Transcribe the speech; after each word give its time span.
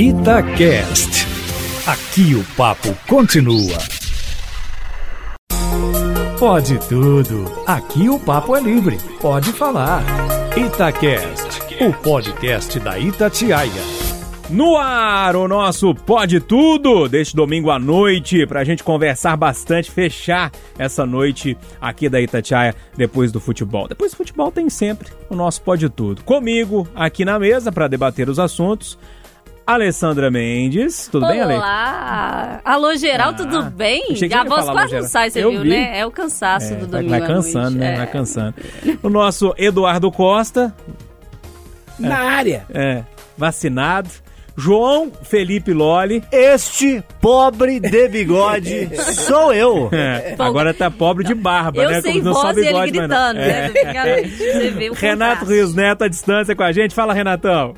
Itacast. 0.00 1.26
Aqui 1.84 2.32
o 2.36 2.44
papo 2.56 2.96
continua. 3.08 3.76
Pode 6.38 6.78
tudo. 6.88 7.52
Aqui 7.66 8.08
o 8.08 8.16
papo 8.16 8.54
é 8.54 8.60
livre. 8.60 8.96
Pode 9.20 9.52
falar. 9.52 10.04
Itacast, 10.56 11.84
o 11.84 11.92
podcast 11.94 12.78
da 12.78 12.96
Itatiaia. 12.96 14.08
No 14.50 14.78
ar, 14.78 15.36
o 15.36 15.46
nosso 15.46 15.94
Pode 15.94 16.40
Tudo 16.40 17.06
deste 17.06 17.36
domingo 17.36 17.70
à 17.70 17.78
noite, 17.78 18.46
pra 18.46 18.64
gente 18.64 18.82
conversar 18.82 19.36
bastante, 19.36 19.90
fechar 19.90 20.50
essa 20.78 21.04
noite 21.04 21.58
aqui 21.78 22.08
da 22.08 22.18
Itatiaia 22.18 22.74
depois 22.96 23.30
do 23.30 23.40
futebol. 23.40 23.86
Depois 23.86 24.12
do 24.12 24.16
futebol 24.16 24.50
tem 24.50 24.70
sempre 24.70 25.08
o 25.28 25.34
nosso 25.34 25.60
Pode 25.60 25.90
Tudo. 25.90 26.22
Comigo 26.22 26.88
aqui 26.94 27.26
na 27.26 27.38
mesa 27.38 27.70
para 27.70 27.88
debater 27.88 28.30
os 28.30 28.38
assuntos. 28.38 28.96
Alessandra 29.72 30.30
Mendes, 30.30 31.08
tudo 31.12 31.24
Olá. 31.26 31.32
bem, 31.32 31.42
Ale? 31.42 31.54
Olá! 31.56 32.60
Alô, 32.64 32.96
geral, 32.96 33.30
Ah, 33.30 33.34
tudo 33.34 33.62
bem? 33.64 34.02
A 34.34 34.44
voz 34.44 34.64
quase 34.64 34.94
não 34.96 35.02
sai, 35.02 35.28
você 35.28 35.44
Eu 35.44 35.50
viu, 35.50 35.60
vi. 35.60 35.68
né? 35.68 35.98
É 35.98 36.06
o 36.06 36.10
cansaço 36.10 36.74
do 36.74 36.86
vai, 36.88 37.02
domingo 37.02 37.10
vai 37.10 37.20
à 37.20 37.26
cansando, 37.26 37.70
noite. 37.72 37.76
né? 37.78 37.92
É. 37.92 37.96
Vai 37.98 38.06
cansando. 38.06 38.54
O 39.02 39.10
nosso 39.10 39.52
Eduardo 39.58 40.10
Costa, 40.10 40.74
Na 41.98 42.16
área. 42.18 42.64
é, 42.72 43.02
vacinado. 43.36 44.08
João 44.56 45.12
Felipe 45.22 45.72
Loli, 45.74 46.24
Este 46.32 47.04
pobre 47.20 47.78
de 47.78 48.08
bigode 48.08 48.88
sou 49.14 49.52
eu. 49.52 49.90
é, 49.92 50.34
agora 50.38 50.72
tá 50.72 50.90
pobre 50.90 51.24
de 51.24 51.34
barba, 51.34 51.82
Eu 51.82 51.90
né? 51.90 52.00
sem 52.00 52.22
não 52.22 52.32
só 52.32 52.42
voz 52.52 52.56
e 52.56 52.60
ele 52.60 52.68
bigode, 52.70 52.92
mas 53.00 53.08
não. 53.08 53.34
gritando, 53.34 53.38
É. 53.38 53.70
né? 54.80 54.88
O 54.90 54.94
Renato. 54.94 55.44
Rios 55.44 55.74
Neto 55.74 56.02
à 56.04 56.08
distância 56.08 56.56
com 56.56 56.62
a 56.62 56.72
gente. 56.72 56.94
Fala, 56.94 57.12
Renatão. 57.12 57.74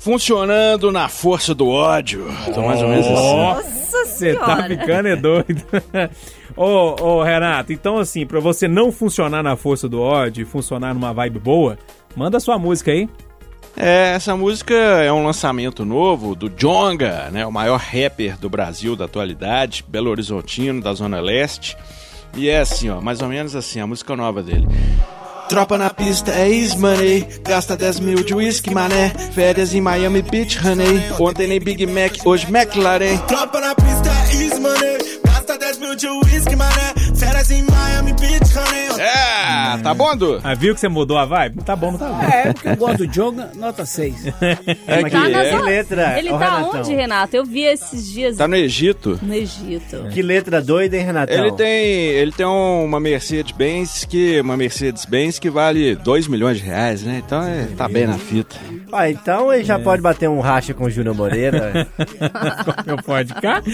Funcionando 0.00 0.90
na 0.90 1.10
força 1.10 1.54
do 1.54 1.68
ódio. 1.68 2.26
Tô 2.54 2.62
mais 2.62 2.80
ou 2.80 2.88
menos 2.88 3.06
assim. 3.06 3.36
Nossa, 3.36 4.06
você 4.06 4.34
tá 4.34 4.62
ficando 4.66 5.08
é 5.08 5.14
doido. 5.14 5.62
ô, 6.56 6.96
ô, 7.02 7.22
Renato, 7.22 7.70
então 7.70 7.98
assim, 7.98 8.24
pra 8.24 8.40
você 8.40 8.66
não 8.66 8.90
funcionar 8.90 9.42
na 9.42 9.56
força 9.56 9.86
do 9.90 10.00
ódio 10.00 10.40
e 10.40 10.46
funcionar 10.46 10.94
numa 10.94 11.12
vibe 11.12 11.38
boa, 11.38 11.78
manda 12.16 12.40
sua 12.40 12.58
música 12.58 12.90
aí. 12.90 13.10
É, 13.76 14.14
essa 14.14 14.34
música 14.34 14.74
é 14.74 15.12
um 15.12 15.22
lançamento 15.22 15.84
novo 15.84 16.34
do 16.34 16.48
Jonga, 16.48 17.28
né? 17.30 17.44
O 17.44 17.52
maior 17.52 17.78
rapper 17.78 18.38
do 18.38 18.48
Brasil 18.48 18.96
da 18.96 19.04
atualidade, 19.04 19.84
Belo 19.86 20.10
Horizontino, 20.10 20.80
da 20.80 20.94
Zona 20.94 21.20
Leste. 21.20 21.76
E 22.34 22.48
é 22.48 22.60
assim, 22.60 22.88
ó, 22.88 23.02
mais 23.02 23.20
ou 23.20 23.28
menos 23.28 23.54
assim, 23.54 23.80
a 23.80 23.86
música 23.86 24.16
nova 24.16 24.42
dele. 24.42 24.66
Tropa 25.50 25.76
na 25.76 25.90
pista 25.90 26.30
é 26.30 26.48
ex-money, 26.48 27.26
gasta 27.42 27.76
10 27.76 27.98
mil 27.98 28.22
de 28.22 28.32
whisky, 28.32 28.72
mané. 28.72 29.12
Férias 29.34 29.74
em 29.74 29.80
Miami 29.80 30.22
Beach, 30.22 30.56
honey. 30.64 31.02
Ontem 31.18 31.48
nem 31.48 31.58
Big 31.58 31.84
Mac, 31.86 32.24
hoje 32.24 32.46
McLaren. 32.48 33.18
Tropa 33.26 33.60
na 33.60 33.74
pista, 33.74 34.10
easy 34.32 34.60
money. 34.60 34.98
Gasta 35.24 35.58
10 35.58 35.78
mil 35.78 35.96
de 35.96 36.08
whisky, 36.08 36.54
mané. 36.54 36.89
É, 38.98 39.78
tá 39.82 39.94
bom, 39.94 40.14
Du? 40.14 40.40
Ah, 40.44 40.54
viu 40.54 40.74
que 40.74 40.80
você 40.80 40.88
mudou 40.88 41.16
a 41.16 41.24
vibe? 41.24 41.62
Tá 41.62 41.74
bom, 41.74 41.92
não 41.92 41.98
tá 41.98 42.08
bom. 42.08 42.22
É, 42.22 42.52
porque 42.52 42.68
eu 42.68 42.76
gosto 42.76 42.98
do 42.98 43.06
Jonga, 43.06 43.50
nota 43.56 43.86
6. 43.86 44.26
É 44.86 45.00
Mas 45.02 45.12
Tá 45.12 45.22
que, 45.22 45.28
na 45.30 45.44
que 45.44 45.56
letra, 45.62 46.18
Ele 46.18 46.28
tá 46.30 46.38
Renatão? 46.38 46.80
onde, 46.80 46.94
Renato? 46.94 47.36
Eu 47.36 47.44
vi 47.44 47.62
esses 47.62 48.10
dias 48.12 48.36
Tá 48.36 48.46
no 48.48 48.56
Egito. 48.56 49.18
no 49.22 49.32
Egito. 49.34 50.06
Que 50.12 50.20
letra 50.22 50.60
doida, 50.60 50.96
hein, 50.96 51.04
Renatão? 51.04 51.34
Ele 51.34 51.52
tem, 51.52 51.84
ele 51.86 52.32
tem 52.32 52.44
um- 52.46 52.84
uma 52.84 53.00
Mercedes-Benz 53.00 54.04
que, 54.04 54.40
uma 54.40 54.56
Mercedes-Benz 54.56 55.38
que 55.38 55.48
vale 55.48 55.94
2 55.96 56.26
milhões 56.28 56.58
de 56.58 56.64
reais, 56.64 57.02
né? 57.02 57.22
Então 57.24 57.42
é, 57.42 57.68
tá 57.76 57.88
bem 57.88 58.06
na 58.06 58.18
fita. 58.18 58.56
Ah, 58.92 59.08
então 59.08 59.52
ele 59.52 59.64
já 59.64 59.78
pode 59.78 60.02
bater 60.02 60.28
um 60.28 60.40
racha 60.40 60.74
com 60.74 60.84
o 60.84 60.90
Júnior 60.90 61.14
Moreira. 61.14 61.86
Meu 62.86 62.96
pode 62.98 63.32
cá? 63.34 63.62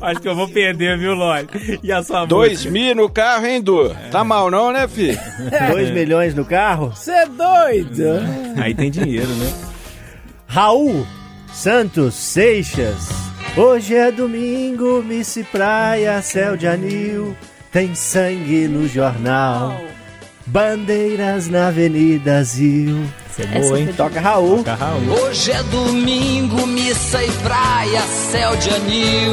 Acho 0.00 0.20
que 0.20 0.28
eu 0.28 0.34
vou 0.34 0.48
perder, 0.48 0.98
viu, 0.98 1.14
Loli? 1.14 1.46
E 1.82 1.92
a 1.92 2.02
sua 2.02 2.24
2 2.26 2.52
música? 2.52 2.70
mil 2.70 2.94
no 2.94 3.08
carro, 3.08 3.46
hein, 3.46 3.60
Du? 3.62 3.94
Tá 4.10 4.24
mal 4.24 4.50
não, 4.50 4.72
né, 4.72 4.88
fi? 4.88 5.16
2 5.70 5.90
milhões 5.90 6.34
no 6.34 6.44
carro. 6.44 6.90
Você 6.94 7.12
é 7.12 7.26
doido? 7.26 8.04
Aí 8.60 8.74
tem 8.74 8.90
dinheiro, 8.90 9.28
né? 9.28 9.52
Raul 10.46 11.06
Santos 11.52 12.14
Seixas. 12.14 13.08
Hoje 13.56 13.94
é 13.94 14.10
domingo, 14.10 15.02
Miss 15.02 15.38
Praia, 15.52 16.20
céu 16.22 16.56
de 16.56 16.66
anil. 16.66 17.36
Tem 17.70 17.94
sangue 17.94 18.66
no 18.68 18.88
jornal. 18.88 19.80
Bandeiras 20.46 21.48
na 21.48 21.68
Avenida 21.68 22.42
Zil. 22.44 22.98
Você 23.34 23.42
é 23.42 23.46
boa, 23.46 23.80
hein? 23.80 23.92
Toca 23.96 24.20
Raul. 24.20 24.58
Toca 24.58 24.74
Raul. 24.76 25.10
Hoje 25.24 25.50
é 25.50 25.60
domingo, 25.64 26.64
missa 26.68 27.20
e 27.20 27.28
praia, 27.32 28.00
céu 28.02 28.54
de 28.54 28.70
anil, 28.70 29.32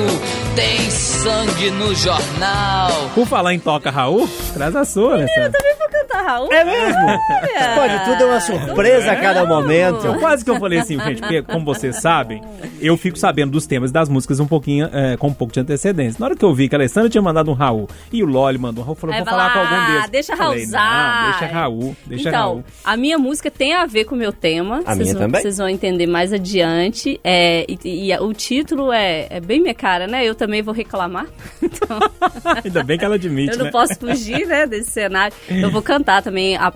tem 0.56 0.90
sangue 0.90 1.70
no 1.70 1.94
jornal. 1.94 2.90
Por 3.14 3.28
falar 3.28 3.54
em 3.54 3.60
Toca 3.60 3.92
Raul, 3.92 4.28
traz 4.56 4.76
a 4.76 4.84
sua, 4.86 5.18
né? 5.18 5.28
Sandra? 5.28 5.62
Vou 5.78 5.88
cantar, 5.88 6.11
Raul. 6.22 6.52
É 6.52 6.64
mesmo? 6.64 7.02
Olha. 7.06 7.76
Pode 7.76 8.06
tudo 8.06 8.24
é 8.24 8.26
uma 8.26 8.40
surpresa 8.40 9.12
a 9.12 9.16
cada 9.16 9.46
momento. 9.46 10.06
Eu 10.06 10.16
quase 10.20 10.44
que 10.44 10.50
eu 10.52 10.59
falei 10.59 10.80
assim, 10.80 11.00
gente, 11.00 11.22
porque, 11.22 11.42
como 11.42 11.66
vocês 11.66 11.98
sabem, 11.98 12.42
eu 12.80 12.96
fico 12.98 13.18
sabendo 13.18 13.52
dos 13.52 13.66
temas 13.66 13.92
das 13.92 14.09
músicas 14.09 14.40
um 14.40 14.48
pouquinho, 14.48 14.90
é, 14.92 15.18
com 15.18 15.28
um 15.28 15.34
pouco 15.34 15.54
de 15.54 15.59
antecedência. 15.59 16.18
Na 16.20 16.28
hora 16.28 16.36
que 16.36 16.44
eu 16.46 16.54
vi 16.54 16.68
que 16.70 16.76
a 16.76 16.78
Alessandra 16.78 17.09
tinha 17.09 17.22
mandado 17.22 17.50
um 17.52 17.54
Raul 17.54 17.88
e 18.12 18.24
o 18.24 18.26
Loli 18.26 18.58
mandou 18.58 18.84
um 18.84 18.86
Raul, 18.86 18.96
eu 18.96 19.00
falei, 19.00 19.16
Aí 19.18 19.22
vou 19.24 19.30
falar 19.30 19.54
com 19.54 19.59
algum 19.59 19.92
deles. 19.94 20.09
deixa 20.09 20.36
Falei, 20.36 20.59
Raulzar. 20.59 21.22
Não, 21.24 21.32
deixa 21.40 21.54
Raul, 21.54 21.96
deixa 22.06 22.30
então, 22.30 22.42
Raul. 22.42 22.64
a 22.84 22.98
minha 22.98 23.18
música 23.18 23.50
tem 23.52 23.74
a 23.74 23.86
ver 23.86 24.06
com 24.06 24.16
o 24.16 24.18
meu 24.18 24.32
tema. 24.34 24.78
A 24.86 24.94
Vocês 24.94 24.98
minha 25.00 25.14
vão- 25.14 25.22
também. 25.24 25.42
Vocês 25.42 25.58
vão 25.58 25.70
entender 25.70 26.08
mais 26.08 26.34
adiante. 26.34 27.20
É, 27.24 27.66
e, 27.68 28.09
e 28.12 28.18
o 28.20 28.34
título 28.34 28.92
é, 28.92 29.28
é 29.30 29.40
bem 29.40 29.62
minha 29.62 29.74
cara, 29.74 30.08
né? 30.08 30.24
Eu 30.26 30.36
também 30.36 30.62
vou 30.62 30.74
reclamar. 30.74 31.26
Então, 31.64 32.00
Ainda 32.66 32.84
bem 32.84 32.98
que 32.98 33.06
ela 33.06 33.16
admite, 33.16 33.52
eu 33.53 33.58
não 33.58 33.66
né? 33.66 33.72
posso 33.72 33.96
fugir, 33.96 34.46
né, 34.48 34.66
desse 34.68 34.90
cenário. 34.92 35.34
Eu 35.50 35.70
vou 35.72 35.82
cantar 35.82 36.11
também. 36.20 36.58
A, 36.58 36.74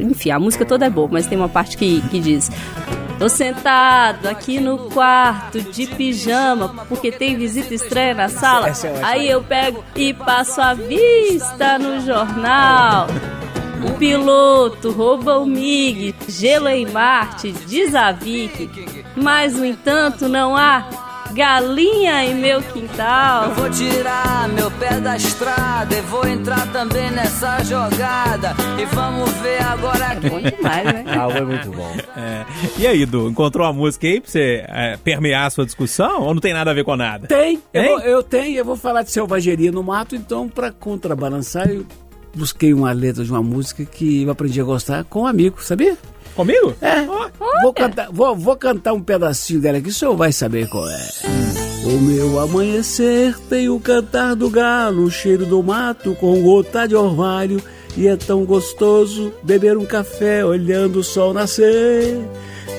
enfim, 0.00 0.30
a 0.30 0.38
música 0.38 0.64
toda 0.64 0.86
é 0.86 0.90
boa, 0.90 1.08
mas 1.12 1.26
tem 1.26 1.36
uma 1.36 1.50
parte 1.50 1.76
que, 1.76 2.00
que 2.08 2.18
diz... 2.18 2.50
Tô 3.18 3.28
sentado 3.28 4.26
aqui 4.26 4.58
no 4.58 4.90
quarto 4.90 5.60
de 5.60 5.86
pijama 5.86 6.84
porque 6.88 7.12
tem 7.12 7.36
visita 7.36 7.72
estranha 7.72 8.14
na 8.14 8.28
sala. 8.28 8.68
É. 8.68 8.72
Aí 9.04 9.30
eu 9.30 9.44
pego 9.44 9.84
e 9.94 10.12
passo 10.12 10.60
a 10.60 10.74
vista 10.74 11.78
no 11.78 12.00
jornal. 12.00 13.06
O 13.86 13.92
piloto 13.92 14.90
rouba 14.90 15.38
o 15.38 15.46
MiG, 15.46 16.16
gelo 16.28 16.68
em 16.68 16.84
Marte, 16.86 17.52
diz 17.52 17.94
a 17.94 18.10
Vicky. 18.10 18.68
Mas, 19.14 19.54
no 19.54 19.64
entanto, 19.64 20.28
não 20.28 20.56
há 20.56 20.84
galinha 21.32 22.24
em 22.24 22.34
meu 22.34 22.62
quintal. 22.62 23.50
Vou 23.54 23.70
tirar 23.70 24.48
meu 24.48 24.70
pé 24.72 25.00
da 25.00 25.16
estrada 25.16 25.94
e 25.96 26.00
vou 26.02 26.26
entrar 26.26 26.70
também 26.72 27.10
nessa 27.10 27.62
jogada. 27.64 28.54
E 28.80 28.84
vamos 28.94 29.30
ver 29.40 29.62
agora 29.62 30.12
Bom 30.28 30.40
demais, 30.40 30.84
né? 30.84 31.04
Raul 31.06 31.32
é 31.32 31.40
muito 31.42 31.70
bom. 31.70 31.96
É. 32.16 32.44
E 32.78 32.86
aí, 32.86 33.04
Du, 33.06 33.28
encontrou 33.28 33.66
uma 33.66 33.72
música 33.72 34.06
aí 34.06 34.20
pra 34.20 34.30
você 34.30 34.64
é, 34.68 34.96
permear 35.02 35.46
a 35.46 35.50
sua 35.50 35.64
discussão 35.64 36.22
ou 36.22 36.34
não 36.34 36.40
tem 36.40 36.52
nada 36.52 36.70
a 36.70 36.74
ver 36.74 36.84
com 36.84 36.94
nada? 36.96 37.26
Tem, 37.26 37.54
eu, 37.72 37.82
Tem? 37.82 37.88
vou- 37.90 38.00
eu 38.00 38.22
tenho, 38.22 38.56
eu 38.58 38.64
vou 38.64 38.76
falar 38.76 39.02
de 39.02 39.10
selvageria 39.10 39.72
no 39.72 39.82
mato, 39.82 40.14
então 40.14 40.48
pra 40.48 40.70
contrabalançar 40.70 41.68
eu 41.68 41.84
busquei 42.34 42.72
uma 42.72 42.92
letra 42.92 43.24
de 43.24 43.30
uma 43.30 43.42
música 43.42 43.84
que 43.84 44.22
eu 44.22 44.30
aprendi 44.30 44.60
a 44.60 44.64
gostar 44.64 45.04
com 45.04 45.22
um 45.22 45.26
amigo, 45.26 45.62
sabia? 45.62 45.96
Comigo? 46.34 46.74
É, 46.80 47.02
vou 47.62 47.72
cantar, 47.74 48.08
vou, 48.10 48.34
vou 48.34 48.56
cantar 48.56 48.92
um 48.94 49.02
pedacinho 49.02 49.60
dela 49.60 49.78
aqui, 49.78 49.88
o 49.88 49.92
senhor 49.92 50.16
vai 50.16 50.32
saber 50.32 50.68
qual 50.68 50.88
é. 50.88 51.08
O 51.84 52.00
meu 52.00 52.38
amanhecer 52.38 53.36
tem 53.48 53.68
o 53.68 53.80
cantar 53.80 54.36
do 54.36 54.48
galo, 54.48 55.02
o 55.02 55.10
cheiro 55.10 55.44
do 55.44 55.62
mato 55.62 56.14
com 56.14 56.40
gota 56.40 56.86
de 56.86 56.94
orvalho. 56.94 57.60
E 57.96 58.06
é 58.06 58.16
tão 58.16 58.44
gostoso 58.44 59.34
beber 59.42 59.76
um 59.76 59.84
café 59.84 60.44
olhando 60.44 61.00
o 61.00 61.04
sol 61.04 61.34
nascer. 61.34 62.18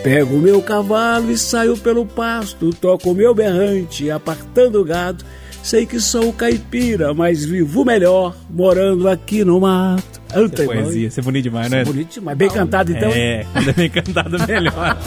Pego 0.03 0.35
o 0.35 0.39
meu 0.39 0.61
cavalo 0.61 1.29
e 1.31 1.37
saio 1.37 1.77
pelo 1.77 2.05
pasto, 2.05 2.71
toco 2.73 3.11
o 3.11 3.13
meu 3.13 3.35
berrante, 3.35 4.09
apartando 4.09 4.81
o 4.81 4.85
gado. 4.85 5.23
Sei 5.63 5.85
que 5.85 5.99
sou 5.99 6.33
caipira, 6.33 7.13
mas 7.13 7.45
vivo 7.45 7.85
melhor 7.85 8.35
morando 8.49 9.07
aqui 9.07 9.43
no 9.45 9.61
mato. 9.61 10.21
Anta, 10.35 10.63
Poesia, 10.65 11.09
você 11.09 11.19
é 11.19 11.23
bonito 11.23 11.43
demais, 11.43 11.69
né? 11.71 11.85
Bonito 11.85 12.13
demais. 12.15 12.37
Bem 12.37 12.49
cantado 12.49 12.91
então. 12.91 13.09
É, 13.09 13.45
quando 13.53 13.69
é 13.69 13.73
bem 13.73 13.89
cantado, 13.89 14.37
melhor. 14.45 14.97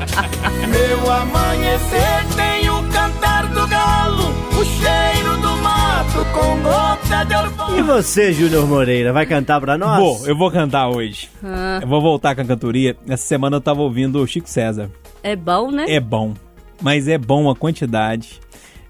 Meu 0.70 1.10
amanhecer 1.10 2.24
tem 2.36 2.70
o 2.70 2.82
cantar 2.90 3.46
do 3.48 3.66
galo. 3.66 4.28
O 4.58 4.64
cheiro 4.64 5.36
do 5.42 5.56
mato 5.62 6.24
com 6.32 6.62
gota 6.62 7.24
de 7.24 7.32
E 7.32 7.36
orvalho. 7.36 7.84
você, 7.84 8.32
Júnior 8.32 8.66
Moreira, 8.66 9.12
vai 9.12 9.26
cantar 9.26 9.60
pra 9.60 9.76
nós? 9.76 9.98
Vou, 9.98 10.26
eu 10.26 10.36
vou 10.36 10.50
cantar 10.50 10.88
hoje. 10.88 11.28
Ah, 11.44 11.80
Eu 11.82 11.88
vou 11.88 12.00
voltar 12.00 12.34
com 12.34 12.40
a 12.40 12.44
cantoria. 12.44 12.96
Essa 13.06 13.24
semana 13.26 13.56
eu 13.56 13.60
tava 13.60 13.82
ouvindo 13.82 14.20
o 14.22 14.26
Chico 14.26 14.48
César. 14.48 14.90
é 15.22 15.36
bom, 15.36 15.70
né? 15.70 15.84
É 15.88 16.00
bom, 16.00 16.32
mas 16.80 17.08
é 17.08 17.18
bom 17.18 17.50
a 17.50 17.54
quantidade. 17.56 18.40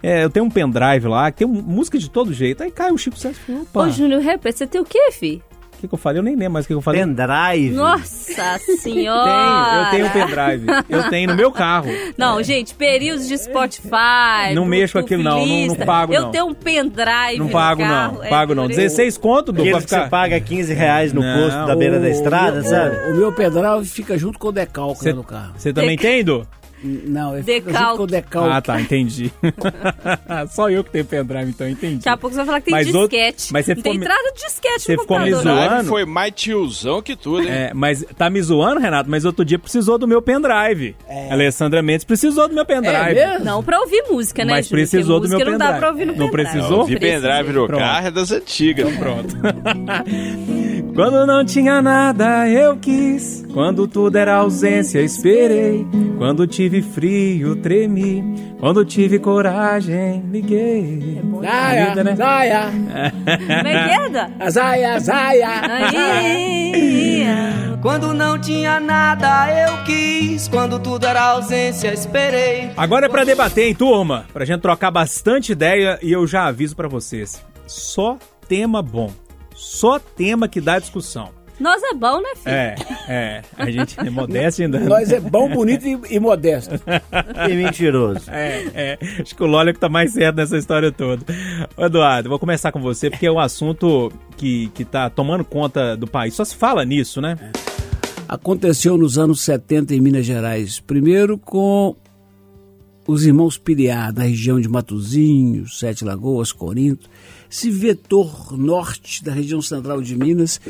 É, 0.03 0.23
eu 0.25 0.31
tenho 0.31 0.47
um 0.47 0.51
pendrive 0.51 1.09
lá, 1.09 1.31
que 1.31 1.39
tem 1.39 1.47
música 1.47 1.99
de 1.99 2.09
todo 2.09 2.33
jeito. 2.33 2.63
Aí 2.63 2.71
cai 2.71 2.91
o 2.93 2.99
Chico 2.99 3.19
César 3.19 3.39
e 3.49 3.53
opa. 3.53 3.81
Ô, 3.87 3.91
Júnior 3.91 4.23
Rapper, 4.23 4.53
você 4.53 4.67
tem 4.67 4.81
o 4.81 4.85
quê, 4.85 5.11
fi? 5.13 5.43
O 5.77 5.81
que, 5.81 5.87
que 5.87 5.95
eu 5.95 5.99
falei? 5.99 6.19
Eu 6.19 6.25
nem 6.25 6.35
lembro 6.35 6.55
mais 6.55 6.65
o 6.65 6.69
que, 6.69 6.75
que 6.75 6.79
eu 6.79 6.83
falei. 6.83 7.01
Pendrive. 7.01 7.71
Nossa 7.71 8.59
Tenho, 8.67 8.79
senhora! 8.83 9.85
eu 9.85 9.91
tenho 9.91 10.07
um 10.07 10.11
pendrive. 10.11 10.67
Eu 10.89 11.09
tenho 11.09 11.29
no 11.31 11.37
meu 11.37 11.53
carro. 11.53 11.87
Não, 12.17 12.43
gente, 12.43 12.75
períodos 12.75 13.29
de 13.29 13.39
Spotify. 13.39 14.55
Não 14.55 14.65
mexo 14.65 14.95
com 14.95 14.99
aquilo, 14.99 15.23
não, 15.23 15.47
não- 15.47 15.77
pago, 15.77 16.13
Eu 16.13 16.23
não. 16.23 16.31
tenho 16.33 16.47
um 16.47 16.55
pendrive. 16.55 17.39
Não 17.39 17.47
no 17.47 17.51
pago, 17.53 17.81
carro, 17.83 18.15
não. 18.19 18.25
é 18.25 18.29
Pago, 18.29 18.55
não. 18.57 18.65
por 18.65 18.71
isso. 18.73 18.81
16 18.81 19.19
conto, 19.19 19.53
pra 19.55 19.63
que 19.63 19.71
você 19.73 19.81
ficar... 19.83 20.09
paga 20.09 20.41
15 20.41 20.75
reais 20.75 21.13
no 21.13 21.21
Não, 21.23 21.39
posto 21.45 21.67
da 21.67 21.77
beira 21.77 22.01
da 22.01 22.07
O- 22.07 22.11
estrada, 22.11 22.59
o, 22.59 22.65
sabe? 22.65 22.97
O, 23.11 23.15
o 23.15 23.17
meu 23.17 23.33
pendrive 23.33 23.85
fica 23.85 24.19
junto 24.19 24.37
com 24.39 24.49
o 24.49 24.53
decalque 24.53 25.01
Cê- 25.01 25.13
no 25.13 25.23
carro. 25.23 25.53
Você 25.57 25.73
também 25.73 25.97
tem, 25.97 26.25
Du? 26.25 26.45
Não, 26.83 27.33
fica 27.43 27.45
Decalque. 27.45 27.79
junto 27.87 27.97
com 27.97 28.03
o 28.03 28.07
decalque. 28.07 28.51
Ah, 28.53 28.61
tá, 28.63 28.81
entendi. 28.81 29.33
Só 30.51 30.71
eu 30.71 30.85
que 30.85 30.91
tenho 30.91 31.05
pendrive, 31.05 31.51
então 31.51 31.69
entendi. 31.69 31.97
Daqui 31.97 32.09
a 32.09 32.17
pouco 32.17 32.35
você 32.35 32.37
vai 32.39 32.47
falar 32.47 32.61
que 32.61 32.67
tem 32.67 32.75
Mas 32.75 32.87
outro- 32.95 33.09
disquete. 33.17 33.53
mas 33.53 33.65
você 33.67 33.73
não 33.75 33.77
ficou 33.77 33.93
tem 33.93 33.99
me- 34.01 34.05
entrada 34.07 34.33
de 34.33 34.45
disquete 34.47 34.81
Você 34.83 34.95
no 34.97 35.01
ficou 35.03 35.19
me 35.19 35.31
computador. 35.31 35.55
zoando? 35.57 35.69
Drive 35.75 35.87
foi 35.89 36.05
mais 36.05 36.33
tiozão 36.37 37.03
que 37.03 37.17
tudo, 37.17 37.43
hein? 37.43 37.49
É, 37.51 37.73
mas 37.75 38.05
tá 38.17 38.31
me 38.31 38.41
zoando, 38.41 38.81
Renato, 38.81 39.11
mas 39.11 39.25
outro 39.25 39.45
dia 39.45 39.59
precisou 39.59 39.99
do 39.99 40.07
meu 40.07 40.23
pendrive. 40.23 40.95
Alessandra 41.31 41.83
Mendes 41.83 42.05
precisou 42.05 42.49
do 42.49 42.55
meu 42.55 42.65
pendrive. 42.65 42.97
É 43.19 43.31
mesmo? 43.33 43.45
Não 43.45 43.63
pra 43.63 43.81
ouvir 43.81 44.05
música, 44.09 44.45
né, 44.45 44.53
Mas 44.55 44.69
Júlio? 44.69 44.83
precisou 44.85 45.21
Porque 45.21 45.29
do 45.35 45.37
meu 45.37 45.39
música 45.39 45.51
não 45.51 45.59
dá 45.59 45.65
pendrive. 45.67 45.81
pra 45.81 45.89
ouvir 45.91 46.05
no 46.07 46.13
Não 46.17 46.31
pendrive. 46.31 46.51
precisou? 46.53 46.85
Vi 46.87 46.99
pendrive 46.99 47.53
no 47.53 47.67
Pronto. 47.67 47.81
carro 47.81 48.07
é 48.07 48.11
das 48.11 48.31
antigas. 48.31 48.97
Pronto. 48.97 49.37
Quando 50.99 51.25
não 51.25 51.45
tinha 51.45 51.81
nada, 51.81 52.49
eu 52.49 52.77
quis. 52.77 53.47
Quando 53.55 53.87
tudo 53.87 54.17
era 54.17 54.35
ausência, 54.35 54.99
esperei. 55.01 55.87
Quando 56.19 56.45
tive 56.45 56.83
frio, 56.83 57.55
tremi. 57.55 58.57
Quando 58.59 58.85
tive 58.85 59.21
coragem, 59.21 60.25
liguei. 60.29 61.21
Vida, 61.23 62.03
né? 62.03 62.17
Como 62.17 63.69
é 63.69 63.85
que 63.85 63.95
é, 63.95 64.09
Dan? 64.09 64.51
zaia, 64.51 64.99
zaia. 64.99 65.49
Aí, 65.87 67.25
Quando 67.81 68.13
não 68.13 68.37
tinha 68.37 68.81
nada, 68.81 69.49
eu 69.53 69.85
quis. 69.85 70.49
Quando 70.49 70.81
tudo 70.81 71.07
era 71.07 71.23
ausência, 71.23 71.95
esperei. 71.95 72.73
Agora 72.77 73.07
é 73.07 73.09
pra 73.09 73.23
debater, 73.23 73.69
hein, 73.69 73.75
turma? 73.77 74.27
Pra 74.33 74.45
gente 74.45 74.63
trocar 74.63 74.91
bastante 74.91 75.53
ideia 75.53 75.97
e 76.03 76.11
eu 76.11 76.27
já 76.27 76.47
aviso 76.47 76.75
pra 76.75 76.89
vocês. 76.89 77.41
Só 77.69 78.19
tema 78.49 78.83
bom. 78.83 79.13
Só 79.59 79.99
tema 79.99 80.47
que 80.47 80.61
dá 80.61 80.79
discussão. 80.79 81.31
Nós 81.59 81.83
é 81.83 81.93
bom, 81.93 82.21
né, 82.21 82.29
filho? 82.37 82.55
É, 82.55 82.77
é. 83.09 83.43
A 83.57 83.69
gente 83.69 83.99
é 83.99 84.09
modesto 84.09 84.63
ainda. 84.63 84.79
Nós 84.79 85.11
é 85.11 85.19
bom, 85.19 85.51
bonito 85.51 85.85
e, 85.85 86.15
e 86.15 86.21
modesto. 86.21 86.77
E 87.51 87.55
mentiroso. 87.57 88.31
É, 88.31 88.67
é. 88.73 88.99
Acho 89.21 89.35
que 89.35 89.43
o 89.43 89.47
Lólio 89.47 89.75
que 89.75 89.81
tá 89.81 89.89
mais 89.89 90.13
certo 90.13 90.37
nessa 90.37 90.57
história 90.57 90.93
toda. 90.93 91.25
Ô, 91.77 91.87
Eduardo, 91.87 92.29
vou 92.29 92.39
começar 92.39 92.71
com 92.71 92.81
você, 92.81 93.11
porque 93.11 93.27
é 93.27 93.33
um 93.33 93.41
assunto 93.41 94.13
que, 94.37 94.69
que 94.69 94.85
tá 94.85 95.11
tomando 95.11 95.45
conta 95.45 95.97
do 95.97 96.07
país. 96.07 96.35
Só 96.35 96.45
se 96.45 96.55
fala 96.55 96.85
nisso, 96.85 97.21
né? 97.21 97.37
Aconteceu 98.29 98.97
nos 98.97 99.19
anos 99.19 99.41
70 99.41 99.93
em 99.93 100.01
Minas 100.01 100.25
Gerais. 100.25 100.79
Primeiro 100.79 101.37
com 101.37 101.97
os 103.09 103.27
irmãos 103.27 103.59
Piriá, 103.59 104.13
na 104.13 104.23
região 104.23 104.61
de 104.61 104.69
Matozinho, 104.69 105.67
Sete 105.67 106.05
Lagoas, 106.05 106.53
Corinto. 106.53 107.11
Esse 107.51 107.71
vetor 107.71 108.57
norte 108.57 109.25
da 109.25 109.33
região 109.33 109.61
central 109.63 110.01
de 110.03 110.15
Minas, 110.17 110.61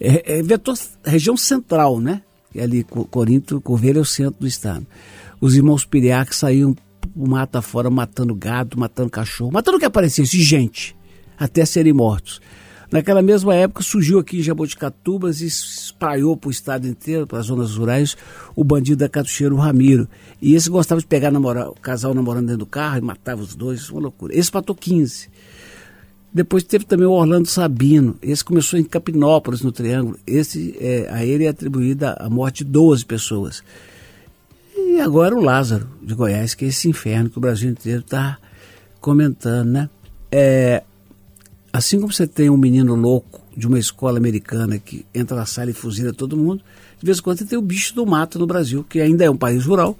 é, 0.00 0.38
é 0.38 0.42
vetor 0.42 0.76
região 1.04 1.36
central, 1.36 1.98
né? 2.00 2.22
E 2.54 2.60
ali, 2.60 2.84
Co- 2.84 3.04
Corinto, 3.04 3.60
Corveira 3.60 3.98
é 3.98 4.02
o 4.02 4.04
centro 4.04 4.40
do 4.40 4.46
estado. 4.46 4.86
Os 5.40 5.54
irmãos 5.54 5.84
Piriá 5.84 6.24
que 6.26 6.34
saíam 6.36 6.76
o 7.16 7.26
mata 7.28 7.62
fora 7.62 7.88
matando 7.88 8.34
gado, 8.34 8.78
matando 8.78 9.08
cachorro, 9.10 9.50
matando 9.52 9.76
o 9.76 9.80
que 9.80 9.86
aparecesse, 9.86 10.40
gente, 10.42 10.94
até 11.38 11.64
serem 11.64 11.92
mortos. 11.92 12.40
Naquela 12.92 13.22
mesma 13.22 13.54
época 13.54 13.84
surgiu 13.84 14.18
aqui 14.18 14.38
em 14.40 14.42
Jaboticatubas 14.42 15.40
e 15.40 15.46
espalhou 15.46 16.36
para 16.36 16.48
o 16.48 16.50
estado 16.50 16.88
inteiro, 16.88 17.24
para 17.24 17.38
as 17.38 17.46
zonas 17.46 17.76
rurais, 17.76 18.16
o 18.56 18.64
bandido 18.64 18.96
da 18.98 19.08
Catucheiro, 19.08 19.54
o 19.54 19.58
Ramiro. 19.58 20.08
E 20.42 20.54
esse 20.56 20.68
gostava 20.68 21.00
de 21.00 21.06
pegar 21.06 21.30
namora, 21.30 21.70
o 21.70 21.74
casal 21.74 22.12
namorando 22.14 22.46
dentro 22.46 22.58
do 22.58 22.66
carro 22.66 22.98
e 22.98 23.00
matava 23.00 23.40
os 23.42 23.54
dois, 23.54 23.88
uma 23.90 24.00
loucura. 24.00 24.36
Esse 24.36 24.52
matou 24.52 24.74
15. 24.74 25.28
Depois 26.32 26.62
teve 26.62 26.84
também 26.84 27.06
o 27.06 27.12
Orlando 27.12 27.48
Sabino. 27.48 28.16
Esse 28.22 28.44
começou 28.44 28.78
em 28.78 28.84
Capinópolis, 28.84 29.62
no 29.62 29.72
Triângulo. 29.72 30.16
Esse, 30.26 30.76
é, 30.80 31.08
a 31.10 31.24
ele 31.24 31.44
é 31.44 31.48
atribuída 31.48 32.16
a 32.20 32.30
morte 32.30 32.64
de 32.64 32.70
12 32.70 33.04
pessoas. 33.04 33.64
E 34.76 35.00
agora 35.00 35.34
o 35.34 35.42
Lázaro, 35.42 35.88
de 36.00 36.14
Goiás, 36.14 36.54
que 36.54 36.64
é 36.64 36.68
esse 36.68 36.88
inferno 36.88 37.30
que 37.30 37.38
o 37.38 37.40
Brasil 37.40 37.68
inteiro 37.68 38.00
está 38.00 38.38
comentando, 39.00 39.70
né? 39.70 39.90
É, 40.30 40.84
assim 41.72 41.98
como 41.98 42.12
você 42.12 42.26
tem 42.26 42.48
um 42.48 42.56
menino 42.56 42.94
louco 42.94 43.40
de 43.56 43.66
uma 43.66 43.78
escola 43.78 44.18
americana 44.18 44.78
que 44.78 45.04
entra 45.12 45.36
na 45.36 45.46
sala 45.46 45.70
e 45.70 45.74
fuzila 45.74 46.12
todo 46.12 46.36
mundo, 46.36 46.62
de 46.98 47.06
vez 47.06 47.18
em 47.18 47.22
quando 47.22 47.38
você 47.38 47.44
tem 47.44 47.58
o 47.58 47.62
bicho 47.62 47.94
do 47.94 48.06
mato 48.06 48.38
no 48.38 48.46
Brasil, 48.46 48.84
que 48.88 49.00
ainda 49.00 49.24
é 49.24 49.30
um 49.30 49.36
país 49.36 49.64
rural, 49.64 49.98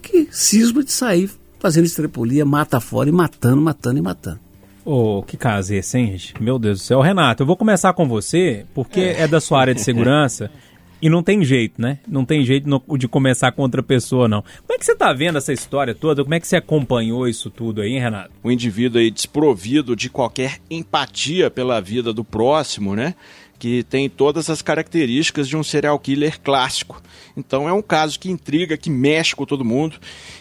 que 0.00 0.28
cisma 0.30 0.84
de 0.84 0.92
sair 0.92 1.30
fazendo 1.58 1.86
estrepolia, 1.86 2.44
mata 2.44 2.78
fora 2.78 3.08
e 3.08 3.12
matando, 3.12 3.60
matando 3.60 3.98
e 3.98 4.02
matando. 4.02 4.47
Ô, 4.90 5.22
que 5.22 5.36
caso 5.36 5.74
é 5.74 5.76
esse, 5.76 5.98
hein, 5.98 6.06
gente? 6.12 6.42
Meu 6.42 6.58
Deus 6.58 6.78
do 6.78 6.82
céu. 6.84 7.02
Renato, 7.02 7.42
eu 7.42 7.46
vou 7.46 7.58
começar 7.58 7.92
com 7.92 8.08
você, 8.08 8.64
porque 8.74 9.00
é, 9.00 9.28
da 9.28 9.38
sua 9.38 9.60
área 9.60 9.74
de 9.74 9.82
segurança. 9.82 10.50
E 11.00 11.08
não 11.08 11.22
tem 11.22 11.44
jeito, 11.44 11.80
né? 11.80 12.00
Não 12.08 12.24
tem 12.24 12.44
jeito 12.44 12.68
no- 12.68 12.82
de 12.98 13.06
começar 13.06 13.52
com 13.52 13.62
outra 13.62 13.84
pessoa, 13.84 14.26
não. 14.26 14.42
Como 14.42 14.72
é 14.72 14.78
que 14.78 14.84
você 14.84 14.96
tá 14.96 15.12
vendo 15.12 15.38
essa 15.38 15.52
história 15.52 15.94
toda? 15.94 16.24
Como 16.24 16.34
é 16.34 16.40
que 16.40 16.48
você 16.48 16.56
acompanhou 16.56 17.28
isso 17.28 17.50
tudo 17.50 17.80
aí, 17.82 17.92
hein, 17.92 18.00
Renato? 18.00 18.32
um 18.42 18.50
indivíduo 18.50 19.00
aí 19.00 19.08
desprovido 19.08 19.94
de 19.94 20.10
qualquer 20.10 20.58
empatia 20.68 21.50
pela 21.52 21.80
vida 21.80 22.12
do 22.12 22.24
próximo, 22.24 22.96
né? 22.96 23.14
Que 23.60 23.84
tem 23.84 24.08
todas 24.10 24.50
as 24.50 24.60
características 24.60 25.46
de 25.48 25.56
um 25.56 25.62
serial 25.62 25.96
killer 26.00 26.40
clássico. 26.40 27.00
Então 27.36 27.68
é 27.68 27.72
um 27.72 27.80
caso 27.80 28.18
que 28.18 28.28
intriga, 28.28 28.76
que 28.76 28.90
mexe 28.90 29.36
com 29.36 29.46
todo 29.46 29.64
mundo 29.64 29.94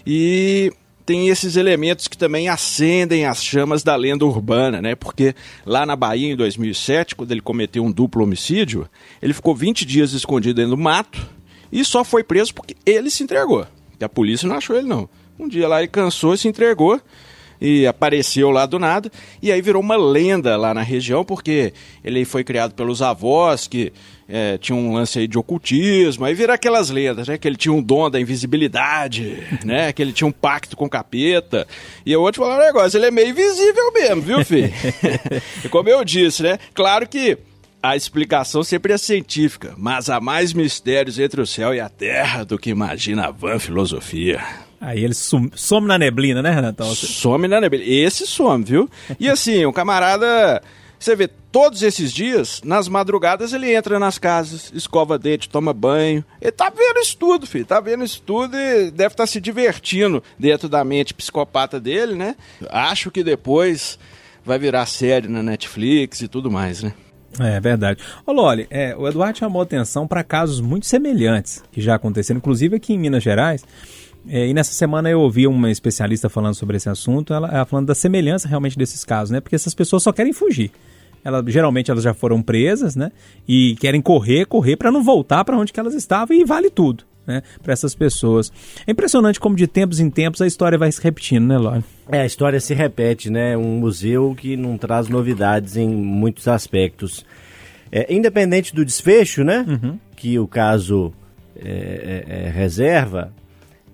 e 0.08 0.74
tem 1.07 1.30
esses 1.30 1.56
elementos 1.56 2.06
que 2.06 2.18
também 2.18 2.50
acendem 2.50 3.25
as 3.25 3.42
chamas 3.42 3.81
da 3.81 3.95
lenda 3.95 4.25
urbana, 4.25 4.81
né? 4.81 4.94
Porque 4.94 5.33
lá 5.65 5.86
na 5.86 5.95
Bahia, 5.95 6.33
em 6.33 6.36
2007, 6.36 7.15
quando 7.15 7.31
ele 7.31 7.39
cometeu 7.39 7.81
um 7.86 7.92
duplo 7.94 8.25
homicídio, 8.25 8.89
ele 9.21 9.33
ficou 9.33 9.56
20 9.56 9.86
dias 9.86 10.12
escondido 10.12 10.56
dentro 10.56 10.71
do 10.71 10.77
mato 10.77 11.25
e 11.71 11.86
só 11.86 12.04
foi 12.04 12.25
preso 12.25 12.54
porque 12.54 12.75
ele 12.86 13.09
se 13.09 13.24
entregou. 13.24 13.65
Que 13.98 14.04
a 14.04 14.09
polícia 14.09 14.50
não 14.50 14.57
achou 14.57 14.75
ele, 14.75 14.86
não. 14.86 15.07
Um 15.39 15.48
dia 15.48 15.65
lá 15.69 15.80
ele 15.80 15.88
cansou 15.88 16.33
e 16.33 16.38
se 16.38 16.50
entregou 16.50 17.01
e 17.59 17.88
apareceu 17.88 18.50
lá 18.50 18.65
do 18.65 18.80
nada, 18.80 19.12
e 19.42 19.51
aí 19.51 19.62
virou 19.62 19.81
uma 19.81 19.95
lenda 19.95 20.56
lá 20.56 20.74
na 20.74 20.81
região, 20.81 21.24
porque 21.24 21.74
ele 22.04 22.25
foi 22.25 22.44
criado 22.44 22.74
pelos 22.74 23.01
avós 23.01 23.68
que 23.68 23.92
é, 24.30 24.57
tinham 24.57 24.80
um 24.80 24.94
lance 24.94 25.19
aí 25.19 25.27
de 25.27 25.38
ocultismo, 25.38 26.25
aí 26.25 26.33
vira 26.33 26.54
aquelas 26.54 26.89
lendas, 26.89 27.27
né? 27.27 27.38
Que 27.38 27.48
ele 27.48 27.56
tinha 27.56 27.74
um 27.74 27.81
dom 27.81 28.09
da 28.09 28.19
invisibilidade, 28.19 29.42
né? 29.63 29.93
Que 29.93 30.01
ele 30.01 30.12
tinha 30.12 30.27
um 30.27 30.32
pacto 30.32 30.75
com 30.75 30.86
o 30.86 30.89
capeta. 30.89 31.65
E 32.05 32.12
eu 32.12 32.22
vou 32.22 32.32
te 32.32 32.38
falar 32.38 32.58
um 32.58 32.65
negócio, 32.65 32.98
ele 32.98 33.05
é 33.05 33.12
meio 33.12 33.29
invisível 33.29 33.91
mesmo, 33.93 34.22
viu, 34.22 34.43
filho? 34.43 34.72
e 35.63 35.70
como 35.70 35.89
eu 35.89 36.03
disse, 36.03 36.43
né? 36.43 36.60
Claro 36.74 37.08
que 37.08 37.38
a 37.82 37.96
explicação 37.96 38.63
sempre 38.63 38.91
é 38.91 38.98
científica, 38.98 39.74
mas 39.77 40.10
há 40.10 40.20
mais 40.20 40.51
mistérios 40.51 41.20
entre 41.20 41.39
o 41.39 41.48
céu 41.48 41.74
e 41.74 41.79
a 41.79 41.88
terra 41.88 42.43
do 42.43 42.58
que 42.58 42.70
imagina 42.70 43.27
a 43.27 43.32
van 43.32 43.60
filosofia. 43.60 44.66
Aí 44.79 45.03
ele 45.03 45.13
sum- 45.13 45.50
some 45.55 45.88
na 45.88 45.98
neblina, 45.98 46.41
né, 46.41 46.51
Renatão? 46.51 46.93
Some 46.93 47.48
na 47.48 47.60
neblina. 47.60 47.84
Esse 47.86 48.27
some, 48.27 48.63
viu? 48.63 48.89
E 49.19 49.27
assim, 49.29 49.65
o 49.65 49.74
camarada. 49.74 50.62
Você 51.00 51.15
vê, 51.15 51.27
todos 51.51 51.84
esses 51.84 52.12
dias, 52.12 52.60
nas 52.65 52.88
madrugadas, 52.88 53.53
ele 53.53 53.72
entra 53.72 54.00
nas 54.00 54.17
casas, 54.17 54.72
escova 54.74 55.17
dente, 55.19 55.48
toma 55.48 55.72
banho. 55.72 56.25
Ele 56.41 56.51
tá 56.51 56.72
vendo 56.72 57.00
isso 57.00 57.15
tudo, 57.17 57.46
filho. 57.46 57.65
Tá 57.65 57.79
vendo 57.79 58.03
isso 58.03 58.19
tudo 58.25 58.57
e 58.57 58.89
deve 58.89 59.13
estar 59.13 59.27
se 59.27 59.39
divertindo 59.39 60.24
dentro 60.39 60.67
da 60.67 60.84
mente 60.84 61.13
psicopata 61.13 61.79
dele, 61.79 62.15
né? 62.15 62.36
Acho 62.69 63.12
que 63.12 63.24
depois 63.24 64.00
vai 64.43 64.57
virar 64.57 64.88
série 64.88 65.27
na 65.27 65.43
Netflix 65.43 66.22
e 66.22 66.27
tudo 66.27 66.50
mais, 66.50 66.81
né? 66.81 66.93
É 67.39 67.60
verdade. 67.60 68.01
Ô 68.25 68.31
Loli, 68.31 68.65
é, 68.72 68.96
o 68.96 69.07
Eduardo 69.07 69.38
chamou 69.38 69.62
atenção 69.62 70.07
para 70.07 70.24
casos 70.24 70.60
muito 70.60 70.88
semelhantes 70.88 71.63
que 71.72 71.79
já 71.79 71.93
aconteceram, 71.93 72.39
inclusive 72.39 72.75
aqui 72.77 72.93
em 72.93 72.98
Minas 72.98 73.22
Gerais. 73.22 73.63
É, 74.29 74.48
e 74.48 74.53
nessa 74.53 74.72
semana 74.72 75.10
eu 75.10 75.22
ouvi 75.22 75.48
uma 75.48 75.72
especialista 75.72 76.29
falando 76.29 76.55
sobre 76.55 76.77
esse 76.77 76.89
assunto, 76.89 77.34
ela, 77.34 77.48
ela 77.50 77.65
falando 77.65 77.88
da 77.88 77.96
semelhança 77.96 78.48
realmente 78.48 78.77
desses 78.77 79.03
casos, 79.03 79.31
né? 79.31 79.39
Porque 79.39 79.55
essas 79.55 79.74
pessoas 79.74 80.03
só 80.03 80.12
querem 80.12 80.34
fugir. 80.34 80.72
Ela, 81.24 81.43
geralmente 81.46 81.91
elas 81.91 82.03
já 82.03 82.13
foram 82.13 82.41
presas, 82.41 82.96
né? 82.96 83.12
E 83.48 83.75
querem 83.79 84.01
correr, 84.01 84.46
correr 84.46 84.75
para 84.75 84.91
não 84.91 85.03
voltar 85.03 85.43
para 85.43 85.57
onde 85.57 85.74
que 85.74 85.79
elas 85.79 85.93
estavam 85.93 86.36
e 86.36 86.46
vale 86.46 86.69
tudo, 86.69 87.03
né? 87.25 87.41
Para 87.62 87.74
essas 87.74 87.93
pessoas. 87.96 88.51
É 88.86 88.91
impressionante 88.91 89.39
como 89.39 89.55
de 89.55 89.67
tempos 89.67 90.00
em 90.00 90.10
tempos 90.10 90.41
a 90.41 90.48
história 90.48 90.77
vai 90.77 90.91
se 90.91 91.01
repetindo, 91.01 91.48
né, 91.48 91.57
Loli? 91.57 91.84
É, 92.10 92.22
a 92.22 92.25
história 92.25 92.60
se 92.60 92.74
repete, 92.74 93.29
né? 93.29 93.57
Um 93.57 93.79
museu 93.79 94.36
que 94.38 94.55
não 94.55 94.77
traz 94.77 95.10
novidades 95.10 95.75
em 95.75 95.89
muitos 95.89 96.48
aspectos. 96.48 97.25
É, 97.91 98.13
independente 98.13 98.74
do 98.75 98.86
desfecho, 98.86 99.43
né? 99.43 99.65
Que 100.15 100.39
o 100.39 100.48
caso 100.48 101.13
é, 101.60 102.24
é, 102.27 102.46
é, 102.46 102.50
reserva, 102.50 103.34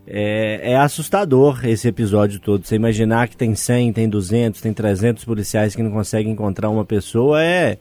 é, 0.05 0.72
é 0.74 0.77
assustador 0.77 1.65
esse 1.65 1.88
episódio 1.88 2.39
todo. 2.39 2.65
Você 2.65 2.75
imaginar 2.75 3.27
que 3.27 3.38
tem 3.38 3.55
100, 3.55 3.93
tem 3.93 4.10
200, 4.10 4.62
tem 4.62 4.74
300 4.74 5.24
policiais 5.24 5.75
que 5.75 5.83
não 5.83 5.91
conseguem 5.91 6.33
encontrar 6.33 6.69
uma 6.69 6.83
pessoa 6.83 7.41
é, 7.41 7.77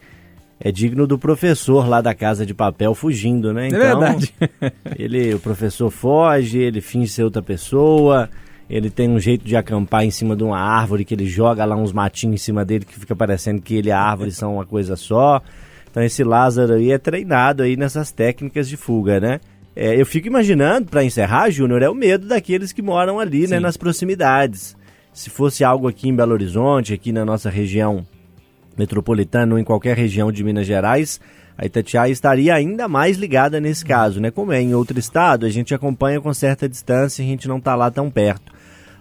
é 0.60 0.70
digno 0.70 1.06
do 1.06 1.18
professor 1.18 1.88
lá 1.88 2.00
da 2.00 2.14
Casa 2.14 2.46
de 2.46 2.54
Papel 2.54 2.94
fugindo, 2.94 3.52
né? 3.52 3.66
É 3.66 3.70
verdade. 3.70 4.32
ele, 4.96 5.34
o 5.34 5.40
professor 5.40 5.90
foge, 5.90 6.58
ele 6.58 6.80
finge 6.80 7.10
ser 7.10 7.24
outra 7.24 7.42
pessoa, 7.42 8.30
ele 8.70 8.88
tem 8.88 9.10
um 9.10 9.18
jeito 9.18 9.44
de 9.44 9.56
acampar 9.56 10.04
em 10.04 10.10
cima 10.10 10.36
de 10.36 10.44
uma 10.44 10.58
árvore 10.58 11.04
que 11.04 11.14
ele 11.14 11.26
joga 11.26 11.64
lá 11.64 11.74
uns 11.74 11.92
matinhos 11.92 12.34
em 12.34 12.44
cima 12.44 12.64
dele 12.64 12.84
que 12.84 12.98
fica 12.98 13.16
parecendo 13.16 13.60
que 13.60 13.74
ele 13.74 13.88
e 13.88 13.92
a 13.92 14.00
árvore 14.00 14.30
são 14.30 14.54
uma 14.54 14.64
coisa 14.64 14.94
só. 14.94 15.42
Então 15.90 16.02
esse 16.02 16.22
Lázaro 16.22 16.74
aí 16.74 16.92
é 16.92 16.98
treinado 16.98 17.64
aí 17.64 17.76
nessas 17.76 18.12
técnicas 18.12 18.68
de 18.68 18.76
fuga, 18.76 19.20
né? 19.20 19.40
É, 19.74 19.98
eu 19.98 20.04
fico 20.04 20.26
imaginando, 20.26 20.88
para 20.88 21.02
encerrar, 21.02 21.50
Júnior, 21.50 21.82
é 21.82 21.88
o 21.88 21.94
medo 21.94 22.26
daqueles 22.26 22.72
que 22.72 22.82
moram 22.82 23.18
ali, 23.18 23.46
né, 23.46 23.58
nas 23.58 23.76
proximidades. 23.76 24.76
Se 25.12 25.30
fosse 25.30 25.64
algo 25.64 25.88
aqui 25.88 26.08
em 26.08 26.14
Belo 26.14 26.32
Horizonte, 26.32 26.92
aqui 26.92 27.12
na 27.12 27.24
nossa 27.24 27.48
região 27.48 28.06
metropolitana 28.76 29.54
ou 29.54 29.58
em 29.58 29.64
qualquer 29.64 29.96
região 29.96 30.30
de 30.30 30.42
Minas 30.44 30.66
Gerais, 30.66 31.20
a 31.56 31.66
Itatiaia 31.66 32.10
estaria 32.10 32.54
ainda 32.54 32.88
mais 32.88 33.16
ligada 33.16 33.60
nesse 33.60 33.84
caso, 33.84 34.20
né? 34.20 34.30
Como 34.30 34.52
é 34.52 34.60
em 34.60 34.74
outro 34.74 34.98
estado, 34.98 35.44
a 35.44 35.50
gente 35.50 35.74
acompanha 35.74 36.20
com 36.20 36.32
certa 36.32 36.68
distância 36.68 37.22
e 37.22 37.26
a 37.26 37.28
gente 37.28 37.48
não 37.48 37.58
está 37.58 37.74
lá 37.74 37.90
tão 37.90 38.10
perto. 38.10 38.52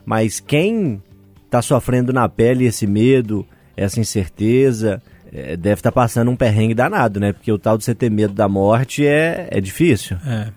Mas 0.06 0.40
quem 0.40 1.02
está 1.46 1.62
sofrendo 1.62 2.12
na 2.12 2.28
pele 2.28 2.66
esse 2.66 2.86
medo, 2.86 3.46
essa 3.76 4.00
incerteza, 4.00 5.02
é, 5.34 5.56
deve 5.56 5.80
estar 5.80 5.92
tá 5.92 5.92
passando 5.92 6.30
um 6.30 6.36
perrengue 6.36 6.74
danado, 6.74 7.20
né? 7.20 7.32
Porque 7.32 7.52
o 7.52 7.58
tal 7.58 7.78
de 7.78 7.86
você 7.86 7.96
ter 7.96 8.10
medo 8.10 8.34
da 8.34 8.50
morte 8.50 9.06
é, 9.06 9.48
é 9.50 9.62
difícil. 9.62 10.18
É. 10.26 10.50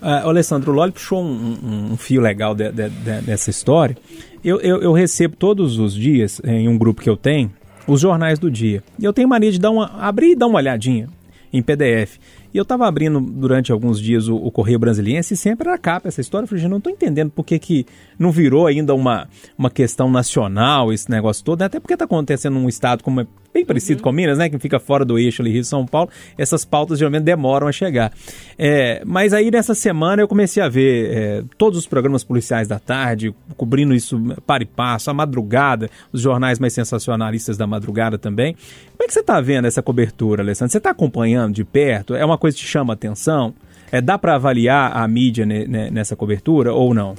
Uh, 0.00 0.28
Alessandro, 0.28 0.72
o 0.72 0.74
Loli 0.74 0.92
puxou 0.92 1.22
um, 1.22 1.58
um, 1.62 1.92
um, 1.92 1.96
fio 1.96 2.20
legal 2.20 2.54
de, 2.54 2.72
de, 2.72 2.88
de, 2.88 3.20
dessa 3.22 3.50
história. 3.50 3.96
Eu, 4.42 4.60
eu, 4.60 4.82
eu, 4.82 4.92
recebo 4.92 5.36
todos 5.36 5.78
os 5.78 5.94
dias, 5.94 6.40
em 6.44 6.66
um 6.66 6.78
grupo 6.78 7.02
que 7.02 7.10
eu 7.10 7.16
tenho, 7.16 7.52
os 7.86 8.00
jornais 8.00 8.38
do 8.38 8.50
dia. 8.50 8.82
E 8.98 9.04
eu 9.04 9.12
tenho 9.12 9.28
mania 9.28 9.52
de 9.52 9.58
dar 9.58 9.70
uma, 9.70 9.86
abrir 10.00 10.32
e 10.32 10.36
dar 10.36 10.46
uma 10.46 10.58
olhadinha 10.58 11.08
em 11.52 11.62
PDF. 11.62 12.18
E 12.52 12.58
eu 12.58 12.62
estava 12.62 12.86
abrindo 12.86 13.20
durante 13.20 13.72
alguns 13.72 14.00
dias 14.00 14.28
o, 14.28 14.36
o 14.36 14.50
Correio 14.50 14.78
Brasiliense 14.78 15.34
e 15.34 15.36
sempre 15.36 15.68
era 15.68 15.78
capa 15.78 16.08
essa 16.08 16.20
história. 16.20 16.44
Eu 16.44 16.48
falei, 16.48 16.68
não 16.68 16.78
estou 16.78 16.92
entendendo 16.92 17.30
por 17.30 17.44
que, 17.44 17.58
que 17.58 17.86
não 18.18 18.30
virou 18.30 18.66
ainda 18.66 18.94
uma, 18.94 19.28
uma 19.56 19.70
questão 19.70 20.10
nacional 20.10 20.92
esse 20.92 21.10
negócio 21.10 21.44
todo, 21.44 21.60
né? 21.60 21.66
até 21.66 21.80
porque 21.80 21.94
está 21.94 22.04
acontecendo 22.04 22.54
num 22.54 22.68
estado 22.68 23.02
como 23.02 23.20
é 23.20 23.26
bem 23.52 23.64
parecido 23.64 24.00
uhum. 24.00 24.04
com 24.04 24.12
Minas, 24.12 24.38
né? 24.38 24.48
Que 24.48 24.58
fica 24.58 24.80
fora 24.80 25.04
do 25.04 25.18
eixo 25.18 25.42
ali 25.42 25.52
Rio-São 25.52 25.86
Paulo. 25.86 26.10
Essas 26.38 26.64
pautas 26.64 26.98
geralmente 26.98 27.24
demoram 27.24 27.68
a 27.68 27.72
chegar. 27.72 28.12
É, 28.58 29.02
mas 29.04 29.32
aí 29.32 29.50
nessa 29.50 29.74
semana 29.74 30.22
eu 30.22 30.28
comecei 30.28 30.62
a 30.62 30.68
ver 30.68 31.10
é, 31.10 31.44
todos 31.58 31.78
os 31.78 31.86
programas 31.86 32.24
policiais 32.24 32.66
da 32.66 32.78
tarde, 32.78 33.34
cobrindo 33.56 33.94
isso 33.94 34.18
para 34.46 34.62
e 34.62 34.66
passo, 34.66 35.10
a 35.10 35.14
madrugada, 35.14 35.90
os 36.12 36.20
jornais 36.20 36.58
mais 36.58 36.72
sensacionalistas 36.72 37.56
da 37.56 37.66
madrugada 37.66 38.18
também. 38.18 38.54
Como 38.54 39.02
é 39.02 39.06
que 39.06 39.12
você 39.12 39.20
está 39.20 39.40
vendo 39.40 39.66
essa 39.66 39.82
cobertura, 39.82 40.42
Alessandro? 40.42 40.72
Você 40.72 40.78
está 40.78 40.90
acompanhando 40.90 41.54
de 41.54 41.64
perto? 41.64 42.14
É 42.14 42.24
uma 42.24 42.38
coisa 42.42 42.56
que 42.56 42.64
te 42.64 42.68
chama 42.68 42.92
a 42.92 42.94
atenção? 42.94 43.54
É, 43.92 44.00
dá 44.00 44.18
para 44.18 44.34
avaliar 44.34 44.96
a 44.96 45.06
mídia 45.06 45.46
ne, 45.46 45.64
ne, 45.64 45.90
nessa 45.92 46.16
cobertura 46.16 46.74
ou 46.74 46.92
não? 46.92 47.14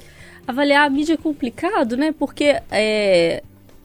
Avaliar 0.46 0.86
a 0.86 0.90
mídia 0.90 1.14
é 1.14 1.16
complicado, 1.16 1.96
né? 1.96 2.12
Porque 2.18 2.60
é, 2.70 3.42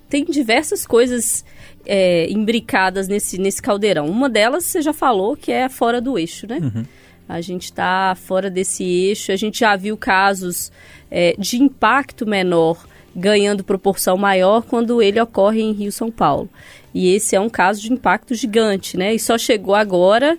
tem 0.10 0.26
diversas 0.26 0.86
coisas 0.86 1.46
é, 1.86 2.30
imbricadas 2.30 3.08
nesse, 3.08 3.38
nesse 3.38 3.62
caldeirão. 3.62 4.08
Uma 4.08 4.28
delas 4.28 4.66
você 4.66 4.82
já 4.82 4.92
falou 4.92 5.38
que 5.38 5.50
é 5.50 5.70
fora 5.70 6.02
do 6.02 6.20
eixo, 6.20 6.46
né? 6.46 6.58
Uhum. 6.58 6.84
A 7.30 7.40
gente 7.40 7.66
está 7.66 8.16
fora 8.16 8.50
desse 8.50 8.84
eixo, 8.84 9.32
a 9.32 9.38
gente 9.38 9.60
já 9.60 9.78
viu 9.78 9.96
casos 9.96 10.72
é, 11.10 11.36
de 11.40 11.56
impacto 11.56 12.28
menor 12.28 12.86
ganhando 13.16 13.64
proporção 13.64 14.18
maior 14.18 14.64
quando 14.64 15.02
ele 15.02 15.22
ocorre 15.22 15.62
em 15.62 15.72
Rio 15.72 15.92
São 15.92 16.12
Paulo. 16.12 16.50
E 16.94 17.14
esse 17.14 17.36
é 17.36 17.40
um 17.40 17.50
caso 17.50 17.82
de 17.82 17.94
impacto 17.94 18.36
gigante, 18.36 18.98
né? 18.98 19.14
E 19.14 19.20
só 19.20 19.38
chegou 19.38 19.76
agora, 19.76 20.38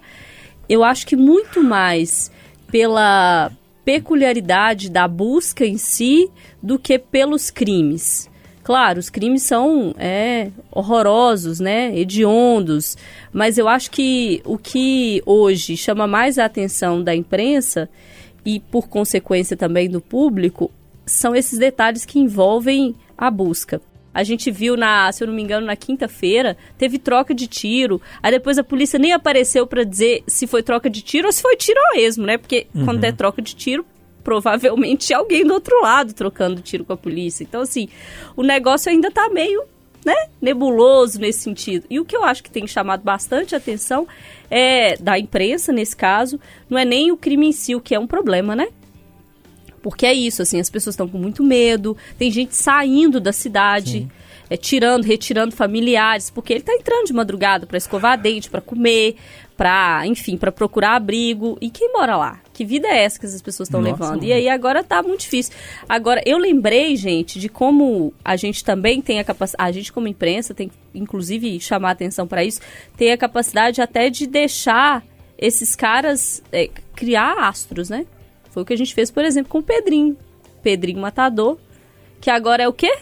eu 0.70 0.84
acho 0.84 1.04
que 1.04 1.16
muito 1.16 1.60
mais 1.64 2.30
pela 2.70 3.50
peculiaridade 3.84 4.88
da 4.88 5.08
busca 5.08 5.66
em 5.66 5.76
si 5.76 6.30
do 6.62 6.78
que 6.78 6.96
pelos 6.96 7.50
crimes. 7.50 8.30
Claro, 8.62 9.00
os 9.00 9.10
crimes 9.10 9.42
são 9.42 9.92
é, 9.98 10.52
horrorosos, 10.70 11.58
né, 11.58 11.98
hediondos, 11.98 12.96
mas 13.32 13.58
eu 13.58 13.66
acho 13.66 13.90
que 13.90 14.40
o 14.44 14.56
que 14.56 15.20
hoje 15.26 15.76
chama 15.76 16.06
mais 16.06 16.38
a 16.38 16.44
atenção 16.44 17.02
da 17.02 17.16
imprensa 17.16 17.90
e, 18.46 18.60
por 18.60 18.86
consequência, 18.86 19.56
também 19.56 19.90
do 19.90 20.00
público, 20.00 20.70
são 21.04 21.34
esses 21.34 21.58
detalhes 21.58 22.04
que 22.04 22.20
envolvem 22.20 22.94
a 23.18 23.28
busca. 23.28 23.82
A 24.12 24.22
gente 24.22 24.50
viu 24.50 24.76
na, 24.76 25.10
se 25.12 25.22
eu 25.22 25.28
não 25.28 25.34
me 25.34 25.42
engano, 25.42 25.66
na 25.66 25.76
quinta-feira, 25.76 26.56
teve 26.76 26.98
troca 26.98 27.34
de 27.34 27.46
tiro. 27.46 28.00
Aí 28.22 28.32
depois 28.32 28.58
a 28.58 28.64
polícia 28.64 28.98
nem 28.98 29.12
apareceu 29.12 29.66
para 29.66 29.84
dizer 29.84 30.22
se 30.26 30.46
foi 30.46 30.62
troca 30.62 30.90
de 30.90 31.00
tiro 31.00 31.26
ou 31.26 31.32
se 31.32 31.40
foi 31.40 31.56
tiro 31.56 31.80
mesmo, 31.94 32.26
né? 32.26 32.36
Porque 32.36 32.66
uhum. 32.74 32.84
quando 32.84 33.04
é 33.04 33.12
troca 33.12 33.40
de 33.40 33.54
tiro, 33.54 33.84
provavelmente 34.24 35.14
alguém 35.14 35.44
do 35.44 35.54
outro 35.54 35.80
lado 35.80 36.12
trocando 36.12 36.60
tiro 36.60 36.84
com 36.84 36.92
a 36.92 36.96
polícia. 36.96 37.44
Então, 37.44 37.60
assim, 37.62 37.88
o 38.36 38.42
negócio 38.42 38.90
ainda 38.90 39.10
tá 39.10 39.28
meio 39.28 39.62
né, 40.04 40.14
nebuloso 40.40 41.20
nesse 41.20 41.40
sentido. 41.40 41.86
E 41.90 42.00
o 42.00 42.04
que 42.04 42.16
eu 42.16 42.24
acho 42.24 42.42
que 42.42 42.50
tem 42.50 42.66
chamado 42.66 43.02
bastante 43.02 43.54
atenção 43.54 44.08
é 44.50 44.96
da 44.96 45.18
imprensa, 45.18 45.72
nesse 45.72 45.96
caso, 45.96 46.40
não 46.68 46.78
é 46.78 46.84
nem 46.84 47.12
o 47.12 47.16
crime 47.16 47.48
em 47.48 47.52
si, 47.52 47.74
o 47.74 47.80
que 47.80 47.94
é 47.94 47.98
um 47.98 48.06
problema, 48.06 48.56
né? 48.56 48.68
Porque 49.82 50.06
é 50.06 50.12
isso, 50.12 50.42
assim, 50.42 50.60
as 50.60 50.70
pessoas 50.70 50.94
estão 50.94 51.08
com 51.08 51.18
muito 51.18 51.42
medo, 51.42 51.96
tem 52.18 52.30
gente 52.30 52.54
saindo 52.54 53.20
da 53.20 53.32
cidade, 53.32 54.08
é, 54.50 54.56
tirando, 54.56 55.04
retirando 55.04 55.54
familiares, 55.54 56.28
porque 56.28 56.52
ele 56.52 56.60
está 56.60 56.74
entrando 56.74 57.06
de 57.06 57.12
madrugada 57.12 57.66
para 57.66 57.78
escovar 57.78 58.20
dente, 58.20 58.50
para 58.50 58.60
comer, 58.60 59.16
para, 59.56 60.06
enfim, 60.06 60.36
para 60.36 60.50
procurar 60.50 60.96
abrigo. 60.96 61.56
E 61.60 61.70
quem 61.70 61.92
mora 61.92 62.16
lá? 62.16 62.40
Que 62.52 62.64
vida 62.64 62.88
é 62.88 63.04
essa 63.04 63.18
que 63.18 63.26
as 63.26 63.40
pessoas 63.40 63.68
estão 63.68 63.80
levando? 63.80 64.24
E 64.24 64.32
aí 64.32 64.48
agora 64.48 64.82
tá 64.82 65.02
muito 65.02 65.20
difícil. 65.20 65.54
Agora, 65.88 66.22
eu 66.26 66.36
lembrei, 66.36 66.96
gente, 66.96 67.38
de 67.38 67.48
como 67.48 68.12
a 68.24 68.36
gente 68.36 68.64
também 68.64 69.00
tem 69.00 69.18
a 69.18 69.24
capacidade, 69.24 69.68
a 69.68 69.72
gente 69.72 69.92
como 69.92 70.08
imprensa 70.08 70.52
tem 70.52 70.70
inclusive 70.94 71.60
chamar 71.60 71.92
atenção 71.92 72.26
para 72.26 72.42
isso, 72.42 72.60
tem 72.96 73.12
a 73.12 73.16
capacidade 73.16 73.80
até 73.80 74.10
de 74.10 74.26
deixar 74.26 75.04
esses 75.38 75.76
caras 75.76 76.42
é, 76.52 76.68
criar 76.94 77.46
astros, 77.48 77.88
né? 77.88 78.04
Foi 78.50 78.62
o 78.62 78.66
que 78.66 78.72
a 78.72 78.76
gente 78.76 78.94
fez, 78.94 79.10
por 79.10 79.24
exemplo, 79.24 79.50
com 79.50 79.58
o 79.58 79.62
Pedrinho. 79.62 80.16
Pedrinho 80.62 81.00
Matador, 81.00 81.56
que 82.20 82.30
agora 82.30 82.62
é 82.62 82.68
o 82.68 82.72
quê? 82.72 82.92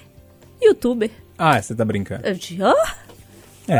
Youtuber. 0.63 1.11
Ah, 1.37 1.61
você 1.61 1.75
tá 1.75 1.85
brincando. 1.85 2.27
Eu 2.27 2.35
disse, 2.35 2.59
ah? 2.63 2.97
É. 3.67 3.79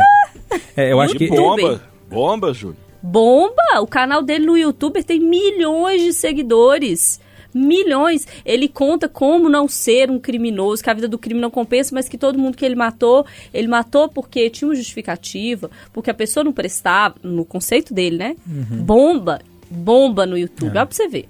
é 0.75 0.91
eu 0.91 0.99
acho 0.99 1.15
que... 1.15 1.27
Bomba, 1.27 1.81
bomba, 2.09 2.53
Júlio. 2.53 2.77
Bomba! 3.01 3.79
O 3.81 3.87
canal 3.87 4.21
dele 4.21 4.45
no 4.45 4.57
YouTube 4.57 5.03
tem 5.03 5.19
milhões 5.19 6.01
de 6.01 6.13
seguidores. 6.13 7.19
Milhões. 7.53 8.27
Ele 8.45 8.67
conta 8.67 9.07
como 9.07 9.49
não 9.49 9.67
ser 9.67 10.11
um 10.11 10.19
criminoso, 10.19 10.83
que 10.83 10.89
a 10.89 10.93
vida 10.93 11.07
do 11.07 11.17
crime 11.17 11.39
não 11.39 11.49
compensa, 11.49 11.95
mas 11.95 12.07
que 12.07 12.17
todo 12.17 12.37
mundo 12.37 12.57
que 12.57 12.65
ele 12.65 12.75
matou, 12.75 13.25
ele 13.53 13.67
matou 13.67 14.09
porque 14.09 14.49
tinha 14.49 14.67
uma 14.67 14.75
justificativa, 14.75 15.71
porque 15.91 16.11
a 16.11 16.13
pessoa 16.13 16.43
não 16.43 16.51
prestava, 16.51 17.15
no 17.23 17.45
conceito 17.45 17.93
dele, 17.93 18.17
né? 18.17 18.35
Uhum. 18.45 18.83
Bomba 18.83 19.41
bomba 19.69 20.25
no 20.25 20.37
YouTube. 20.37 20.69
É. 20.69 20.79
Olha 20.79 20.85
pra 20.85 20.95
você 20.95 21.07
ver. 21.07 21.27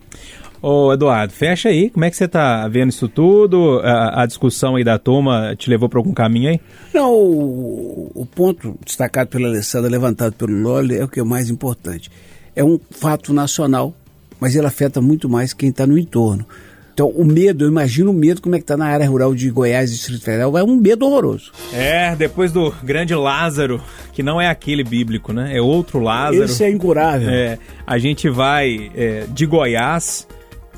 Ô, 0.62 0.92
Eduardo, 0.92 1.32
fecha 1.32 1.70
aí. 1.70 1.90
Como 1.90 2.04
é 2.04 2.10
que 2.10 2.18
você 2.18 2.28
tá 2.28 2.68
vendo 2.68 2.90
isso 2.90 3.08
tudo? 3.08 3.80
A, 3.80 4.24
a 4.24 4.26
discussão 4.26 4.76
aí 4.76 4.84
da 4.84 5.00
turma 5.00 5.56
te 5.58 5.70
levou 5.70 5.88
para 5.88 6.00
algum 6.00 6.14
caminho 6.14 6.50
aí? 6.50 6.60
Não, 6.94 7.14
o, 7.14 8.12
o, 8.14 8.26
ponto 8.26 8.78
destacado 8.86 9.30
pela 9.30 9.48
Alessandra, 9.48 9.90
levantado 9.90 10.34
pelo 10.34 10.54
Loli, 10.54 10.98
é 10.98 11.04
o 11.04 11.08
que 11.08 11.20
é 11.20 11.24
mais 11.24 11.50
importante. 11.50 12.12
É 12.56 12.64
um 12.64 12.78
fato 12.92 13.32
nacional, 13.32 13.94
mas 14.40 14.56
ele 14.56 14.68
afeta 14.68 15.00
muito 15.00 15.30
mais 15.30 15.54
quem 15.54 15.70
está 15.70 15.88
no 15.88 15.98
entorno. 15.98 16.46
Então, 17.00 17.08
o 17.12 17.24
medo, 17.24 17.64
eu 17.64 17.70
imagino 17.70 18.12
o 18.12 18.14
medo 18.14 18.42
como 18.42 18.56
é 18.56 18.58
que 18.58 18.64
está 18.66 18.76
na 18.76 18.86
área 18.86 19.08
rural 19.08 19.34
de 19.34 19.50
Goiás, 19.50 19.90
Distrito 19.90 20.22
Federal, 20.22 20.58
é 20.58 20.64
um 20.66 20.76
medo 20.76 21.06
horroroso. 21.06 21.54
É, 21.72 22.14
depois 22.14 22.52
do 22.52 22.76
grande 22.84 23.16
Lázaro, 23.16 23.82
que 24.12 24.22
não 24.22 24.42
é 24.42 24.50
aquele 24.50 24.84
bíblico, 24.84 25.32
né? 25.32 25.56
É 25.56 25.62
outro 25.62 26.00
Lázaro. 26.00 26.44
Esse 26.44 26.66
é 26.66 26.70
incurável. 26.70 27.30
É, 27.30 27.58
a 27.88 27.98
gente 27.98 28.28
vai 28.28 28.92
é, 28.94 29.24
de 29.30 29.46
Goiás 29.46 30.28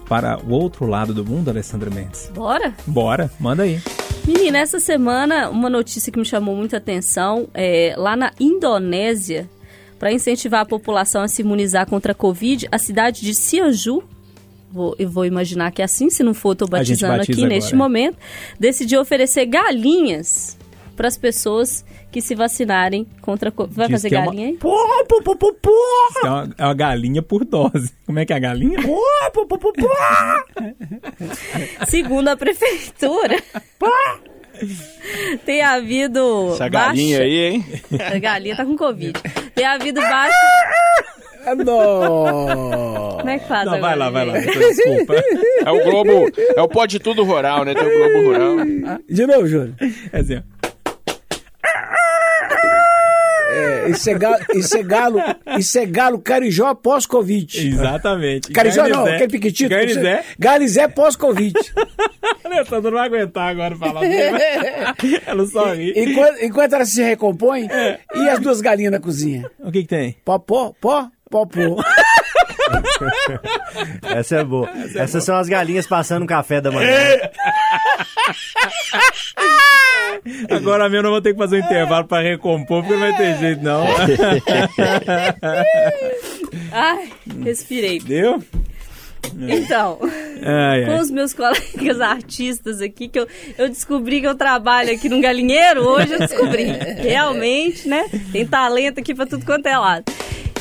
para 0.07 0.39
o 0.45 0.51
outro 0.51 0.85
lado 0.85 1.11
do 1.11 1.25
mundo, 1.25 1.49
Alessandra 1.49 1.89
Mendes. 1.89 2.29
Bora? 2.35 2.71
Bora, 2.85 3.31
manda 3.39 3.63
aí. 3.63 3.81
Menina, 4.23 4.59
essa 4.59 4.79
semana, 4.79 5.49
uma 5.49 5.71
notícia 5.71 6.11
que 6.11 6.19
me 6.19 6.25
chamou 6.25 6.55
muita 6.55 6.77
atenção 6.77 7.47
é 7.51 7.95
lá 7.97 8.15
na 8.15 8.31
Indonésia, 8.39 9.49
para 9.97 10.13
incentivar 10.13 10.61
a 10.61 10.65
população 10.65 11.23
a 11.23 11.27
se 11.27 11.41
imunizar 11.41 11.89
contra 11.89 12.11
a 12.11 12.15
Covid, 12.15 12.67
a 12.71 12.77
cidade 12.77 13.21
de 13.21 13.33
Cianju, 13.33 14.03
vou, 14.71 14.95
eu 14.97 15.09
vou 15.09 15.25
imaginar 15.25 15.71
que 15.71 15.81
é 15.81 15.85
assim, 15.85 16.09
se 16.09 16.23
não 16.23 16.33
for, 16.33 16.53
estou 16.53 16.67
batizando 16.67 17.21
aqui 17.21 17.33
agora. 17.33 17.47
neste 17.49 17.75
momento, 17.75 18.17
decidiu 18.59 19.01
oferecer 19.01 19.45
galinhas 19.45 20.57
para 20.95 21.07
as 21.07 21.17
pessoas 21.17 21.83
que 22.11 22.21
se 22.21 22.35
vacinarem 22.35 23.07
contra 23.21 23.49
a 23.49 23.53
Vai 23.67 23.87
Diz 23.87 24.01
fazer 24.01 24.07
é 24.09 24.25
galinha 24.25 24.47
aí? 24.47 24.53
Pô, 24.57 24.75
pô, 25.07 25.21
pô, 25.23 25.35
pô, 25.35 25.53
pô. 25.53 25.71
É, 26.23 26.29
uma, 26.29 26.55
é 26.57 26.65
uma 26.65 26.73
galinha 26.73 27.21
por 27.21 27.45
dose. 27.45 27.91
Como 28.05 28.19
é 28.19 28.25
que 28.25 28.33
é 28.33 28.35
a 28.35 28.39
galinha? 28.39 28.77
Pô, 28.81 29.45
pô, 29.45 29.57
pô, 29.57 29.71
pô. 29.73 29.89
Segundo 31.87 32.27
a 32.27 32.35
prefeitura. 32.37 33.41
Tem 35.45 35.61
havido. 35.61 36.51
Essa 36.53 36.67
galinha 36.69 37.17
baixa- 37.19 37.23
aí, 37.31 37.39
hein? 37.53 37.65
A 38.13 38.19
galinha 38.19 38.55
tá 38.55 38.65
com 38.65 38.77
Covid. 38.77 39.13
Tem 39.55 39.65
havido 39.65 39.99
baixo. 40.05 40.35
Não. 41.65 43.17
Como 43.17 43.29
é 43.29 43.39
que 43.39 43.47
faz 43.47 43.65
Não, 43.65 43.79
vai 43.79 43.95
lá, 43.95 44.09
vai 44.09 44.25
lá. 44.25 44.33
Desculpa. 44.39 45.15
É 45.63 45.69
o 45.69 45.83
Globo, 45.83 46.31
é 46.55 46.61
o 46.61 46.67
Pode 46.67 46.99
Tudo 46.99 47.23
Rural, 47.23 47.63
né? 47.63 47.73
Tem 47.75 47.85
o 47.85 47.97
Globo 47.97 48.27
Rural. 48.27 48.99
De 49.07 49.27
novo, 49.27 49.47
Júlio. 49.47 49.75
É 50.11 50.19
assim, 50.19 50.37
ó. 50.37 50.41
É, 53.53 53.89
isso, 53.89 54.09
é 54.09 54.13
galo, 54.13 54.37
isso, 54.55 54.77
é 54.77 54.83
galo, 54.83 55.19
isso 55.59 55.77
é 55.77 55.85
galo 55.85 56.19
carijó 56.19 56.73
pós-Covid. 56.73 57.67
Exatamente. 57.67 58.51
Carijó 58.51 58.83
não, 58.83 58.89
Garnizé. 58.89 59.15
aquele 59.15 59.31
piquitito. 59.31 59.69
Garnizé. 59.69 60.23
Galizé 60.39 60.87
pós-Covid. 60.87 61.53
Alessandro 62.43 62.91
não 62.91 62.97
vai 62.97 63.07
aguentar 63.07 63.49
agora 63.49 63.75
falar 63.75 64.01
dele. 64.01 64.37
Ela 65.27 65.45
só 65.45 65.73
ri. 65.73 65.93
enquanto, 65.95 66.43
enquanto 66.43 66.73
ela 66.73 66.85
se 66.85 67.01
recompõe, 67.01 67.67
e 68.15 68.29
as 68.29 68.39
duas 68.39 68.61
galinhas 68.61 68.91
na 68.91 68.99
cozinha? 68.99 69.49
O 69.59 69.71
que 69.71 69.81
que 69.81 69.87
tem? 69.87 70.15
Pó, 70.25 70.37
pó, 70.39 70.73
pó, 70.79 71.09
pó. 71.31 71.47
Essa 74.03 74.37
é 74.37 74.43
boa. 74.43 74.69
Essas 74.95 75.23
são 75.23 75.35
as 75.35 75.49
galinhas 75.49 75.87
passando 75.87 76.21
um 76.23 76.27
café 76.27 76.61
da 76.61 76.71
manhã. 76.71 76.91
Agora 80.49 80.87
mesmo 80.87 81.07
eu 81.07 81.11
vou 81.11 81.21
ter 81.21 81.33
que 81.33 81.39
fazer 81.39 81.57
um 81.57 81.65
intervalo 81.65 82.07
pra 82.07 82.21
recompor, 82.21 82.83
porque 82.83 82.93
não 82.93 82.99
vai 82.99 83.17
ter 83.17 83.37
jeito, 83.39 83.63
não. 83.63 83.83
Ai, 86.71 87.11
respirei. 87.43 87.99
Deu? 87.99 88.41
Então, 89.49 89.97
Ai, 90.43 90.85
com 90.85 90.91
ai. 90.91 90.99
os 90.99 91.11
meus 91.11 91.33
colegas 91.33 91.99
artistas 92.01 92.81
aqui, 92.81 93.07
que 93.07 93.19
eu, 93.19 93.27
eu 93.57 93.69
descobri 93.69 94.21
que 94.21 94.27
eu 94.27 94.35
trabalho 94.35 94.93
aqui 94.93 95.07
num 95.09 95.21
galinheiro, 95.21 95.81
hoje 95.87 96.13
eu 96.13 96.19
descobri. 96.19 96.65
Realmente, 97.01 97.87
né? 97.87 98.05
Tem 98.31 98.45
talento 98.45 98.99
aqui 98.99 99.13
pra 99.13 99.25
tudo 99.25 99.45
quanto 99.45 99.65
é 99.67 99.77
lado. 99.77 100.05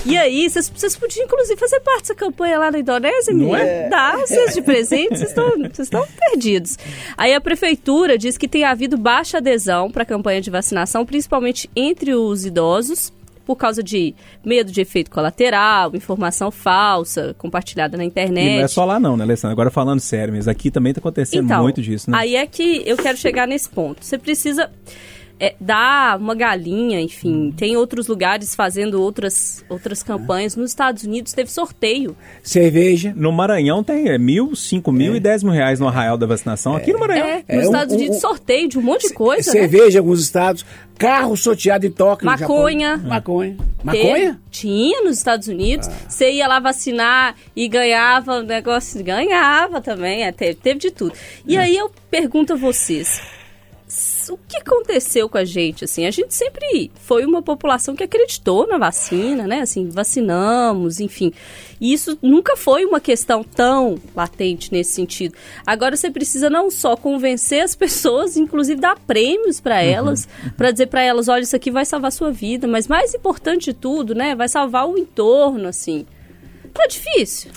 E 0.06 0.16
aí, 0.16 0.48
vocês, 0.48 0.96
podiam, 0.96 1.26
inclusive, 1.26 1.60
fazer 1.60 1.78
parte 1.80 2.00
dessa 2.00 2.14
campanha 2.14 2.58
lá 2.58 2.70
na 2.70 2.78
Indonésia, 2.78 3.34
Não 3.34 3.54
é? 3.54 3.86
Dá, 3.88 4.16
vocês 4.16 4.54
de 4.54 4.62
presente, 4.62 5.18
vocês 5.18 5.30
estão 5.78 6.06
perdidos. 6.18 6.78
Aí 7.18 7.34
a 7.34 7.40
prefeitura 7.40 8.16
diz 8.16 8.38
que 8.38 8.48
tem 8.48 8.64
havido 8.64 8.96
baixa 8.96 9.36
adesão 9.38 9.90
para 9.90 10.02
a 10.02 10.06
campanha 10.06 10.40
de 10.40 10.48
vacinação, 10.48 11.04
principalmente 11.04 11.68
entre 11.76 12.14
os 12.14 12.46
idosos, 12.46 13.12
por 13.50 13.56
causa 13.56 13.82
de 13.82 14.14
medo 14.44 14.70
de 14.70 14.80
efeito 14.80 15.10
colateral, 15.10 15.90
informação 15.96 16.52
falsa 16.52 17.34
compartilhada 17.36 17.96
na 17.96 18.04
internet. 18.04 18.46
E 18.46 18.56
não 18.58 18.64
é 18.64 18.68
só 18.68 18.84
lá 18.84 19.00
não, 19.00 19.16
né, 19.16 19.24
Alessandro? 19.24 19.50
Agora 19.50 19.72
falando 19.72 19.98
sério 19.98 20.32
mesmo, 20.32 20.52
aqui 20.52 20.70
também 20.70 20.94
tá 20.94 21.00
acontecendo 21.00 21.46
Então, 21.46 21.64
muito 21.64 21.82
disso, 21.82 22.08
né? 22.08 22.16
Aí 22.16 22.36
é 22.36 22.46
que 22.46 22.84
eu 22.86 22.96
quero 22.96 23.18
chegar 23.18 23.48
nesse 23.48 23.68
ponto. 23.68 24.04
Você 24.04 24.16
precisa 24.16 24.70
é, 25.40 25.54
dar 25.60 26.18
uma 26.18 26.34
galinha, 26.34 27.00
enfim. 27.00 27.52
Tem 27.56 27.76
outros 27.76 28.06
lugares 28.06 28.54
fazendo 28.54 29.00
outras, 29.02 29.64
outras 29.70 30.02
campanhas. 30.02 30.54
Nos 30.54 30.70
Estados 30.70 31.02
Unidos 31.04 31.32
teve 31.32 31.50
sorteio. 31.50 32.14
Cerveja. 32.42 33.12
No 33.16 33.32
Maranhão 33.32 33.82
tem 33.82 34.08
é, 34.08 34.18
mil, 34.18 34.54
cinco 34.54 34.92
mil 34.92 35.16
e 35.16 35.20
dez 35.20 35.42
mil 35.42 35.52
reais 35.52 35.80
no 35.80 35.88
arraial 35.88 36.18
da 36.18 36.26
vacinação. 36.26 36.76
Aqui 36.76 36.92
no 36.92 36.98
Maranhão. 36.98 37.26
É, 37.26 37.44
É, 37.48 37.56
nos 37.56 37.64
Estados 37.66 37.94
um- 37.94 37.96
Unidos 37.96 38.16
um- 38.18 38.20
sorteio 38.20 38.68
de 38.68 38.78
um 38.78 38.82
monte 38.82 39.08
de 39.08 39.14
coisa, 39.14 39.52
né? 39.52 39.60
cerveja 39.60 39.98
em 39.98 40.00
alguns 40.00 40.20
estados. 40.20 40.64
Carro 40.98 41.34
sorteado 41.34 41.86
em 41.86 41.90
Tóquio. 41.90 42.30
no 42.30 42.36
Japão. 42.36 42.56
Maconha. 42.56 42.96
Maconha. 42.98 43.56
Teve- 43.56 43.68
Maconha? 43.82 44.38
Ah. 44.38 44.48
Tinha 44.50 45.02
nos 45.02 45.16
Estados 45.16 45.48
Unidos. 45.48 45.88
Você 46.06 46.30
ia 46.32 46.46
lá 46.46 46.60
vacinar 46.60 47.34
e 47.56 47.66
ganhava 47.68 48.40
o 48.40 48.42
negócio. 48.42 49.02
Ganhava 49.02 49.80
também, 49.80 50.24
é, 50.24 50.32
teve, 50.32 50.54
teve 50.56 50.78
de 50.78 50.90
tudo. 50.90 51.14
E 51.46 51.56
É. 51.56 51.60
aí 51.60 51.76
eu 51.76 51.90
pergunto 52.10 52.52
a 52.52 52.56
vocês. 52.56 53.22
O 54.30 54.38
que 54.48 54.58
aconteceu 54.58 55.28
com 55.28 55.38
a 55.38 55.44
gente, 55.44 55.84
assim? 55.84 56.06
A 56.06 56.10
gente 56.12 56.32
sempre 56.32 56.90
foi 56.94 57.24
uma 57.24 57.42
população 57.42 57.96
que 57.96 58.04
acreditou 58.04 58.64
na 58.64 58.78
vacina, 58.78 59.44
né? 59.44 59.60
Assim, 59.60 59.88
vacinamos, 59.88 61.00
enfim. 61.00 61.32
E 61.80 61.92
isso 61.92 62.16
nunca 62.22 62.56
foi 62.56 62.84
uma 62.84 63.00
questão 63.00 63.42
tão 63.42 63.98
latente 64.14 64.72
nesse 64.72 64.92
sentido. 64.92 65.34
Agora 65.66 65.96
você 65.96 66.10
precisa 66.10 66.48
não 66.48 66.70
só 66.70 66.96
convencer 66.96 67.62
as 67.64 67.74
pessoas, 67.74 68.36
inclusive 68.36 68.80
dar 68.80 68.96
prêmios 69.00 69.60
para 69.60 69.82
elas, 69.82 70.28
para 70.56 70.70
dizer 70.70 70.86
para 70.86 71.02
elas, 71.02 71.26
olha, 71.26 71.42
isso 71.42 71.56
aqui 71.56 71.70
vai 71.70 71.84
salvar 71.84 72.08
a 72.08 72.12
sua 72.12 72.30
vida, 72.30 72.68
mas 72.68 72.86
mais 72.86 73.14
importante 73.14 73.66
de 73.66 73.74
tudo, 73.74 74.14
né, 74.14 74.36
vai 74.36 74.48
salvar 74.48 74.88
o 74.88 74.96
entorno, 74.96 75.66
assim. 75.66 76.06
Tá 76.72 76.86
difícil. 76.86 77.50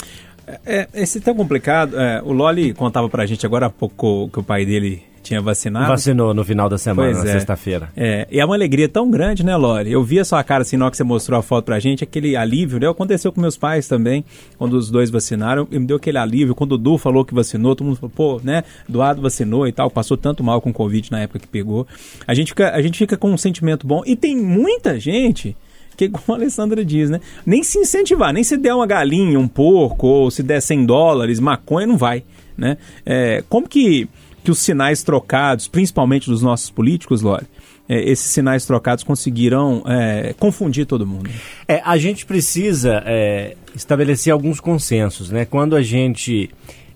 É, 0.65 0.87
esse 0.93 1.19
é 1.19 1.21
tão 1.21 1.35
complicado. 1.35 1.99
é, 1.99 2.21
o 2.23 2.31
Loli 2.31 2.73
contava 2.73 3.07
pra 3.07 3.25
gente 3.25 3.45
agora 3.45 3.67
há 3.67 3.69
pouco 3.69 4.29
que 4.29 4.39
o 4.39 4.43
pai 4.43 4.65
dele 4.65 5.03
tinha 5.23 5.41
vacinado. 5.41 5.87
Vacinou 5.87 6.33
no 6.33 6.43
final 6.43 6.69
da 6.69 6.77
semana, 6.77 7.11
Pois 7.11 7.23
na 7.23 7.29
é. 7.29 7.33
sexta-feira. 7.33 7.89
É, 7.95 8.27
e 8.29 8.39
é 8.39 8.45
uma 8.45 8.55
alegria 8.55 8.87
tão 8.87 9.09
grande, 9.09 9.43
né, 9.43 9.55
Lori? 9.55 9.91
Eu 9.91 10.03
vi 10.03 10.19
a 10.19 10.25
sua 10.25 10.43
cara 10.43 10.61
assim 10.61 10.77
na 10.77 10.85
hora 10.85 10.91
que 10.91 10.97
você 10.97 11.03
mostrou 11.03 11.39
a 11.39 11.41
foto 11.41 11.65
pra 11.65 11.79
gente, 11.79 12.03
aquele 12.03 12.35
alívio, 12.35 12.79
né? 12.79 12.87
Aconteceu 12.87 13.31
com 13.31 13.41
meus 13.41 13.57
pais 13.57 13.87
também, 13.87 14.23
quando 14.57 14.73
os 14.73 14.91
dois 14.91 15.09
vacinaram, 15.09 15.67
e 15.71 15.79
me 15.79 15.85
deu 15.87 15.97
aquele 15.97 16.17
alívio. 16.17 16.53
Quando 16.53 16.73
o 16.73 16.77
Du 16.77 16.97
falou 16.97 17.25
que 17.25 17.33
vacinou, 17.33 17.75
todo 17.75 17.87
mundo 17.87 17.95
falou, 17.95 18.11
pô, 18.13 18.41
né? 18.43 18.63
Doado 18.87 19.21
vacinou 19.21 19.67
e 19.67 19.71
tal, 19.71 19.89
passou 19.89 20.17
tanto 20.17 20.43
mal 20.43 20.61
com 20.61 20.69
o 20.69 20.73
Covid 20.73 21.11
na 21.11 21.21
época 21.21 21.39
que 21.39 21.47
pegou. 21.47 21.87
A 22.27 22.33
gente 22.33 22.49
fica, 22.49 22.71
a 22.71 22.81
gente 22.81 22.97
fica 22.97 23.17
com 23.17 23.31
um 23.31 23.37
sentimento 23.37 23.87
bom. 23.87 24.03
E 24.05 24.15
tem 24.15 24.35
muita 24.35 24.99
gente 24.99 25.55
que, 25.95 26.09
como 26.09 26.23
a 26.29 26.35
Alessandra 26.35 26.83
diz, 26.83 27.09
né? 27.09 27.19
Nem 27.45 27.63
se 27.63 27.77
incentivar, 27.77 28.33
nem 28.33 28.43
se 28.43 28.57
der 28.57 28.73
uma 28.73 28.87
galinha, 28.87 29.39
um 29.39 29.47
porco, 29.47 30.07
ou 30.07 30.31
se 30.31 30.43
der 30.43 30.61
100 30.61 30.85
dólares, 30.85 31.39
maconha, 31.39 31.87
não 31.87 31.97
vai, 31.97 32.23
né? 32.57 32.77
É, 33.05 33.43
como 33.49 33.67
que, 33.67 34.07
que 34.43 34.51
os 34.51 34.59
sinais 34.59 35.03
trocados, 35.03 35.67
principalmente 35.67 36.29
dos 36.29 36.41
nossos 36.41 36.69
políticos, 36.69 37.21
Lore, 37.21 37.45
é, 37.87 38.09
esses 38.09 38.31
sinais 38.31 38.65
trocados 38.65 39.03
conseguiram 39.03 39.83
é, 39.85 40.33
confundir 40.37 40.85
todo 40.85 41.05
mundo? 41.05 41.29
É, 41.67 41.81
a 41.83 41.97
gente 41.97 42.25
precisa 42.25 43.01
é, 43.05 43.55
estabelecer 43.75 44.31
alguns 44.31 44.59
consensos, 44.59 45.29
né? 45.29 45.45
Quando 45.45 45.75
a 45.75 45.81
gente 45.81 46.49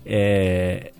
é, 0.04 0.92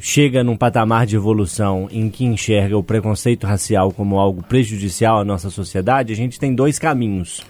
chega 0.00 0.42
num 0.42 0.56
patamar 0.56 1.06
de 1.06 1.16
evolução 1.16 1.88
em 1.90 2.08
que 2.08 2.24
enxerga 2.24 2.76
o 2.76 2.82
preconceito 2.82 3.46
racial 3.46 3.92
como 3.92 4.18
algo 4.18 4.42
prejudicial 4.42 5.18
à 5.18 5.24
nossa 5.24 5.50
sociedade, 5.50 6.12
a 6.12 6.16
gente 6.16 6.38
tem 6.38 6.54
dois 6.54 6.78
caminhos. 6.78 7.44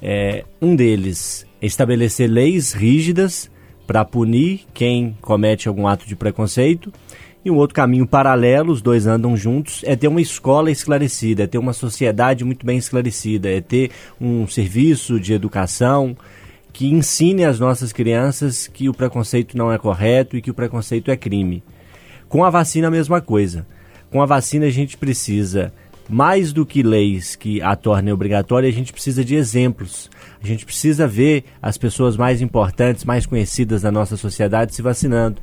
É, 0.00 0.44
um 0.62 0.76
deles 0.76 1.46
é 1.60 1.66
estabelecer 1.66 2.30
leis 2.30 2.72
rígidas 2.72 3.50
para 3.86 4.04
punir 4.04 4.66
quem 4.74 5.16
comete 5.20 5.66
algum 5.66 5.86
ato 5.86 6.06
de 6.06 6.14
preconceito. 6.14 6.92
E 7.48 7.50
um 7.50 7.56
outro 7.56 7.74
caminho 7.74 8.06
paralelo, 8.06 8.70
os 8.70 8.82
dois 8.82 9.06
andam 9.06 9.34
juntos, 9.34 9.80
é 9.86 9.96
ter 9.96 10.06
uma 10.06 10.20
escola 10.20 10.70
esclarecida, 10.70 11.44
é 11.44 11.46
ter 11.46 11.56
uma 11.56 11.72
sociedade 11.72 12.44
muito 12.44 12.66
bem 12.66 12.76
esclarecida, 12.76 13.48
é 13.48 13.58
ter 13.58 13.90
um 14.20 14.46
serviço 14.46 15.18
de 15.18 15.32
educação 15.32 16.14
que 16.74 16.92
ensine 16.92 17.46
às 17.46 17.58
nossas 17.58 17.90
crianças 17.90 18.68
que 18.68 18.86
o 18.86 18.92
preconceito 18.92 19.56
não 19.56 19.72
é 19.72 19.78
correto 19.78 20.36
e 20.36 20.42
que 20.42 20.50
o 20.50 20.54
preconceito 20.54 21.10
é 21.10 21.16
crime. 21.16 21.62
Com 22.28 22.44
a 22.44 22.50
vacina, 22.50 22.88
a 22.88 22.90
mesma 22.90 23.18
coisa. 23.22 23.66
Com 24.10 24.20
a 24.20 24.26
vacina, 24.26 24.66
a 24.66 24.70
gente 24.70 24.98
precisa, 24.98 25.72
mais 26.06 26.52
do 26.52 26.66
que 26.66 26.82
leis 26.82 27.34
que 27.34 27.62
a 27.62 27.74
tornem 27.74 28.12
obrigatória, 28.12 28.68
a 28.68 28.72
gente 28.72 28.92
precisa 28.92 29.24
de 29.24 29.36
exemplos. 29.36 30.10
A 30.42 30.46
gente 30.46 30.66
precisa 30.66 31.08
ver 31.08 31.44
as 31.62 31.78
pessoas 31.78 32.14
mais 32.14 32.42
importantes, 32.42 33.06
mais 33.06 33.24
conhecidas 33.24 33.80
da 33.80 33.90
nossa 33.90 34.18
sociedade 34.18 34.74
se 34.74 34.82
vacinando. 34.82 35.40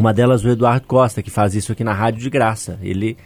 Uma 0.00 0.14
delas, 0.14 0.42
o 0.42 0.48
Eduardo 0.48 0.86
Costa, 0.86 1.22
que 1.22 1.30
faz 1.30 1.54
isso 1.54 1.72
aqui 1.72 1.84
na 1.84 1.92
rádio 1.92 2.22
de 2.22 2.30
graça. 2.30 2.78
Ele 2.82 3.18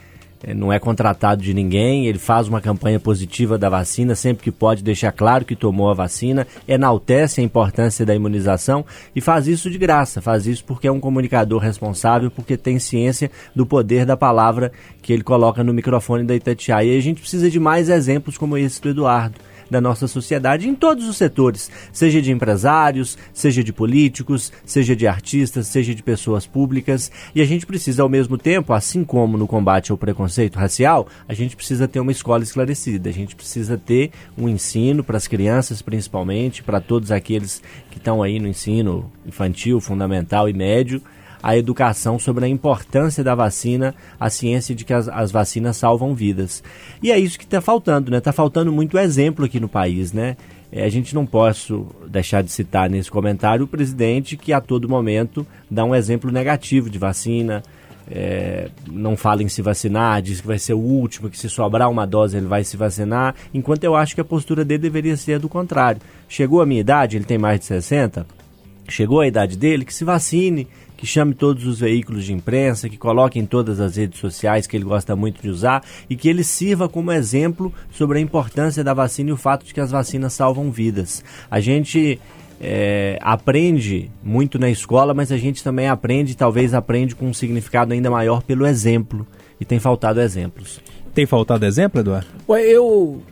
eh, 0.42 0.52
não 0.52 0.72
é 0.72 0.78
contratado 0.80 1.40
de 1.40 1.54
ninguém, 1.54 2.08
ele 2.08 2.18
faz 2.18 2.48
uma 2.48 2.60
campanha 2.60 2.98
positiva 2.98 3.56
da 3.56 3.68
vacina, 3.68 4.16
sempre 4.16 4.42
que 4.42 4.50
pode 4.50 4.82
deixar 4.82 5.12
claro 5.12 5.44
que 5.44 5.54
tomou 5.54 5.88
a 5.88 5.94
vacina, 5.94 6.44
enaltece 6.66 7.40
a 7.40 7.44
importância 7.44 8.04
da 8.04 8.12
imunização 8.12 8.84
e 9.14 9.20
faz 9.20 9.46
isso 9.46 9.70
de 9.70 9.78
graça. 9.78 10.20
Faz 10.20 10.48
isso 10.48 10.64
porque 10.64 10.88
é 10.88 10.90
um 10.90 10.98
comunicador 10.98 11.60
responsável, 11.60 12.28
porque 12.28 12.56
tem 12.56 12.80
ciência 12.80 13.30
do 13.54 13.64
poder 13.64 14.04
da 14.04 14.16
palavra 14.16 14.72
que 15.00 15.12
ele 15.12 15.22
coloca 15.22 15.62
no 15.62 15.72
microfone 15.72 16.24
da 16.24 16.34
Itatiaia. 16.34 16.92
E 16.92 16.98
a 16.98 17.00
gente 17.00 17.20
precisa 17.20 17.48
de 17.48 17.60
mais 17.60 17.88
exemplos 17.88 18.36
como 18.36 18.58
esse 18.58 18.82
do 18.82 18.88
Eduardo 18.88 19.36
da 19.70 19.80
nossa 19.80 20.06
sociedade 20.06 20.68
em 20.68 20.74
todos 20.74 21.08
os 21.08 21.16
setores, 21.16 21.70
seja 21.92 22.20
de 22.20 22.32
empresários, 22.32 23.16
seja 23.32 23.62
de 23.62 23.72
políticos, 23.72 24.52
seja 24.64 24.94
de 24.94 25.06
artistas, 25.06 25.66
seja 25.66 25.94
de 25.94 26.02
pessoas 26.02 26.46
públicas. 26.46 27.10
E 27.34 27.40
a 27.40 27.44
gente 27.44 27.66
precisa, 27.66 28.02
ao 28.02 28.08
mesmo 28.08 28.38
tempo, 28.38 28.72
assim 28.72 29.04
como 29.04 29.36
no 29.36 29.46
combate 29.46 29.90
ao 29.90 29.98
preconceito 29.98 30.58
racial, 30.58 31.06
a 31.28 31.34
gente 31.34 31.56
precisa 31.56 31.88
ter 31.88 32.00
uma 32.00 32.12
escola 32.12 32.42
esclarecida, 32.42 33.08
a 33.08 33.12
gente 33.12 33.36
precisa 33.36 33.76
ter 33.76 34.10
um 34.36 34.48
ensino 34.48 35.02
para 35.02 35.16
as 35.16 35.26
crianças, 35.26 35.82
principalmente, 35.82 36.62
para 36.62 36.80
todos 36.80 37.10
aqueles 37.10 37.62
que 37.90 37.98
estão 37.98 38.22
aí 38.22 38.38
no 38.38 38.48
ensino 38.48 39.10
infantil, 39.26 39.80
fundamental 39.80 40.48
e 40.48 40.52
médio 40.52 41.02
a 41.44 41.58
educação 41.58 42.18
sobre 42.18 42.46
a 42.46 42.48
importância 42.48 43.22
da 43.22 43.34
vacina, 43.34 43.94
a 44.18 44.30
ciência 44.30 44.74
de 44.74 44.82
que 44.82 44.94
as, 44.94 45.10
as 45.10 45.30
vacinas 45.30 45.76
salvam 45.76 46.14
vidas. 46.14 46.64
E 47.02 47.12
é 47.12 47.18
isso 47.18 47.38
que 47.38 47.44
está 47.44 47.60
faltando, 47.60 48.10
né? 48.10 48.16
Está 48.16 48.32
faltando 48.32 48.72
muito 48.72 48.96
exemplo 48.96 49.44
aqui 49.44 49.60
no 49.60 49.68
país, 49.68 50.10
né? 50.10 50.38
É, 50.72 50.84
a 50.84 50.88
gente 50.88 51.14
não 51.14 51.26
posso 51.26 51.86
deixar 52.08 52.42
de 52.42 52.50
citar 52.50 52.88
nesse 52.88 53.10
comentário 53.10 53.66
o 53.66 53.68
presidente 53.68 54.38
que 54.38 54.54
a 54.54 54.60
todo 54.60 54.88
momento 54.88 55.46
dá 55.70 55.84
um 55.84 55.94
exemplo 55.94 56.32
negativo 56.32 56.88
de 56.88 56.98
vacina, 56.98 57.62
é, 58.10 58.70
não 58.90 59.14
fala 59.14 59.42
em 59.42 59.48
se 59.48 59.60
vacinar, 59.60 60.22
diz 60.22 60.40
que 60.40 60.46
vai 60.46 60.58
ser 60.58 60.72
o 60.72 60.78
último, 60.78 61.28
que 61.28 61.38
se 61.38 61.50
sobrar 61.50 61.90
uma 61.90 62.06
dose 62.06 62.38
ele 62.38 62.46
vai 62.46 62.64
se 62.64 62.74
vacinar, 62.78 63.34
enquanto 63.52 63.84
eu 63.84 63.94
acho 63.94 64.14
que 64.14 64.20
a 64.22 64.24
postura 64.24 64.64
dele 64.64 64.80
deveria 64.80 65.16
ser 65.18 65.38
do 65.38 65.48
contrário. 65.50 66.00
Chegou 66.26 66.62
a 66.62 66.66
minha 66.66 66.80
idade, 66.80 67.18
ele 67.18 67.26
tem 67.26 67.36
mais 67.36 67.60
de 67.60 67.66
60, 67.66 68.26
chegou 68.88 69.20
a 69.20 69.26
idade 69.26 69.58
dele, 69.58 69.84
que 69.84 69.92
se 69.92 70.04
vacine, 70.04 70.66
que 71.04 71.10
chame 71.10 71.34
todos 71.34 71.66
os 71.66 71.80
veículos 71.80 72.24
de 72.24 72.32
imprensa, 72.32 72.88
que 72.88 72.96
coloque 72.96 73.38
em 73.38 73.44
todas 73.44 73.78
as 73.78 73.96
redes 73.96 74.18
sociais 74.18 74.66
que 74.66 74.74
ele 74.74 74.86
gosta 74.86 75.14
muito 75.14 75.42
de 75.42 75.50
usar 75.50 75.84
e 76.08 76.16
que 76.16 76.30
ele 76.30 76.42
sirva 76.42 76.88
como 76.88 77.12
exemplo 77.12 77.70
sobre 77.90 78.18
a 78.18 78.22
importância 78.22 78.82
da 78.82 78.94
vacina 78.94 79.28
e 79.28 79.32
o 79.34 79.36
fato 79.36 79.66
de 79.66 79.74
que 79.74 79.80
as 79.80 79.90
vacinas 79.90 80.32
salvam 80.32 80.70
vidas. 80.70 81.22
A 81.50 81.60
gente 81.60 82.18
é, 82.58 83.18
aprende 83.20 84.10
muito 84.22 84.58
na 84.58 84.70
escola, 84.70 85.12
mas 85.12 85.30
a 85.30 85.36
gente 85.36 85.62
também 85.62 85.88
aprende, 85.88 86.34
talvez 86.34 86.72
aprende 86.72 87.14
com 87.14 87.26
um 87.26 87.34
significado 87.34 87.92
ainda 87.92 88.10
maior 88.10 88.42
pelo 88.42 88.66
exemplo. 88.66 89.26
E 89.60 89.64
tem 89.66 89.78
faltado 89.78 90.22
exemplos. 90.22 90.80
Tem 91.12 91.26
faltado 91.26 91.66
exemplo, 91.66 92.00
Eduardo? 92.00 92.28
Ué, 92.48 92.62
eu 92.62 93.22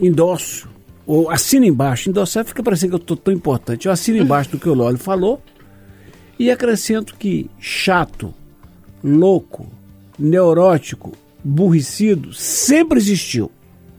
endosso, 0.00 0.68
ou 1.04 1.28
assino 1.28 1.66
embaixo, 1.66 2.08
endossar 2.08 2.44
fica 2.44 2.62
parecendo 2.62 2.90
que 2.90 2.94
eu 2.94 3.02
estou 3.02 3.16
tão 3.16 3.34
importante. 3.34 3.86
Eu 3.86 3.92
assino 3.92 4.18
embaixo 4.18 4.52
do 4.52 4.60
que 4.60 4.68
o 4.68 4.74
Lólio 4.74 4.96
falou 4.96 5.42
e 6.38 6.50
acrescento 6.50 7.16
que 7.16 7.50
chato, 7.58 8.32
louco, 9.02 9.66
neurótico, 10.18 11.12
burricido 11.42 12.32
sempre 12.32 12.98
existiu. 12.98 13.50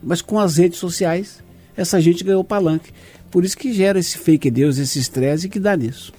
Mas 0.02 0.22
com 0.22 0.40
as 0.40 0.58
redes 0.58 0.80
sociais, 0.80 1.44
essa 1.76 2.00
gente 2.00 2.24
ganhou 2.24 2.44
palanque. 2.44 2.92
Por 3.30 3.44
isso 3.44 3.58
que 3.58 3.74
gera 3.74 4.00
esse 4.00 4.18
fake 4.18 4.50
news, 4.50 4.78
esse 4.78 5.00
estresse 5.00 5.50
que 5.50 5.60
dá 5.60 5.76
nisso. 5.76 6.14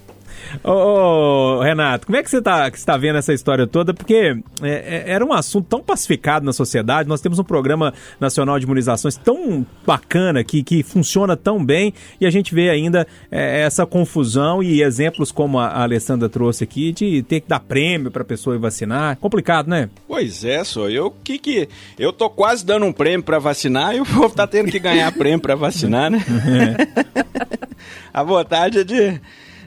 Ô, 0.63 0.71
ô, 0.71 1.61
Renato, 1.61 2.05
como 2.05 2.17
é 2.17 2.23
que 2.23 2.29
você 2.29 2.37
está 2.37 2.69
tá 2.69 2.97
vendo 2.97 3.17
essa 3.17 3.33
história 3.33 3.65
toda? 3.67 3.93
Porque 3.93 4.35
é, 4.61 4.69
é, 4.69 5.03
era 5.07 5.25
um 5.25 5.33
assunto 5.33 5.67
tão 5.67 5.81
pacificado 5.81 6.45
na 6.45 6.53
sociedade, 6.53 7.07
nós 7.07 7.21
temos 7.21 7.39
um 7.39 7.43
programa 7.43 7.93
nacional 8.19 8.59
de 8.59 8.65
imunizações 8.65 9.17
tão 9.17 9.65
bacana 9.85 10.43
que, 10.43 10.63
que 10.63 10.83
funciona 10.83 11.35
tão 11.35 11.63
bem 11.63 11.93
e 12.19 12.25
a 12.25 12.29
gente 12.29 12.53
vê 12.53 12.69
ainda 12.69 13.07
é, 13.31 13.61
essa 13.61 13.85
confusão 13.85 14.61
e 14.61 14.81
exemplos 14.81 15.31
como 15.31 15.59
a, 15.59 15.67
a 15.67 15.83
Alessandra 15.83 16.29
trouxe 16.29 16.63
aqui 16.63 16.91
de 16.91 17.23
ter 17.23 17.41
que 17.41 17.49
dar 17.49 17.59
prêmio 17.59 18.11
para 18.11 18.21
a 18.21 18.25
pessoa 18.25 18.55
ir 18.55 18.59
vacinar. 18.59 19.17
Complicado, 19.17 19.67
né? 19.67 19.89
Pois 20.07 20.43
é, 20.43 20.63
só 20.63 20.89
eu 20.89 21.11
que 21.23 21.37
que 21.37 21.69
eu 21.97 22.11
tô 22.11 22.29
quase 22.29 22.65
dando 22.65 22.85
um 22.85 22.93
prêmio 22.93 23.23
para 23.23 23.39
vacinar 23.39 23.95
e 23.95 24.01
o 24.01 24.05
povo 24.07 24.29
tá 24.29 24.45
tendo 24.45 24.71
que 24.71 24.79
ganhar 24.79 25.11
prêmio 25.11 25.39
para 25.39 25.55
vacinar, 25.55 26.09
né? 26.09 26.23
a 28.13 28.23
vontade 28.23 28.79
é 28.79 28.83
de 28.83 29.19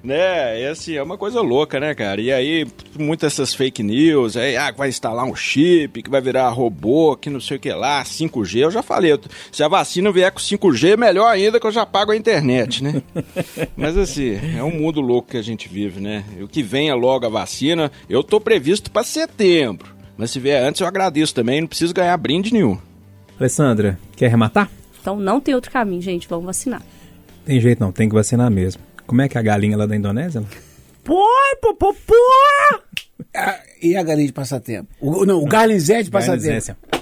né? 0.04 0.60
E 0.60 0.66
assim, 0.66 0.94
é 0.94 1.02
uma 1.02 1.16
coisa 1.16 1.40
louca, 1.40 1.80
né, 1.80 1.94
cara? 1.94 2.20
E 2.20 2.30
aí, 2.30 2.66
muitas 2.98 3.32
essas 3.32 3.54
fake 3.54 3.82
news, 3.82 4.36
aí, 4.36 4.56
ah, 4.56 4.70
vai 4.70 4.90
instalar 4.90 5.24
um 5.24 5.34
chip, 5.34 6.02
que 6.02 6.10
vai 6.10 6.20
virar 6.20 6.48
robô, 6.50 7.16
que 7.16 7.30
não 7.30 7.40
sei 7.40 7.56
o 7.56 7.60
que 7.60 7.72
lá, 7.72 8.04
5G. 8.04 8.58
Eu 8.58 8.70
já 8.70 8.82
falei, 8.82 9.18
se 9.50 9.62
a 9.62 9.68
vacina 9.68 10.12
vier 10.12 10.30
com 10.30 10.38
5G, 10.38 10.96
melhor 10.96 11.26
ainda 11.26 11.58
que 11.58 11.66
eu 11.66 11.72
já 11.72 11.86
pago 11.86 12.12
a 12.12 12.16
internet, 12.16 12.84
né? 12.84 13.02
Mas 13.74 13.96
assim, 13.96 14.38
é 14.56 14.62
um 14.62 14.70
mundo 14.70 15.00
louco 15.00 15.30
que 15.30 15.38
a 15.38 15.42
gente 15.42 15.68
vive, 15.68 16.00
né? 16.00 16.22
O 16.40 16.46
que 16.46 16.62
venha 16.62 16.94
logo 16.94 17.24
a 17.24 17.30
vacina, 17.30 17.90
eu 18.08 18.22
tô 18.22 18.38
previsto 18.38 18.90
para 18.90 19.02
setembro. 19.02 19.94
Mas 20.16 20.30
se 20.30 20.38
vier 20.38 20.62
antes, 20.62 20.80
eu 20.80 20.86
agradeço 20.86 21.34
também, 21.34 21.60
não 21.60 21.68
preciso 21.68 21.94
ganhar 21.94 22.16
brinde 22.16 22.52
nenhum. 22.52 22.78
Alessandra, 23.38 23.98
quer 24.16 24.26
arrematar? 24.26 24.70
Então 25.00 25.16
não 25.16 25.40
tem 25.40 25.54
outro 25.54 25.70
caminho, 25.70 26.00
gente. 26.00 26.28
Vamos 26.28 26.46
vacinar. 26.46 26.82
Tem 27.44 27.60
jeito 27.60 27.80
não, 27.80 27.90
tem 27.90 28.08
que 28.08 28.14
vacinar 28.14 28.50
mesmo. 28.50 28.80
Como 29.06 29.22
é 29.22 29.28
que 29.28 29.36
é 29.36 29.40
a 29.40 29.44
galinha 29.44 29.76
lá 29.76 29.86
da 29.86 29.94
Indonésia? 29.96 30.42
Pô, 31.02 31.24
pô, 31.60 31.74
pô, 31.74 31.94
pô! 31.94 32.14
Ah, 33.36 33.60
e 33.82 33.96
a 33.96 34.02
galinha 34.02 34.26
de 34.26 34.32
passatempo? 34.32 34.88
O, 35.00 35.26
não, 35.26 35.42
o 35.42 35.44
garlinzé 35.44 36.02
de 36.02 36.10
passatempo. 36.10 36.76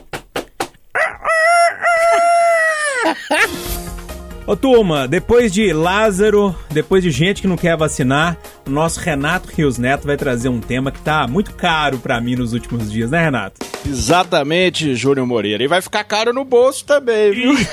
Ô 4.45 4.57
turma, 4.57 5.07
depois 5.07 5.53
de 5.53 5.73
Lázaro, 5.73 6.53
depois 6.69 7.01
de 7.05 7.12
gente 7.12 7.41
que 7.41 7.47
não 7.47 7.57
quer 7.57 7.77
vacinar, 7.77 8.37
o 8.67 8.71
nosso 8.71 8.99
Renato 8.99 9.49
Rios 9.55 9.79
Neto 9.79 10.05
vai 10.05 10.17
trazer 10.17 10.49
um 10.49 10.59
tema 10.59 10.91
que 10.91 11.01
tá 11.01 11.29
muito 11.29 11.55
caro 11.55 11.99
para 11.99 12.21
mim 12.21 12.35
nos 12.35 12.53
últimos 12.53 12.91
dias, 12.91 13.12
né, 13.12 13.23
Renato? 13.23 13.65
Exatamente, 13.87 14.97
Júnior 14.97 15.29
Moreira. 15.29 15.62
E 15.62 15.69
vai 15.69 15.81
ficar 15.81 16.03
caro 16.03 16.33
no 16.33 16.45
bolso 16.45 16.85
também, 16.85 17.31
viu? 17.31 17.55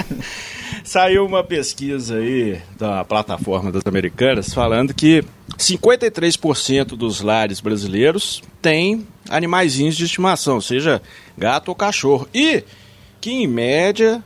Saiu 0.88 1.26
uma 1.26 1.44
pesquisa 1.44 2.16
aí 2.16 2.62
da 2.78 3.04
plataforma 3.04 3.70
das 3.70 3.82
americanas 3.84 4.54
falando 4.54 4.94
que 4.94 5.22
53% 5.58 6.96
dos 6.96 7.20
lares 7.20 7.60
brasileiros 7.60 8.42
têm 8.62 9.06
animaizinhos 9.28 9.98
de 9.98 10.06
estimação, 10.06 10.62
seja 10.62 11.02
gato 11.36 11.68
ou 11.68 11.74
cachorro. 11.74 12.26
E 12.32 12.64
que, 13.20 13.30
em 13.30 13.46
média, 13.46 14.24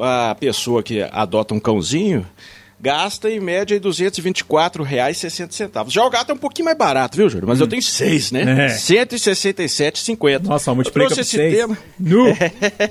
a 0.00 0.36
pessoa 0.38 0.84
que 0.84 1.02
adota 1.02 1.52
um 1.52 1.58
cãozinho 1.58 2.24
gasta 2.80 3.28
em 3.28 3.40
média 3.40 3.76
R$ 3.76 3.80
224,60. 3.80 5.90
Já 5.90 6.04
o 6.04 6.10
gato 6.10 6.30
é 6.30 6.34
um 6.34 6.38
pouquinho 6.38 6.66
mais 6.66 6.78
barato, 6.78 7.16
viu, 7.16 7.28
Júlio? 7.28 7.48
Mas 7.48 7.60
hum. 7.60 7.64
eu 7.64 7.68
tenho 7.68 7.82
seis, 7.82 8.30
né? 8.30 8.42
É. 8.42 8.68
R$ 8.68 8.74
167,50. 8.74 10.44
Nossa, 10.44 10.72
multiplica 10.74 11.12
por 11.14 11.24
seis. 11.24 11.56
Tema... 11.56 11.76
Nu. 11.98 12.26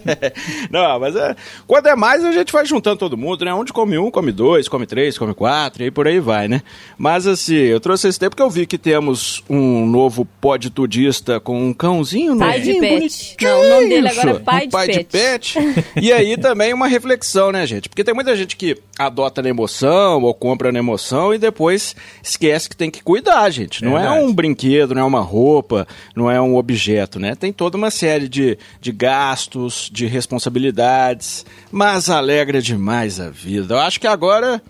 Não, 0.69 0.99
mas 0.99 1.15
é... 1.15 1.35
quando 1.65 1.87
é 1.87 1.95
mais, 1.95 2.25
a 2.25 2.33
gente 2.33 2.51
vai 2.51 2.65
juntando 2.65 2.97
todo 2.97 3.15
mundo, 3.15 3.45
né? 3.45 3.53
Onde 3.53 3.71
come 3.71 3.97
um, 3.97 4.11
come 4.11 4.31
dois, 4.31 4.67
come 4.67 4.85
três, 4.85 5.17
come 5.17 5.33
quatro, 5.33 5.81
e 5.81 5.85
aí 5.85 5.91
por 5.91 6.05
aí 6.07 6.19
vai, 6.19 6.49
né? 6.49 6.61
Mas 6.97 7.25
assim, 7.25 7.55
eu 7.55 7.79
trouxe 7.79 8.09
esse 8.09 8.19
tempo 8.19 8.31
porque 8.31 8.43
eu 8.43 8.49
vi 8.49 8.65
que 8.65 8.77
temos 8.77 9.41
um 9.49 9.85
novo 9.85 10.27
podtudista 10.41 11.39
com 11.39 11.69
um 11.69 11.73
cãozinho 11.73 12.37
pai 12.37 12.59
de 12.59 12.73
pet. 12.79 13.37
Não, 13.41 13.61
o 13.61 13.69
nome 13.69 13.87
dele 13.89 14.09
agora 14.09 14.31
é 14.31 14.39
pai, 14.39 14.65
um 14.65 14.69
pai 14.69 14.87
de, 14.87 14.97
de 14.97 15.03
pet. 15.05 15.57
e 15.95 16.11
aí 16.11 16.35
também 16.37 16.73
uma 16.73 16.87
reflexão, 16.87 17.51
né, 17.51 17.65
gente? 17.65 17.87
Porque 17.87 18.03
tem 18.03 18.13
muita 18.13 18.35
gente 18.35 18.57
que 18.57 18.77
adota 18.97 19.41
na 19.41 19.49
emoção 19.49 19.76
emoção 19.77 20.23
ou 20.23 20.33
compra 20.33 20.71
na 20.71 20.79
emoção 20.79 21.33
e 21.33 21.37
depois 21.37 21.95
esquece 22.23 22.69
que 22.69 22.75
tem 22.75 22.89
que 22.89 23.03
cuidar, 23.03 23.49
gente. 23.49 23.83
Não 23.83 23.97
é, 23.97 24.05
é 24.05 24.11
um 24.11 24.33
brinquedo, 24.33 24.95
não 24.95 25.01
é 25.01 25.05
uma 25.05 25.21
roupa, 25.21 25.87
não 26.15 26.29
é 26.29 26.41
um 26.41 26.55
objeto, 26.55 27.19
né? 27.19 27.35
Tem 27.35 27.53
toda 27.53 27.77
uma 27.77 27.91
série 27.91 28.27
de, 28.27 28.57
de 28.81 28.91
gastos, 28.91 29.89
de 29.91 30.05
responsabilidades, 30.05 31.45
mas 31.71 32.09
alegra 32.09 32.61
demais 32.61 33.19
a 33.19 33.29
vida. 33.29 33.75
Eu 33.75 33.79
acho 33.79 33.99
que 33.99 34.07
agora, 34.07 34.61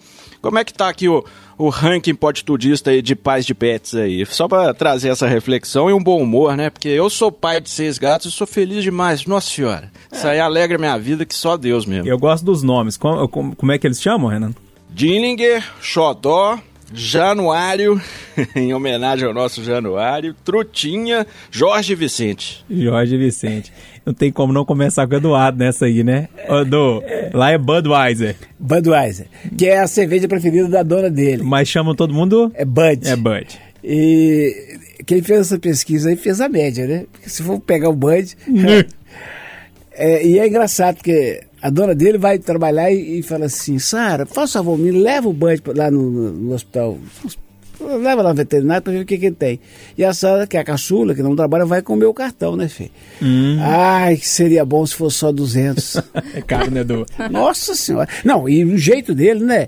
como 0.41 0.59
é 0.59 0.63
que 0.63 0.73
tá 0.73 0.89
aqui 0.89 1.07
o 1.07 1.23
o 1.57 1.69
ranking 1.69 2.13
podtudista 2.13 2.91
aí 2.91 3.01
de 3.01 3.15
pais 3.15 3.45
de 3.45 3.55
pets 3.55 3.95
aí. 3.95 4.23
Só 4.27 4.47
para 4.47 4.73
trazer 4.73 5.09
essa 5.09 5.27
reflexão 5.27 5.89
e 5.89 5.93
um 5.93 6.01
bom 6.01 6.21
humor, 6.21 6.55
né? 6.55 6.69
Porque 6.69 6.87
eu 6.87 7.09
sou 7.09 7.31
pai 7.31 7.59
de 7.59 7.69
seis 7.69 7.97
gatos 7.97 8.31
e 8.31 8.31
sou 8.31 8.45
feliz 8.45 8.83
demais. 8.83 9.25
Nossa 9.25 9.49
senhora. 9.49 9.91
Isso 10.11 10.27
aí 10.27 10.39
alegra 10.39 10.77
minha 10.77 10.97
vida 10.97 11.25
que 11.25 11.33
só 11.33 11.57
Deus 11.57 11.85
mesmo. 11.85 12.07
Eu 12.07 12.19
gosto 12.19 12.45
dos 12.45 12.61
nomes. 12.61 12.95
Como, 12.95 13.27
como 13.27 13.71
é 13.71 13.77
que 13.79 13.87
eles 13.87 13.99
chamam, 13.99 14.29
Renan? 14.29 14.53
Dillinger, 14.97 15.63
Xodó, 15.79 16.57
Januário, 16.91 18.01
em 18.55 18.73
homenagem 18.73 19.27
ao 19.27 19.33
nosso 19.33 19.63
Januário, 19.63 20.35
Trutinha, 20.43 21.27
Jorge 21.51 21.93
Vicente. 21.93 22.65
Jorge 22.67 23.15
Vicente. 23.15 23.71
Não 24.03 24.11
tem 24.11 24.31
como 24.31 24.51
não 24.51 24.65
começar 24.65 25.05
com 25.05 25.13
o 25.13 25.17
Eduardo 25.17 25.59
nessa 25.59 25.85
aí, 25.85 26.03
né? 26.03 26.29
Do, 26.67 27.03
lá 27.31 27.51
é 27.51 27.59
Budweiser. 27.59 28.37
Budweiser, 28.57 29.27
que 29.55 29.67
é 29.67 29.81
a 29.81 29.87
cerveja 29.87 30.27
preferida 30.27 30.67
da 30.67 30.81
dona 30.81 31.11
dele. 31.11 31.43
Mas 31.43 31.69
chamam 31.69 31.93
todo 31.93 32.11
mundo? 32.11 32.51
É 32.55 32.65
Bud. 32.65 33.07
É 33.07 33.15
Bud. 33.15 33.55
E 33.83 34.79
quem 35.05 35.21
fez 35.21 35.41
essa 35.41 35.59
pesquisa 35.59 36.09
aí 36.09 36.15
fez 36.15 36.41
a 36.41 36.49
média, 36.49 36.87
né? 36.87 37.05
Porque 37.11 37.29
se 37.29 37.43
for 37.43 37.59
pegar 37.59 37.89
o 37.89 37.95
Bud... 37.95 38.35
é, 39.93 40.25
e 40.25 40.39
é 40.39 40.47
engraçado 40.47 40.95
porque 40.95 41.43
a 41.67 41.69
dona 41.69 41.93
dele 41.93 42.17
vai 42.17 42.39
trabalhar 42.39 42.89
e, 42.91 43.19
e 43.19 43.23
fala 43.23 43.45
assim, 43.45 43.77
Sara, 43.77 44.25
faça 44.25 44.59
favor, 44.59 44.77
me 44.77 44.89
leva 44.89 45.27
o 45.27 45.33
Bud 45.33 45.61
lá 45.75 45.91
no, 45.91 46.09
no, 46.09 46.31
no 46.31 46.53
hospital, 46.53 46.97
leva 47.79 48.21
lá 48.21 48.29
no 48.29 48.35
veterinário 48.35 48.81
para 48.81 48.93
ver 48.93 49.01
o 49.01 49.05
que, 49.05 49.17
que 49.17 49.25
ele 49.27 49.35
tem. 49.35 49.59
E 49.97 50.03
a 50.03 50.13
Sara, 50.13 50.47
que 50.47 50.57
é 50.57 50.59
a 50.59 50.63
caçula, 50.63 51.13
que 51.13 51.21
não 51.21 51.35
trabalha, 51.35 51.65
vai 51.65 51.81
comer 51.81 52.05
o 52.05 52.13
cartão, 52.13 52.55
né, 52.55 52.67
Fê? 52.67 52.89
Hum. 53.21 53.57
Ai, 53.59 54.17
que 54.17 54.27
seria 54.27 54.65
bom 54.65 54.85
se 54.85 54.95
fosse 54.95 55.17
só 55.17 55.31
200. 55.31 55.97
é 56.35 56.41
caro, 56.41 56.71
né, 56.71 56.81
Edu? 56.81 57.05
Nossa 57.29 57.75
Senhora. 57.75 58.07
Não, 58.23 58.47
e 58.47 58.63
o 58.65 58.77
jeito 58.77 59.13
dele, 59.13 59.43
né? 59.43 59.67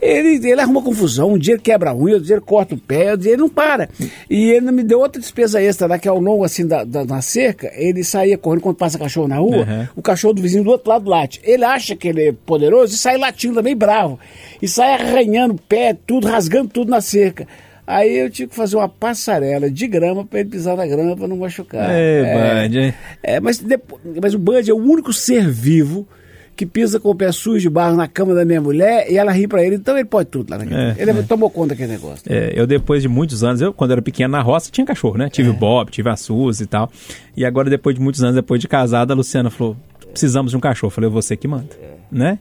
Ele, 0.00 0.36
ele 0.48 0.60
arruma 0.60 0.82
confusão. 0.82 1.32
Um 1.32 1.38
dia 1.38 1.54
ele 1.54 1.62
quebra 1.62 1.90
a 1.90 1.94
unha, 1.94 2.14
outro 2.14 2.26
dia 2.26 2.36
ele 2.36 2.44
corta 2.44 2.74
o 2.74 2.78
pé, 2.78 3.12
outro 3.12 3.22
dia 3.22 3.32
ele 3.32 3.42
não 3.42 3.48
para. 3.48 3.88
E 4.28 4.50
ele 4.50 4.70
me 4.70 4.82
deu 4.82 5.00
outra 5.00 5.20
despesa 5.20 5.60
extra 5.60 5.86
lá, 5.86 5.98
que 5.98 6.08
ao 6.08 6.18
longo, 6.18 6.44
assim, 6.44 6.66
da, 6.66 6.84
da, 6.84 7.04
da 7.04 7.20
cerca, 7.20 7.70
ele 7.74 8.02
saía 8.04 8.38
correndo 8.38 8.62
quando 8.62 8.76
passa 8.76 8.98
cachorro 8.98 9.28
na 9.28 9.36
rua, 9.36 9.58
uhum. 9.58 9.88
o 9.96 10.02
cachorro 10.02 10.34
do 10.34 10.42
vizinho 10.42 10.64
do 10.64 10.70
outro 10.70 10.90
lado 10.90 11.08
late. 11.08 11.40
Ele 11.44 11.64
acha 11.64 11.94
que 11.94 12.08
ele 12.08 12.28
é 12.28 12.32
poderoso 12.32 12.94
e 12.94 12.98
sai 12.98 13.16
latindo 13.16 13.54
também 13.54 13.76
bravo. 13.76 14.18
E 14.60 14.68
sai 14.68 14.94
arranhando 14.94 15.54
o 15.54 15.58
pé, 15.58 15.96
tudo, 16.06 16.26
rasgando 16.26 16.68
tudo 16.68 16.90
na 16.90 17.00
cerca. 17.00 17.46
Aí 17.90 18.18
eu 18.18 18.30
tive 18.30 18.50
que 18.50 18.54
fazer 18.54 18.76
uma 18.76 18.88
passarela 18.88 19.68
de 19.68 19.88
grama 19.88 20.24
para 20.24 20.38
ele 20.38 20.48
pisar 20.48 20.76
na 20.76 20.86
grama 20.86 21.16
para 21.16 21.26
não 21.26 21.36
machucar. 21.36 21.90
É, 21.90 22.20
é, 22.20 22.68
Bud. 22.68 22.94
É, 23.20 23.40
mas, 23.40 23.58
depois, 23.58 24.00
mas 24.22 24.32
o 24.32 24.38
Bud 24.38 24.70
é 24.70 24.72
o 24.72 24.76
único 24.76 25.12
ser 25.12 25.50
vivo 25.50 26.06
que 26.54 26.64
pisa 26.64 27.00
com 27.00 27.10
o 27.10 27.14
pé 27.16 27.32
sujo 27.32 27.58
de 27.58 27.68
barro 27.68 27.96
na 27.96 28.06
cama 28.06 28.32
da 28.32 28.44
minha 28.44 28.60
mulher 28.60 29.10
e 29.10 29.16
ela 29.16 29.32
ri 29.32 29.48
pra 29.48 29.64
ele, 29.64 29.76
então 29.76 29.96
ele 29.96 30.04
pode 30.04 30.28
tudo 30.28 30.50
lá 30.50 30.58
naquele. 30.58 30.78
É, 30.78 30.94
ele 30.98 31.22
tomou 31.24 31.50
conta 31.50 31.70
daquele 31.70 31.90
negócio. 31.92 32.22
É, 32.28 32.52
eu 32.54 32.64
depois 32.64 33.02
de 33.02 33.08
muitos 33.08 33.42
anos, 33.42 33.60
eu 33.60 33.72
quando 33.72 33.90
era 33.90 34.02
pequeno 34.02 34.30
na 34.32 34.40
roça 34.40 34.70
tinha 34.70 34.86
cachorro, 34.86 35.18
né? 35.18 35.28
Tive 35.28 35.48
o 35.48 35.54
Bob, 35.54 35.90
tive 35.90 36.10
a 36.10 36.16
Suzy 36.16 36.62
e 36.62 36.66
tal. 36.66 36.92
E 37.36 37.44
agora 37.44 37.68
depois 37.68 37.96
de 37.96 38.00
muitos 38.00 38.22
anos, 38.22 38.36
depois 38.36 38.60
de 38.60 38.68
casada, 38.68 39.12
a 39.12 39.16
Luciana 39.16 39.50
falou, 39.50 39.76
precisamos 40.10 40.52
de 40.52 40.56
um 40.56 40.60
cachorro. 40.60 40.90
Eu 40.90 40.94
falei, 40.94 41.10
você 41.10 41.36
que 41.36 41.48
manda, 41.48 41.70
né? 42.10 42.38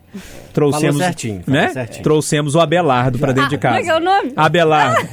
Trouxemos, 0.53 0.97
certinho, 0.97 1.43
falou 1.43 1.61
né? 1.61 1.69
certinho. 1.69 2.03
Trouxemos 2.03 2.55
o 2.55 2.59
Abelardo 2.59 3.19
pra 3.19 3.31
dentro 3.31 3.49
de 3.51 3.57
Como 3.57 3.73
casa. 3.73 3.79
é 3.79 3.83
que 3.83 3.89
é 3.89 3.95
o 3.95 3.99
nome? 3.99 4.33
Abelardo. 4.35 5.07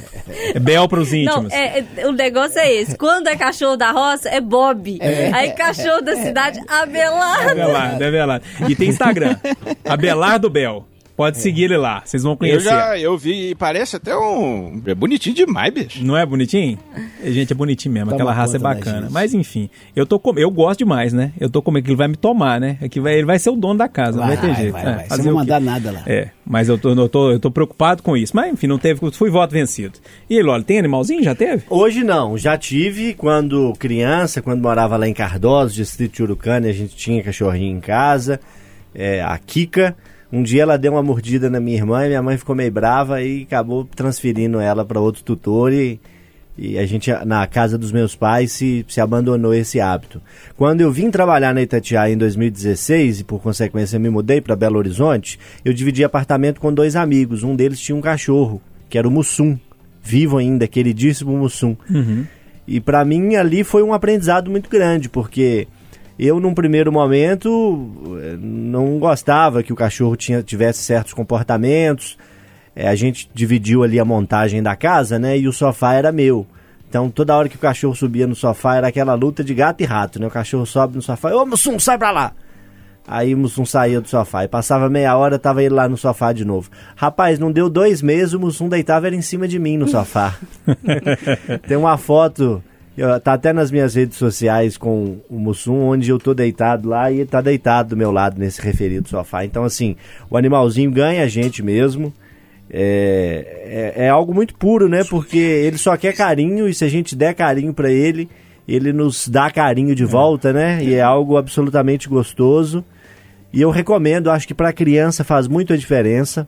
É 0.53 0.59
Bel 0.59 0.87
pros 0.89 1.11
Não, 1.11 1.17
íntimos. 1.19 1.53
é, 1.53 1.85
é- 1.97 2.07
o 2.07 2.11
negócio 2.11 2.59
é 2.59 2.73
esse. 2.73 2.97
Quando 2.97 3.27
é 3.27 3.35
cachorro 3.37 3.77
da 3.77 3.91
roça, 3.91 4.27
é 4.29 4.41
Bob. 4.41 4.99
Aí 5.33 5.51
cachorro 5.51 6.01
da 6.01 6.15
cidade, 6.15 6.59
Abelardo. 6.67 7.49
Abelardo, 7.51 8.03
Abelardo. 8.03 8.45
E 8.67 8.75
tem 8.75 8.89
Instagram, 8.89 9.35
Abelardo 9.87 10.49
Bel. 10.49 10.85
Pode 11.17 11.39
seguir 11.39 11.63
ele 11.63 11.77
lá, 11.77 12.03
vocês 12.05 12.21
vão 12.21 12.33
Eu 12.33 12.37
conhecer. 12.37 12.65
já 12.65 12.99
eu 12.99 13.17
vi 13.17 13.49
e 13.49 13.55
parece 13.55 13.95
até 13.95 14.15
um. 14.15 14.79
É 14.85 14.93
bonitinho 14.93 15.35
demais, 15.35 15.73
bicho. 15.73 16.05
Não 16.05 16.15
é 16.15 16.23
bonitinho? 16.23 16.77
Gente, 17.25 17.51
é 17.51 17.55
bonitinho 17.55 17.91
mesmo. 17.91 18.11
Toma 18.11 18.17
Aquela 18.17 18.33
raça 18.33 18.57
é 18.57 18.59
bacana. 18.59 19.07
Mas 19.09 19.33
enfim, 19.33 19.67
eu 19.95 20.05
tô 20.05 20.19
com... 20.19 20.37
eu 20.37 20.51
gosto 20.51 20.77
demais, 20.77 21.13
né? 21.13 21.31
Eu 21.39 21.49
tô 21.49 21.59
com 21.59 21.71
medo 21.71 21.85
que 21.85 21.89
ele 21.89 21.97
vai 21.97 22.07
me 22.07 22.15
tomar, 22.15 22.61
né? 22.61 22.77
É 22.79 22.87
que 22.87 23.01
vai... 23.01 23.15
ele 23.15 23.25
vai 23.25 23.39
ser 23.39 23.49
o 23.49 23.55
dono 23.55 23.79
da 23.79 23.87
casa, 23.87 24.19
não 24.19 24.27
vai 24.27 24.37
ter 24.37 24.55
jeito. 24.55 24.73
vai, 24.73 24.81
É, 24.83 24.85
vai. 24.85 25.03
Você 25.05 25.09
fazer 25.09 25.23
não 25.23 25.33
vai 25.33 25.41
mandar 25.41 25.59
nada 25.59 25.91
lá. 25.91 26.03
É, 26.05 26.29
mas 26.45 26.69
eu 26.69 26.77
tô, 26.77 26.91
eu, 26.91 27.09
tô, 27.09 27.31
eu 27.31 27.39
tô 27.39 27.49
preocupado 27.49 28.03
com 28.03 28.15
isso. 28.15 28.35
Mas 28.35 28.53
enfim, 28.53 28.67
não 28.67 28.77
teve. 28.77 28.99
Fui 29.11 29.31
voto 29.31 29.51
vencido. 29.53 29.97
E 30.29 30.37
aí, 30.37 30.43
Loli, 30.43 30.63
tem 30.63 30.77
animalzinho? 30.77 31.23
Já 31.23 31.33
teve? 31.33 31.63
Hoje 31.67 32.03
não, 32.03 32.37
já 32.37 32.55
tive 32.59 33.15
quando 33.15 33.73
criança, 33.79 34.39
quando 34.39 34.61
morava 34.61 34.95
lá 34.97 35.07
em 35.07 35.13
Cardoso, 35.15 35.73
distrito 35.73 36.17
de 36.17 36.21
Urucânia, 36.21 36.69
a 36.69 36.73
gente 36.73 36.95
tinha 36.95 37.23
cachorrinho 37.23 37.75
em 37.75 37.81
casa, 37.81 38.39
é, 38.93 39.23
a 39.23 39.35
Kika. 39.39 39.95
Um 40.31 40.43
dia 40.43 40.63
ela 40.63 40.77
deu 40.77 40.93
uma 40.93 41.03
mordida 41.03 41.49
na 41.49 41.59
minha 41.59 41.77
irmã 41.77 42.05
e 42.05 42.09
minha 42.09 42.21
mãe 42.21 42.37
ficou 42.37 42.55
meio 42.55 42.71
brava 42.71 43.21
e 43.21 43.43
acabou 43.43 43.85
transferindo 43.85 44.59
ela 44.59 44.83
para 44.83 44.99
outro 44.99 45.23
tutor 45.23 45.71
e, 45.71 45.99
e 46.57 46.77
a 46.77 46.85
gente, 46.85 47.11
na 47.25 47.47
casa 47.47 47.77
dos 47.77 47.91
meus 47.91 48.15
pais, 48.15 48.51
se, 48.51 48.85
se 48.89 48.99
abandonou 48.99 49.53
esse 49.53 49.79
hábito. 49.79 50.21
Quando 50.57 50.81
eu 50.81 50.91
vim 50.91 51.09
trabalhar 51.09 51.53
na 51.53 51.61
Itatiaia 51.61 52.11
em 52.11 52.17
2016 52.17 53.21
e 53.21 53.23
por 53.23 53.41
consequência 53.41 53.97
me 53.99 54.09
mudei 54.09 54.41
para 54.41 54.55
Belo 54.55 54.77
Horizonte, 54.77 55.39
eu 55.63 55.71
dividi 55.71 56.03
apartamento 56.03 56.59
com 56.59 56.73
dois 56.73 56.95
amigos. 56.95 57.43
Um 57.43 57.55
deles 57.55 57.79
tinha 57.79 57.95
um 57.95 58.01
cachorro, 58.01 58.61
que 58.89 58.97
era 58.97 59.07
o 59.07 59.11
Mussum, 59.11 59.57
vivo 60.03 60.37
ainda, 60.37 60.67
queridíssimo 60.67 61.37
Mussum. 61.37 61.77
E 62.67 62.81
pra 62.81 63.05
mim 63.05 63.35
ali 63.35 63.63
foi 63.63 63.81
um 63.81 63.93
aprendizado 63.93 64.51
muito 64.51 64.69
grande, 64.69 65.07
porque 65.07 65.67
eu 66.19 66.39
num 66.39 66.53
primeiro 66.53 66.91
momento 66.91 67.91
eh, 68.21 68.37
não 68.39 68.97
gostava 68.99 69.61
que 69.61 69.71
o 69.71 69.75
cachorro 69.75 70.15
tinha, 70.15 70.41
tivesse 70.41 70.83
certos 70.83 71.13
comportamentos. 71.13 72.17
Eh, 72.75 72.87
a 72.87 72.95
gente 72.95 73.29
dividiu 73.33 73.83
ali 73.83 73.99
a 73.99 74.05
montagem 74.05 74.63
da 74.63 74.75
casa, 74.75 75.19
né? 75.19 75.37
E 75.37 75.47
o 75.47 75.53
sofá 75.53 75.93
era 75.93 76.11
meu. 76.11 76.45
Então 76.89 77.09
toda 77.09 77.35
hora 77.35 77.49
que 77.49 77.55
o 77.55 77.59
cachorro 77.59 77.95
subia 77.95 78.25
no 78.25 78.35
sofá 78.35 78.75
era 78.75 78.87
aquela 78.87 79.13
luta 79.13 79.43
de 79.43 79.53
gato 79.53 79.81
e 79.81 79.85
rato, 79.85 80.19
né? 80.19 80.27
O 80.27 80.31
cachorro 80.31 80.65
sobe 80.65 80.95
no 80.95 81.01
sofá, 81.01 81.33
ô 81.35 81.45
Mussum, 81.45 81.77
sai 81.77 81.97
pra 81.97 82.11
lá! 82.11 82.33
Aí 83.07 83.33
o 83.33 83.37
Mussum 83.37 83.65
saía 83.65 84.01
do 84.01 84.09
sofá 84.09 84.43
e 84.43 84.49
passava 84.49 84.89
meia 84.89 85.15
hora, 85.15 85.39
tava 85.39 85.63
ele 85.63 85.73
lá 85.73 85.87
no 85.87 85.95
sofá 85.95 86.33
de 86.33 86.43
novo. 86.43 86.69
Rapaz, 86.93 87.39
não 87.39 87.53
deu 87.53 87.69
dois 87.69 88.01
meses, 88.01 88.33
o 88.33 88.39
Mussum 88.39 88.67
deitava 88.67 89.07
era 89.07 89.15
em 89.15 89.21
cima 89.21 89.47
de 89.47 89.57
mim 89.57 89.77
no 89.77 89.87
sofá. 89.87 90.35
Tem 91.65 91.77
uma 91.77 91.97
foto, 91.97 92.61
eu- 92.97 93.19
tá 93.19 93.33
até 93.33 93.53
nas 93.53 93.69
minhas 93.71 93.93
redes 93.95 94.17
sociais 94.17 94.75
com 94.77 95.17
o 95.29 95.39
Mussum, 95.39 95.81
onde 95.89 96.09
eu 96.09 96.17
tô 96.19 96.33
deitado 96.33 96.89
lá 96.89 97.11
e 97.11 97.17
ele 97.19 97.25
tá 97.29 97.39
deitado 97.41 97.89
do 97.89 97.97
meu 97.97 98.11
lado 98.11 98.39
nesse 98.39 98.61
referido 98.61 99.07
sofá. 99.07 99.45
Então, 99.45 99.63
assim, 99.63 99.95
o 100.29 100.35
animalzinho 100.35 100.89
ganha 100.91 101.23
a 101.23 101.27
gente 101.27 101.61
mesmo. 101.63 102.11
É, 102.69 103.93
é, 103.95 104.05
é 104.05 104.09
algo 104.09 104.33
muito 104.33 104.53
puro, 104.55 104.89
né? 104.89 105.03
Porque 105.09 105.37
ele 105.37 105.77
só 105.77 105.95
quer 105.95 106.13
carinho 106.15 106.67
e 106.67 106.73
se 106.73 106.83
a 106.83 106.89
gente 106.89 107.15
der 107.15 107.33
carinho 107.33 107.73
pra 107.73 107.89
ele, 107.89 108.27
ele 108.67 108.91
nos 108.91 109.27
dá 109.29 109.49
carinho 109.49 109.95
de 109.95 110.03
volta, 110.03 110.51
né? 110.51 110.83
E 110.83 110.93
é 110.93 111.01
algo 111.01 111.37
absolutamente 111.37 112.09
gostoso. 112.09 112.83
E 113.53 113.61
eu 113.61 113.69
recomendo, 113.71 114.29
acho 114.29 114.45
que 114.47 114.53
para 114.53 114.73
criança 114.73 115.23
faz 115.23 115.47
muita 115.47 115.77
diferença. 115.77 116.45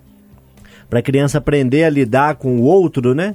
Para 0.89 1.01
criança 1.01 1.37
aprender 1.37 1.83
a 1.85 1.89
lidar 1.89 2.35
com 2.35 2.57
o 2.57 2.63
outro, 2.63 3.13
né? 3.15 3.33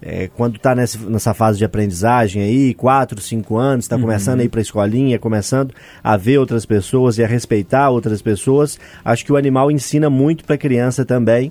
É, 0.00 0.28
quando 0.28 0.56
está 0.56 0.74
nessa, 0.74 1.32
fase 1.32 1.58
de 1.58 1.64
aprendizagem 1.64 2.42
aí, 2.42 2.74
4, 2.74 3.20
5 3.20 3.56
anos, 3.56 3.84
está 3.86 3.98
começando 3.98 4.40
a 4.40 4.44
ir 4.44 4.48
para 4.48 4.60
a 4.60 4.62
escolinha, 4.62 5.18
começando 5.18 5.74
a 6.04 6.16
ver 6.16 6.38
outras 6.38 6.66
pessoas 6.66 7.16
e 7.16 7.24
a 7.24 7.26
respeitar 7.26 7.88
outras 7.88 8.20
pessoas, 8.20 8.78
acho 9.04 9.24
que 9.24 9.32
o 9.32 9.36
animal 9.36 9.70
ensina 9.70 10.10
muito 10.10 10.44
para 10.44 10.54
a 10.54 10.58
criança 10.58 11.04
também. 11.04 11.50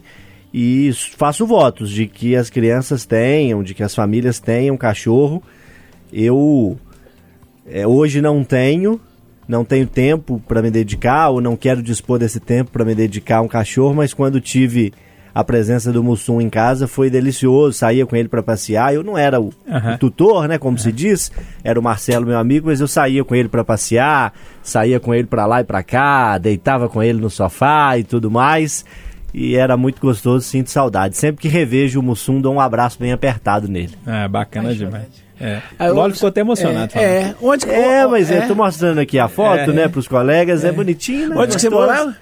E 0.53 0.91
faço 1.17 1.45
votos 1.45 1.89
de 1.89 2.07
que 2.07 2.35
as 2.35 2.49
crianças 2.49 3.05
tenham, 3.05 3.61
de 3.61 3.73
que 3.73 3.83
as 3.83 3.93
famílias 3.93 4.39
tenham 4.39 4.77
cachorro. 4.77 5.43
Eu 6.13 6.77
é, 7.67 7.85
hoje 7.85 8.21
não 8.21 8.43
tenho, 8.43 9.01
não 9.47 9.65
tenho 9.65 9.87
tempo 9.87 10.41
para 10.47 10.61
me 10.61 10.69
dedicar, 10.69 11.29
ou 11.29 11.41
não 11.41 11.57
quero 11.57 11.81
dispor 11.81 12.19
desse 12.19 12.39
tempo 12.39 12.71
para 12.71 12.85
me 12.85 12.93
dedicar 12.93 13.37
a 13.37 13.41
um 13.41 13.47
cachorro, 13.47 13.95
mas 13.95 14.13
quando 14.13 14.39
tive 14.39 14.93
a 15.35 15.43
presença 15.43 15.91
do 15.91 16.01
Mussum 16.01 16.39
em 16.39 16.49
casa 16.49 16.87
foi 16.87 17.09
delicioso, 17.09 17.73
saía 17.77 18.05
com 18.05 18.15
ele 18.15 18.29
para 18.29 18.41
passear. 18.41 18.93
Eu 18.93 19.03
não 19.03 19.17
era 19.17 19.39
o, 19.41 19.51
Aham. 19.69 19.95
o 19.95 19.97
tutor, 19.97 20.47
né, 20.47 20.57
como 20.57 20.77
se 20.79 20.93
diz, 20.93 21.29
era 21.61 21.77
o 21.77 21.83
Marcelo, 21.83 22.25
meu 22.25 22.37
amigo, 22.39 22.67
mas 22.67 22.79
eu 22.79 22.87
saía 22.87 23.21
com 23.25 23.35
ele 23.35 23.49
para 23.49 23.61
passear, 23.63 24.33
saía 24.63 24.97
com 24.97 25.13
ele 25.13 25.27
para 25.27 25.45
lá 25.45 25.59
e 25.59 25.65
para 25.65 25.83
cá, 25.83 26.37
deitava 26.37 26.87
com 26.87 27.03
ele 27.03 27.19
no 27.19 27.29
sofá 27.29 27.97
e 27.97 28.03
tudo 28.05 28.31
mais. 28.31 28.85
E 29.33 29.57
era 29.57 29.75
muito 29.75 29.99
gostoso, 29.99 30.45
sinto 30.45 30.69
saudade. 30.71 31.17
Sempre 31.17 31.41
que 31.41 31.49
revejo 31.49 31.99
o 31.99 32.03
Mussum, 32.03 32.39
dou 32.39 32.53
um 32.53 32.59
abraço 32.61 32.97
bem 32.97 33.11
apertado 33.11 33.67
nele. 33.67 33.93
Ah, 34.07 34.29
bacana 34.29 34.73
demais. 34.73 35.25
É. 35.37 35.59
Aí, 35.77 35.89
Loli 35.91 36.11
eu- 36.11 36.15
ficou 36.15 36.29
até 36.29 36.39
emocionado. 36.39 36.93
falando. 36.93 37.05
É, 37.05 37.21
é. 37.23 37.35
Onde, 37.41 37.69
É, 37.69 38.07
mas 38.07 38.31
é. 38.31 38.37
eu 38.37 38.47
tô 38.47 38.55
mostrando 38.55 38.99
aqui 38.99 39.19
a 39.19 39.27
foto, 39.27 39.71
É. 39.71 39.73
né, 39.73 39.87
pros 39.89 40.07
colegas, 40.07 40.63
é, 40.63 40.71
bonitinho, 40.71 41.27
né? 41.27 41.35
Onde 41.37 41.53
que 41.55 41.61
você 41.61 41.69
morava? 41.69 42.15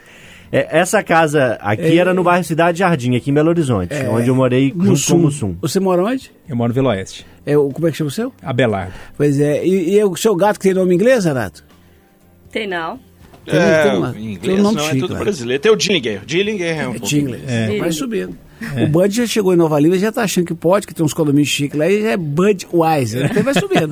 É, 0.55 0.67
essa 0.79 1.01
casa 1.01 1.57
aqui 1.61 1.81
É. 1.81 1.95
era 1.97 2.13
no 2.13 2.23
bairro 2.23 2.43
Cidade 2.43 2.77
Jardim, 2.79 3.15
aqui 3.15 3.31
em 3.31 3.33
Belo 3.33 3.49
Horizonte, 3.49 3.93
onde 4.09 4.27
eu 4.29 4.35
morei 4.35 4.69
junto 4.69 5.07
com 5.07 5.13
o 5.15 5.19
Mussum. 5.19 5.55
Você 5.61 5.79
mora 5.79 6.03
onde? 6.03 6.31
Eu 6.47 6.55
moro 6.55 6.69
no 6.69 6.73
Vila 6.75 6.89
Oeste. 6.89 7.25
É, 7.45 7.57
o- 7.57 7.69
como 7.71 7.87
é 7.87 7.91
que 7.91 7.97
chama 7.97 8.09
o 8.09 8.11
seu? 8.11 8.31
Abelardo. 8.41 8.93
Pois 9.17 9.39
é. 9.39 9.65
E, 9.65 9.95
e 9.95 10.03
o 10.03 10.15
seu 10.15 10.35
gato 10.35 10.59
que 10.59 10.63
tem 10.65 10.73
nome 10.75 10.93
inglês, 10.93 11.25
Renato? 11.25 11.63
Tem 12.51 12.67
não. 12.67 12.99
Tem- 13.45 13.59
É, 13.59 13.83
tem 13.83 13.97
uma- 13.97 14.09
em 14.09 14.13
tem 14.13 14.21
um 14.23 14.29
inglês 14.31 14.59
nome 14.59 14.75
não, 14.77 14.83
é 14.83 14.87
chique, 14.89 14.99
tudo 15.01 15.13
lá. 15.15 15.19
brasileiro. 15.21 15.61
Tem 15.63 15.71
o 15.71 15.75
Dillinger. 15.75 16.21
Dillinger 16.25 16.67
é 16.79 16.87
um 16.87 16.95
É 16.95 16.99
pouco... 16.99 17.15
É. 17.47 17.77
Vai 17.79 17.91
subindo. 17.91 18.37
O 18.81 18.87
Bud 18.87 19.13
já 19.13 19.25
chegou 19.27 19.53
em 19.53 19.57
Nova 19.57 19.77
Lima 19.79 19.95
e 19.97 19.99
já 19.99 20.09
tá 20.11 20.21
achando 20.23 20.45
que 20.45 20.53
pode, 20.53 20.87
que 20.87 20.93
tem 20.93 21.03
uns 21.05 21.13
condomínios 21.13 21.49
chiques 21.49 21.77
lá 21.77 21.89
e 21.89 22.01
já 22.03 22.11
é 22.11 22.17
Bud 22.17 22.65
Wise. 22.71 23.17
Então 23.25 23.43
vai 23.43 23.53
subindo. 23.55 23.91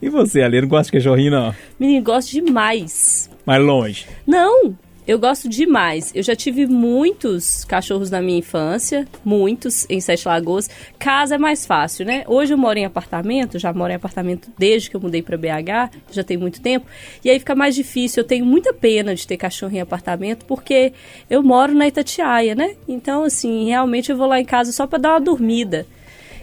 e 0.00 0.08
você, 0.08 0.40
Ali? 0.40 0.60
Não 0.62 0.68
gosta 0.68 0.84
de 0.90 0.92
cachorrinho, 0.92 1.32
não? 1.32 1.54
Menino, 1.78 2.02
gosto 2.02 2.30
demais. 2.30 3.28
Mais 3.44 3.62
longe. 3.62 4.06
Não, 4.26 4.74
eu 5.10 5.18
gosto 5.18 5.48
demais. 5.48 6.12
Eu 6.14 6.22
já 6.22 6.36
tive 6.36 6.66
muitos 6.66 7.64
cachorros 7.64 8.12
na 8.12 8.22
minha 8.22 8.38
infância, 8.38 9.08
muitos 9.24 9.84
em 9.90 10.00
Sete 10.00 10.28
Lagoas. 10.28 10.70
Casa 11.00 11.34
é 11.34 11.38
mais 11.38 11.66
fácil, 11.66 12.06
né? 12.06 12.22
Hoje 12.28 12.54
eu 12.54 12.58
moro 12.58 12.78
em 12.78 12.84
apartamento, 12.84 13.58
já 13.58 13.72
moro 13.72 13.90
em 13.90 13.96
apartamento 13.96 14.48
desde 14.56 14.88
que 14.88 14.94
eu 14.94 15.00
mudei 15.00 15.20
para 15.20 15.36
BH, 15.36 15.98
já 16.12 16.22
tem 16.22 16.36
muito 16.36 16.60
tempo. 16.60 16.86
E 17.24 17.28
aí 17.28 17.40
fica 17.40 17.56
mais 17.56 17.74
difícil. 17.74 18.22
Eu 18.22 18.26
tenho 18.26 18.46
muita 18.46 18.72
pena 18.72 19.12
de 19.12 19.26
ter 19.26 19.36
cachorro 19.36 19.74
em 19.74 19.80
apartamento 19.80 20.44
porque 20.44 20.92
eu 21.28 21.42
moro 21.42 21.74
na 21.74 21.88
Itatiaia, 21.88 22.54
né? 22.54 22.76
Então, 22.86 23.24
assim, 23.24 23.66
realmente 23.66 24.12
eu 24.12 24.16
vou 24.16 24.28
lá 24.28 24.38
em 24.38 24.44
casa 24.44 24.70
só 24.70 24.86
para 24.86 25.00
dar 25.00 25.10
uma 25.14 25.20
dormida. 25.20 25.88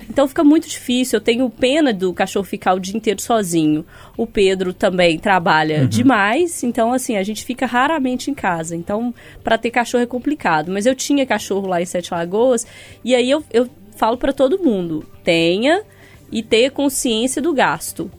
Então 0.10 0.28
fica 0.28 0.43
muito 0.43 0.67
difícil. 0.67 1.17
Eu 1.17 1.22
tenho 1.22 1.50
pena 1.50 1.93
do 1.93 2.13
cachorro 2.13 2.46
ficar 2.46 2.74
o 2.74 2.80
dia 2.80 2.96
inteiro 2.96 3.22
sozinho. 3.22 3.86
O 4.15 4.26
Pedro 4.26 4.74
também 4.74 5.20
trabalha 5.20 5.86
demais, 5.88 6.63
então 6.63 6.93
assim, 6.93 7.17
a 7.17 7.24
gente 7.24 7.43
fica 7.43 7.65
raramente 7.65 8.32
em 8.32 8.34
casa. 8.34 8.76
Então, 8.76 9.13
para 9.43 9.58
ter 9.58 9.72
cachorro 9.72 10.04
é 10.04 10.08
complicado. 10.08 10.72
Mas 10.72 10.86
eu 10.86 10.96
tinha 10.96 11.26
cachorro 11.26 11.67
lá 11.67 11.82
em 11.82 11.86
Sete 11.86 12.13
Lagoas, 12.13 12.65
e 13.04 13.13
aí 13.13 13.30
eu, 13.30 13.43
eu 13.52 13.70
falo 13.96 14.17
para 14.17 14.32
todo 14.32 14.60
mundo: 14.60 15.06
tenha 15.24 15.84
e 16.32 16.41
tenha 16.41 16.72
consciência 16.72 17.41
do 17.41 17.54
gasto. 17.54 18.10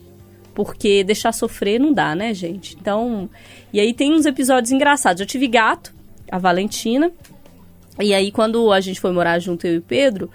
Porque 0.53 1.03
deixar 1.03 1.31
sofrer 1.31 1.79
não 1.79 1.93
dá, 1.93 2.13
né, 2.13 2.33
gente? 2.33 2.75
Então, 2.79 3.29
e 3.71 3.79
aí 3.79 3.93
tem 3.93 4.13
uns 4.13 4.25
episódios 4.25 4.71
engraçados. 4.71 5.21
Eu 5.21 5.27
tive 5.27 5.47
gato, 5.47 5.93
a 6.29 6.37
Valentina, 6.37 7.11
e 7.99 8.13
aí, 8.13 8.31
quando 8.31 8.71
a 8.71 8.79
gente 8.79 8.99
foi 8.99 9.11
morar 9.11 9.39
junto, 9.39 9.67
eu 9.67 9.75
e 9.75 9.77
o 9.77 9.81
Pedro, 9.81 10.29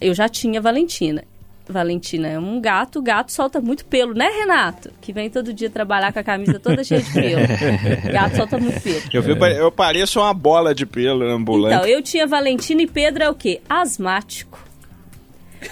eu 0.00 0.14
já 0.14 0.28
tinha 0.28 0.60
Valentina. 0.60 1.24
Valentina 1.68 2.28
é 2.28 2.38
um 2.38 2.60
gato, 2.60 2.98
o 2.98 3.02
gato 3.02 3.30
solta 3.30 3.60
muito 3.60 3.84
pelo, 3.84 4.12
né, 4.12 4.28
Renato? 4.28 4.90
Que 5.00 5.12
vem 5.12 5.30
todo 5.30 5.52
dia 5.52 5.70
trabalhar 5.70 6.12
com 6.12 6.18
a 6.18 6.22
camisa 6.22 6.58
toda 6.58 6.82
cheia 6.82 7.00
de 7.00 7.12
pelo. 7.12 7.42
gato 8.12 8.36
solta 8.36 8.58
muito 8.58 8.80
pelo. 8.80 9.02
Eu, 9.12 9.22
vi, 9.22 9.56
eu 9.56 9.70
pareço 9.70 10.20
uma 10.20 10.34
bola 10.34 10.74
de 10.74 10.84
pelo 10.84 11.24
ambulante. 11.24 11.76
Então, 11.76 11.86
eu 11.86 12.02
tinha 12.02 12.26
Valentina 12.26 12.82
e 12.82 12.86
Pedro 12.86 13.22
é 13.22 13.30
o 13.30 13.34
quê? 13.34 13.60
Asmático. 13.68 14.58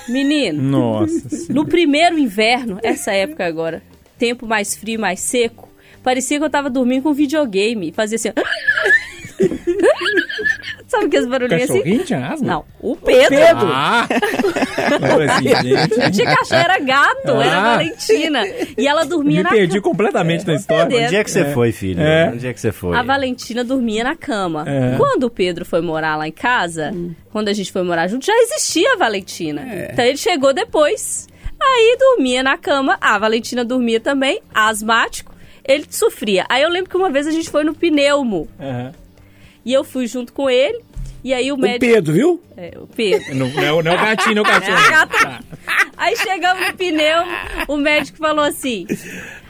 Menino, 0.08 0.62
Nossa. 0.62 1.50
no 1.50 1.66
primeiro 1.66 2.18
inverno, 2.18 2.78
essa 2.82 3.11
época 3.11 3.46
agora, 3.46 3.82
tempo 4.18 4.46
mais 4.46 4.76
frio, 4.76 5.00
mais 5.00 5.20
seco, 5.20 5.66
parecia 6.02 6.38
que 6.38 6.44
eu 6.44 6.50
tava 6.50 6.68
dormindo 6.68 7.04
com 7.04 7.12
videogame. 7.14 7.90
Fazia 7.92 8.16
assim. 8.16 8.28
Sabe 10.87 11.05
aqueles 11.07 11.27
barulhinhos 11.27 11.64
assim? 11.64 11.79
Cachorrinho 11.79 12.05
tinha 12.05 12.27
asma? 12.29 12.46
Não, 12.46 12.64
o 12.81 12.96
Pedro. 12.96 13.37
Ah! 13.72 14.07
Eu 14.90 15.31
assim, 15.31 15.48
gente, 15.68 15.98
Não 15.98 16.11
tinha 16.11 16.35
cachorro, 16.37 16.61
era 16.61 16.79
gato, 16.79 17.29
era 17.42 17.53
Ah. 17.57 17.59
a 17.59 17.77
Valentina. 17.77 18.42
E 18.77 18.87
ela 18.88 19.05
dormia 19.05 19.38
me 19.38 19.42
na 19.42 19.51
perdi 19.51 19.74
cama. 19.81 19.83
completamente 19.83 20.46
na 20.46 20.55
história. 20.55 21.05
Onde 21.07 21.16
é 21.16 21.22
que 21.24 21.31
você 21.31 21.44
foi, 21.53 21.72
filho? 21.72 22.01
É. 22.01 22.31
Onde 22.33 22.46
é 22.46 22.53
que 22.55 22.61
você 22.61 22.72
foi? 22.72 22.96
A 22.96 23.03
Valentina 23.03 23.62
dormia 23.62 24.03
na 24.03 24.16
cama. 24.16 24.64
É. 24.66 24.96
Quando 24.96 25.24
o 25.24 25.31
Pedro 25.31 25.64
foi 25.66 25.81
morar 25.83 26.16
lá 26.16 26.27
em 26.27 26.33
casa, 26.33 26.90
quando 27.31 27.48
a 27.48 27.53
gente 27.53 27.70
foi 27.70 27.83
morar 27.83 28.09
junto, 28.09 28.24
já 28.24 28.35
existia 28.35 28.94
a 28.94 28.96
Valentina. 28.96 29.62
Então 29.92 30.05
ele 30.05 30.16
chegou 30.16 30.55
depois. 30.55 31.29
Aí 31.61 31.96
dormia 31.98 32.42
na 32.42 32.57
cama, 32.57 32.96
a 33.01 33.18
Valentina 33.18 33.64
dormia 33.64 34.01
também, 34.01 34.40
asmático. 34.55 35.35
Ele 35.64 35.85
sofria. 35.90 36.46
Aí 36.48 36.62
eu 36.62 36.70
lembro 36.70 36.88
que 36.88 36.96
uma 36.96 37.11
vez 37.11 37.27
a 37.27 37.31
gente 37.31 37.51
foi 37.51 37.62
no 37.62 37.74
pneumo. 37.74 38.48
Aham. 38.59 38.92
E 39.68 39.72
eu 39.74 39.85
fui 39.85 40.07
junto 40.07 40.33
com 40.33 40.48
ele. 40.48 40.81
E 41.22 41.35
aí 41.35 41.50
o 41.52 41.57
O 41.57 41.59
médico. 41.59 41.81
Pedro, 41.92 42.12
viu? 42.14 42.42
É, 42.57 42.72
o 42.81 42.87
Pedro. 42.87 43.35
Não, 43.35 43.48
não, 43.50 43.62
é 43.62 43.72
o- 43.72 43.83
não 43.83 43.92
é 43.92 43.94
o 43.94 43.98
gatinho, 43.98 44.35
não 44.37 44.42
é 44.44 44.46
o 44.46 44.61
cachorro. 44.61 44.78
É 44.78 44.87
a 44.87 44.90
gata. 45.04 45.44
Aí 45.96 46.16
chegamos 46.16 46.66
no 46.68 46.74
pneumo, 46.74 47.31
o 47.68 47.76
médico 47.76 48.16
falou 48.18 48.44
assim: 48.44 48.87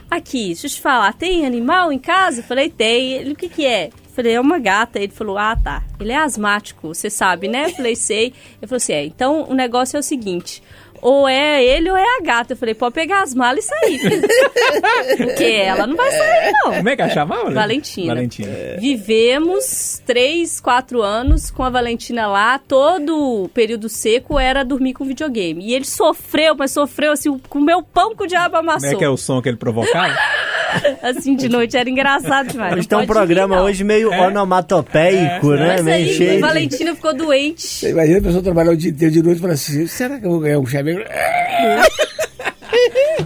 Aqui, 0.09 0.47
deixa 0.47 0.65
eu 0.65 0.71
te 0.71 0.81
falar, 0.81 1.13
tem 1.13 1.45
animal 1.45 1.91
em 1.93 1.99
casa? 1.99 2.39
Eu 2.39 2.43
falei, 2.43 2.69
tem. 2.69 3.13
Ele, 3.13 3.31
o 3.31 3.35
que 3.35 3.47
que 3.47 3.65
é? 3.65 3.87
Eu 3.87 4.11
falei, 4.15 4.33
é 4.33 4.41
uma 4.41 4.57
gata. 4.57 4.99
Ele 4.99 5.11
falou, 5.13 5.37
ah, 5.37 5.55
tá. 5.55 5.83
Ele 5.99 6.11
é 6.11 6.17
asmático, 6.17 6.87
você 6.89 7.09
sabe, 7.09 7.47
né? 7.47 7.65
Eu 7.67 7.69
falei, 7.75 7.95
sei. 7.95 8.33
Ele 8.59 8.67
falou 8.67 8.77
assim, 8.77 8.93
é, 8.93 9.05
então 9.05 9.45
o 9.47 9.53
negócio 9.53 9.95
é 9.95 9.99
o 9.99 10.03
seguinte. 10.03 10.63
Ou 11.01 11.27
é 11.27 11.63
ele 11.63 11.89
ou 11.89 11.97
é 11.97 12.03
a 12.03 12.21
gata. 12.23 12.53
Eu 12.53 12.57
falei, 12.57 12.75
pode 12.75 12.93
pegar 12.93 13.21
as 13.23 13.33
malas 13.33 13.65
e 13.65 13.67
sair. 13.67 13.99
Porque 15.17 15.43
ela 15.43 15.87
não 15.87 15.95
vai 15.95 16.11
sair, 16.11 16.51
não. 16.63 16.73
Como 16.75 16.89
é 16.89 16.95
que 16.95 17.01
ela 17.01 17.11
chamava? 17.11 17.49
Valentina. 17.51 18.13
Valentina. 18.13 18.49
Vivemos 18.79 20.01
três, 20.05 20.59
quatro 20.59 21.01
anos 21.01 21.49
com 21.49 21.63
a 21.63 21.69
Valentina 21.69 22.27
lá. 22.27 22.59
Todo 22.59 23.43
o 23.43 23.49
período 23.49 23.89
seco 23.89 24.39
era 24.39 24.63
dormir 24.63 24.93
com 24.93 25.05
videogame. 25.05 25.65
E 25.65 25.73
ele 25.73 25.85
sofreu, 25.85 26.55
mas 26.55 26.71
sofreu 26.71 27.11
assim, 27.11 27.37
com 27.49 27.59
o 27.59 27.63
meu 27.63 27.81
pão 27.81 28.15
que 28.15 28.23
o 28.23 28.27
diabo 28.27 28.55
Como 28.57 28.69
amassou. 28.69 28.89
é 28.89 28.95
que 28.95 29.03
é 29.03 29.09
o 29.09 29.17
som 29.17 29.41
que 29.41 29.49
ele 29.49 29.57
provocava? 29.57 30.13
Assim, 31.01 31.35
de 31.35 31.49
noite 31.49 31.75
era 31.75 31.89
engraçado 31.89 32.49
demais. 32.53 32.77
Hoje 32.77 32.87
tem 32.87 32.97
um 32.99 33.05
programa 33.07 33.61
hoje 33.63 33.83
meio 33.83 34.11
onomatopeico, 34.11 35.51
né? 35.53 35.67
Mas 35.67 35.83
meio 35.83 35.97
aí, 35.97 36.13
cheio. 36.13 36.39
Valentina 36.41 36.93
ficou 36.95 37.13
doente. 37.13 37.87
Imagina 37.87 38.19
a 38.19 38.21
pessoa 38.21 38.43
trabalhar 38.43 38.71
o 38.71 38.77
dia 38.77 38.91
inteiro 38.91 39.13
de 39.13 39.23
noite 39.23 39.37
e 39.37 39.41
falar 39.41 39.53
assim: 39.53 39.87
será 39.87 40.19
que 40.19 40.25
eu 40.25 40.29
vou 40.29 40.39
ganhar 40.39 40.59
um 40.59 40.65
chaveiro? 40.93 41.09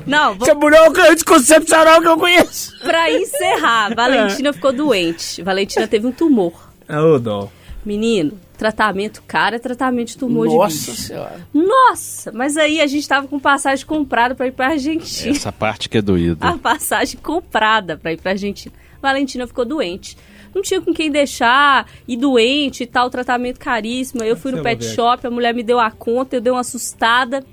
Não, 0.06 0.36
vou, 0.36 0.48
Esse 0.48 0.52
é 0.52 0.54
o 0.54 0.60
melhor 0.60 1.00
anticoncepcional 1.12 2.02
que 2.02 2.08
eu 2.08 2.18
conheço. 2.18 2.78
pra 2.80 3.12
encerrar, 3.12 3.94
Valentina 3.96 4.52
ficou 4.54 4.74
doente. 4.74 5.42
Valentina 5.42 5.88
teve 5.88 6.08
um 6.08 6.12
tumor. 6.12 6.54
Ô, 6.90 7.20
dó. 7.20 7.50
Menino, 7.86 8.40
tratamento 8.58 9.22
caro 9.28 9.56
é 9.56 9.60
tratamento 9.60 10.10
de 10.10 10.18
tumor 10.18 10.48
de 10.48 10.56
Nossa 10.56 10.94
senhora. 10.94 11.46
Nossa, 11.54 12.32
mas 12.32 12.56
aí 12.56 12.80
a 12.80 12.88
gente 12.88 13.08
tava 13.08 13.28
com 13.28 13.40
passagem 13.40 13.86
comprada 13.86 14.34
pra 14.34 14.48
ir 14.48 14.52
pra 14.54 14.70
Argentina. 14.70 15.32
Essa 15.36 15.52
parte 15.52 15.90
que 15.90 15.98
é 15.98 16.02
doída. 16.02 16.48
a 16.48 16.58
passagem 16.58 17.20
comprada 17.22 17.98
pra 17.98 18.14
ir 18.14 18.22
pra 18.22 18.32
Argentina. 18.32 18.74
Valentina 19.02 19.46
ficou 19.46 19.66
doente. 19.66 20.18
Não 20.54 20.62
tinha 20.62 20.82
com 20.82 20.94
quem 20.94 21.10
deixar, 21.12 21.88
e 22.08 22.16
doente 22.16 22.84
e 22.84 22.86
tal, 22.86 23.10
tratamento 23.10 23.60
caríssimo. 23.60 24.22
Aí 24.24 24.30
eu 24.30 24.36
fui 24.38 24.52
no 24.52 24.58
Seu 24.58 24.64
pet 24.64 24.86
shop, 24.86 25.26
a 25.26 25.32
mulher 25.32 25.54
me 25.54 25.64
deu 25.64 25.80
a 25.80 25.90
conta, 25.92 26.36
eu 26.36 26.42
dei 26.42 26.52
uma 26.52 26.62
assustada. 26.62 27.44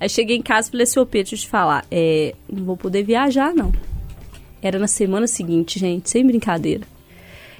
Aí 0.00 0.08
cheguei 0.08 0.36
em 0.36 0.42
casa 0.42 0.68
e 0.68 0.70
falei 0.70 0.84
assim, 0.84 1.00
ô 1.00 1.06
Pedro, 1.06 1.30
deixa 1.30 1.44
eu 1.44 1.46
te 1.46 1.50
falar, 1.50 1.84
é, 1.90 2.34
não 2.48 2.64
vou 2.64 2.76
poder 2.76 3.02
viajar, 3.02 3.52
não. 3.54 3.72
Era 4.62 4.78
na 4.78 4.86
semana 4.88 5.26
seguinte, 5.26 5.78
gente, 5.78 6.08
sem 6.10 6.26
brincadeira. 6.26 6.84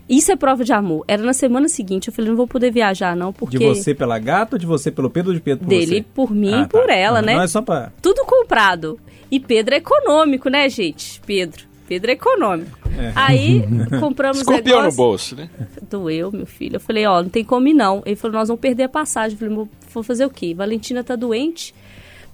Isso 0.09 0.33
é 0.33 0.37
prova 0.37 0.65
de 0.65 0.73
amor. 0.73 1.05
Era 1.07 1.23
na 1.23 1.35
semana 1.35 1.69
seguinte, 1.69 2.09
eu 2.09 2.15
falei, 2.15 2.31
não 2.31 2.37
vou 2.37 2.47
poder 2.47 2.71
viajar, 2.71 3.15
não, 3.15 3.33
porque... 3.33 3.59
De 3.59 3.65
você 3.65 3.95
pela 3.95 4.19
gata 4.19 4.57
ou 4.57 4.59
de 4.59 4.65
você 4.67 4.91
pelo 4.91 5.11
Pedro 5.11 5.31
ou 5.31 5.35
de 5.35 5.41
Pedro 5.41 5.65
por 5.65 5.69
Dele 5.69 5.97
você? 5.97 6.05
por 6.15 6.31
mim 6.33 6.55
Ah, 6.55 6.63
e 6.63 6.67
por 6.67 6.87
tá. 6.87 6.95
ela, 6.95 7.21
Não, 7.21 7.27
né? 7.27 7.35
Não 7.35 7.43
é 7.43 7.47
só 7.47 7.61
pra... 7.61 7.93
tudo 8.01 8.25
comprado. 8.25 8.99
E 9.31 9.39
Pedro 9.39 9.75
é 9.75 9.79
econômico, 9.79 10.49
né, 10.49 10.69
gente? 10.71 11.21
Pedro. 11.27 11.67
Pedro 11.89 12.11
é 12.11 12.15
econômico. 12.15 12.79
É. 12.99 13.13
Aí 13.17 13.65
compramos 13.99 14.39
Escorpião 14.39 14.77
no 14.77 14.83
negócio. 14.83 14.97
bolso, 14.97 15.37
né? 15.37 15.49
Doeu, 15.91 16.31
meu 16.31 16.47
filho. 16.47 16.77
Eu 16.77 16.81
falei, 16.81 17.07
ó, 17.07 17.23
não 17.23 17.31
tem 17.31 17.43
como 17.43 17.67
ir, 17.67 17.75
não. 17.75 18.03
Ele 18.05 18.15
falou, 18.17 18.37
nós 18.39 18.49
vamos 18.49 18.61
perder 18.61 18.85
a 18.85 18.89
passagem. 18.89 19.33
Eu 19.35 19.39
falei, 19.39 19.55
vou- 19.93 20.03
fazer 20.05 20.25
o 20.27 20.31
quê? 20.31 20.55
Valentina 20.55 21.03
tá 21.03 21.17
doente. 21.17 21.75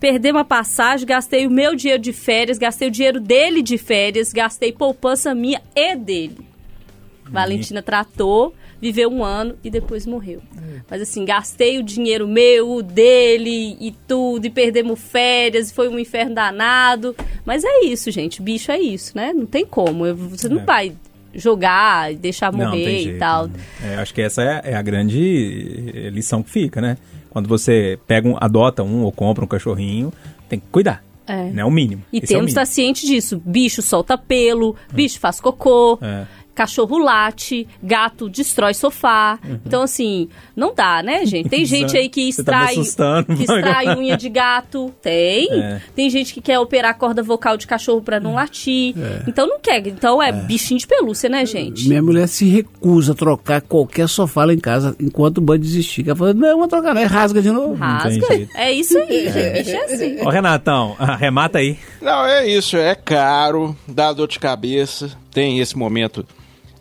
Perdemos 0.01 0.41
a 0.43 0.45
passagem, 0.45 1.07
gastei 1.07 1.47
o 1.47 1.51
meu 1.51 1.75
dinheiro 1.75 2.03
de 2.03 2.13
férias, 2.13 2.59
gastei 2.59 2.89
o 2.89 2.91
dinheiro 2.91 3.21
dele 3.21 3.63
de 3.63 3.79
férias, 3.79 4.33
gastei 4.33 4.71
poupança 4.73 5.35
minha 5.35 5.63
e 5.75 5.95
dele. 5.97 6.37
Valentina 7.25 7.81
tratou, 7.83 8.55
viveu 8.93 9.09
um 9.11 9.25
ano 9.25 9.55
e 9.65 9.71
depois 9.71 10.05
morreu. 10.07 10.43
Mas 10.91 11.01
assim, 11.01 11.25
gastei 11.25 11.79
o 11.79 11.83
dinheiro 11.83 12.29
meu, 12.29 12.71
o 12.71 12.83
dele 12.83 13.77
e 13.81 13.95
tudo, 14.07 14.45
e 14.47 14.51
perdemos 14.51 15.01
férias, 15.01 15.71
e 15.71 15.75
foi 15.75 15.89
um 15.89 15.99
inferno 15.99 16.35
danado. 16.35 17.17
Mas 17.47 17.65
é 17.65 17.81
isso, 17.85 18.11
gente, 18.11 18.43
bicho 18.43 18.71
é 18.71 18.79
isso, 18.79 19.17
né? 19.17 19.33
Não 19.33 19.47
tem 19.47 19.65
como. 19.65 20.05
eu- 20.05 20.15
Você 20.17 20.49
não 20.49 20.61
É. 20.61 20.65
vai 20.65 20.93
jogar 21.35 22.13
e 22.13 22.17
deixar 22.17 22.53
Não, 22.53 22.67
morrer 22.67 22.99
e 23.01 23.03
jeito, 23.05 23.19
tal. 23.19 23.47
né? 23.49 23.55
É, 23.83 23.95
acho 23.97 24.13
que 24.13 24.21
essa 24.21 24.43
é, 24.43 24.73
é 24.73 24.75
a 24.77 24.83
grande 24.83 26.11
lição 26.13 26.43
que 26.43 26.51
fica, 26.51 26.81
né? 26.81 26.97
Quando 27.31 27.49
você 27.49 27.99
pega 28.07 28.29
um, 28.29 28.37
adota 28.41 28.83
um 28.83 29.03
ou 29.03 29.11
compra 29.11 29.45
um 29.45 29.49
cachorrinho, 29.49 30.13
tem 30.49 30.61
que 30.61 30.67
cuidar. 30.71 31.03
É. 31.27 31.45
Né? 31.45 31.65
O 31.65 31.71
mínimo. 31.71 32.03
E 32.13 32.19
Esse 32.19 32.27
é 32.27 32.37
temos 32.37 32.45
que 32.47 32.51
estar 32.51 32.67
ciente 32.67 33.07
disso. 33.07 33.41
Bicho 33.45 33.81
solta 33.81 34.17
pelo, 34.19 34.77
bicho 34.93 35.19
faz 35.19 35.41
cocô, 35.41 35.99
É. 36.03 36.27
cachorro 36.55 36.99
late, 36.99 37.67
gato 37.83 38.29
destrói 38.29 38.75
sofá. 38.75 39.39
Então, 39.67 39.83
assim, 39.83 40.29
não 40.57 40.75
dá, 40.75 41.03
né, 41.03 41.27
gente? 41.27 41.49
Tem 41.49 41.65
gente 41.67 41.97
aí 41.97 42.09
que 42.09 42.21
tá 42.21 42.25
me 42.25 42.31
extrai, 42.31 42.73
assustando. 42.73 43.37
que 43.37 43.43
extrai 43.43 43.89
unha 43.97 44.17
de 44.17 44.29
gato. 44.29 44.93
Tem. 45.03 45.49
É. 45.51 45.81
Tem 45.95 46.09
gente 46.09 46.33
que 46.33 46.41
quer 46.41 46.59
operar 46.59 46.93
a 46.93 46.95
corda 46.95 47.23
vocal 47.23 47.57
de 47.57 47.67
cachorro 47.67 48.03
pra 48.03 48.21
não 48.21 48.35
latir. 48.35 48.95
Então 49.27 49.47
não 49.47 49.59
quer. 49.61 49.87
Então 49.87 50.23
é, 50.23 50.33
bichinho 50.33 50.79
de 50.79 50.87
pelúcia, 50.87 51.29
né, 51.29 51.45
gente? 51.45 51.89
Minha 51.89 52.03
mulher 52.03 52.29
se 52.29 52.47
recusa 52.47 53.13
a 53.13 53.15
trocar 53.15 53.61
qualquer 53.61 54.09
sofá 54.09 54.45
lá 54.45 54.53
em 54.55 54.59
casa 54.59 54.95
enquanto 55.01 55.39
o 55.39 55.41
banho 55.41 55.63
existir. 55.63 56.07
Ela 56.07 56.17
fala, 56.17 56.35
não, 56.35 56.59
vou 56.59 56.69
trocar, 56.69 56.95
não, 56.95 57.01
é 57.01 57.07
rasga 57.07 57.43
de 57.43 57.51
novo. 57.51 57.75
Rasga. 57.75 58.49
É 58.55 58.73
isso 58.73 58.97
aí, 58.99 59.31
gente. 59.31 59.65
Bicho 59.65 59.77
é 59.77 59.85
assim. 59.85 60.21
Ô, 60.21 60.29
Renatão, 60.31 60.95
arremata 60.99 61.59
aí. 61.59 61.79
Não, 62.01 62.27
é 62.27 62.47
isso, 62.47 62.77
é 62.77 62.95
caro, 62.95 63.77
dá 63.87 64.13
dor 64.13 64.29
de 64.29 64.39
cabeça, 64.39 65.11
tem 65.31 65.61
esse 65.61 65.77
momento 65.77 66.27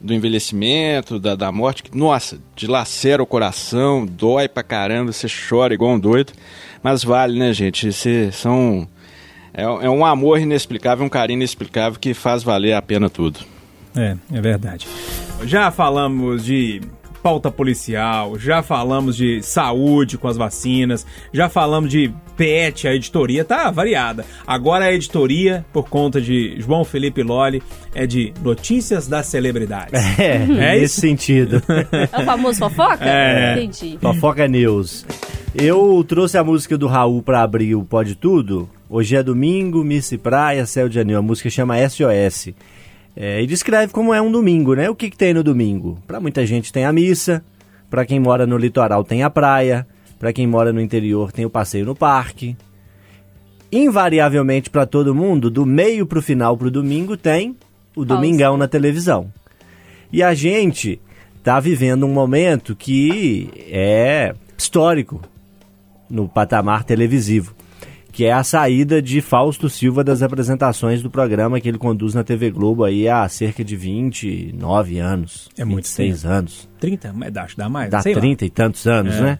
do 0.03 0.13
envelhecimento, 0.13 1.17
da, 1.17 1.33
da 1.33 1.51
morte, 1.51 1.83
que, 1.83 1.97
nossa, 1.97 2.37
dilacera 2.55 3.23
o 3.23 3.25
coração, 3.25 4.05
dói 4.05 4.49
pra 4.49 4.61
caramba, 4.61 5.13
você 5.13 5.27
chora 5.27 5.73
igual 5.73 5.93
um 5.93 5.99
doido, 5.99 6.33
mas 6.83 7.03
vale, 7.03 7.39
né, 7.39 7.53
gente? 7.53 7.91
Cê, 7.93 8.29
são, 8.31 8.85
é, 9.53 9.63
é 9.63 9.89
um 9.89 10.05
amor 10.05 10.39
inexplicável, 10.39 11.05
um 11.05 11.09
carinho 11.09 11.37
inexplicável 11.37 11.97
que 11.97 12.13
faz 12.13 12.43
valer 12.43 12.73
a 12.73 12.81
pena 12.81 13.09
tudo. 13.09 13.39
É, 13.95 14.17
é 14.31 14.41
verdade. 14.41 14.87
Já 15.45 15.71
falamos 15.71 16.43
de 16.43 16.81
pauta 17.23 17.49
policial, 17.49 18.37
já 18.37 18.61
falamos 18.61 19.15
de 19.15 19.41
saúde 19.41 20.17
com 20.17 20.27
as 20.27 20.35
vacinas, 20.35 21.07
já 21.31 21.47
falamos 21.47 21.89
de 21.89 22.11
pet, 22.35 22.85
a 22.85 22.93
editoria 22.93 23.45
tá 23.45 23.71
variada. 23.71 24.25
Agora 24.45 24.85
a 24.85 24.93
editoria, 24.93 25.65
por 25.71 25.87
conta 25.87 26.19
de 26.19 26.55
João 26.59 26.83
Felipe 26.83 27.23
Lolli, 27.23 27.63
é 27.95 28.05
de 28.05 28.33
notícias 28.43 29.07
das 29.07 29.27
celebridades. 29.27 29.93
É, 30.19 30.35
É 30.35 30.45
nesse 30.45 30.83
isso? 30.85 31.01
sentido. 31.01 31.63
É 32.11 32.21
o 32.21 32.25
famoso 32.25 32.59
fofoca? 32.59 33.05
É. 33.09 33.53
Entendi. 33.63 33.97
Fofoca 34.01 34.45
News. 34.47 35.05
Eu 35.55 36.03
trouxe 36.07 36.37
a 36.37 36.43
música 36.43 36.77
do 36.77 36.87
Raul 36.87 37.21
pra 37.23 37.41
abrir 37.41 37.73
o 37.75 37.83
Pode 37.85 38.15
Tudo. 38.15 38.67
Hoje 38.89 39.15
é 39.15 39.23
domingo, 39.23 39.83
missa 39.83 40.15
e 40.15 40.17
praia, 40.17 40.65
céu 40.65 40.89
de 40.89 40.99
anil. 40.99 41.17
A 41.19 41.21
música 41.21 41.49
chama 41.49 41.75
SOS. 41.87 42.49
É, 43.15 43.41
e 43.41 43.47
descreve 43.47 43.93
como 43.93 44.13
é 44.13 44.21
um 44.21 44.31
domingo, 44.31 44.73
né? 44.73 44.89
O 44.89 44.95
que, 44.95 45.09
que 45.09 45.17
tem 45.17 45.33
no 45.33 45.43
domingo? 45.43 45.99
Pra 46.07 46.19
muita 46.19 46.45
gente 46.45 46.73
tem 46.73 46.85
a 46.85 46.91
missa, 46.91 47.43
pra 47.89 48.05
quem 48.05 48.19
mora 48.19 48.47
no 48.47 48.57
litoral 48.57 49.03
tem 49.03 49.23
a 49.23 49.29
praia, 49.29 49.87
pra 50.17 50.33
quem 50.33 50.47
mora 50.47 50.73
no 50.73 50.81
interior 50.81 51.31
tem 51.31 51.45
o 51.45 51.49
passeio 51.49 51.85
no 51.85 51.95
parque. 51.95 52.57
Invariavelmente 53.71 54.69
pra 54.69 54.85
todo 54.85 55.15
mundo, 55.15 55.49
do 55.49 55.65
meio 55.65 56.05
pro 56.05 56.21
final 56.21 56.57
pro 56.57 56.71
domingo 56.71 57.15
tem 57.15 57.55
o 57.95 58.03
domingão 58.03 58.57
na 58.57 58.67
televisão. 58.67 59.31
E 60.11 60.21
a 60.23 60.33
gente 60.33 60.99
tá 61.43 61.59
vivendo 61.59 62.05
um 62.05 62.13
momento 62.13 62.75
que 62.75 63.49
é 63.69 64.33
histórico 64.57 65.21
no 66.09 66.27
patamar 66.27 66.83
televisivo, 66.83 67.55
que 68.13 68.23
é 68.25 68.31
a 68.31 68.43
saída 68.43 69.01
de 69.01 69.19
Fausto 69.21 69.67
Silva 69.69 70.03
das 70.03 70.21
apresentações 70.21 71.01
do 71.01 71.09
programa 71.09 71.59
que 71.59 71.67
ele 71.67 71.79
conduz 71.79 72.13
na 72.13 72.23
TV 72.23 72.51
Globo 72.51 72.83
aí 72.85 73.09
há 73.09 73.27
cerca 73.27 73.63
de 73.65 73.75
29 73.75 74.99
anos. 74.99 75.49
É 75.57 75.65
muito 75.65 75.85
26 75.87 76.21
tempo. 76.21 76.33
anos. 76.33 76.69
30, 76.79 77.11
mas 77.13 77.33
dá, 77.33 77.43
acho 77.43 77.55
que 77.55 77.61
dá 77.61 77.67
mais. 77.67 77.89
Dá 77.89 78.01
sei 78.01 78.13
lá. 78.13 78.21
30 78.21 78.45
e 78.45 78.49
tantos 78.51 78.85
anos, 78.87 79.15
É. 79.15 79.21
né? 79.21 79.39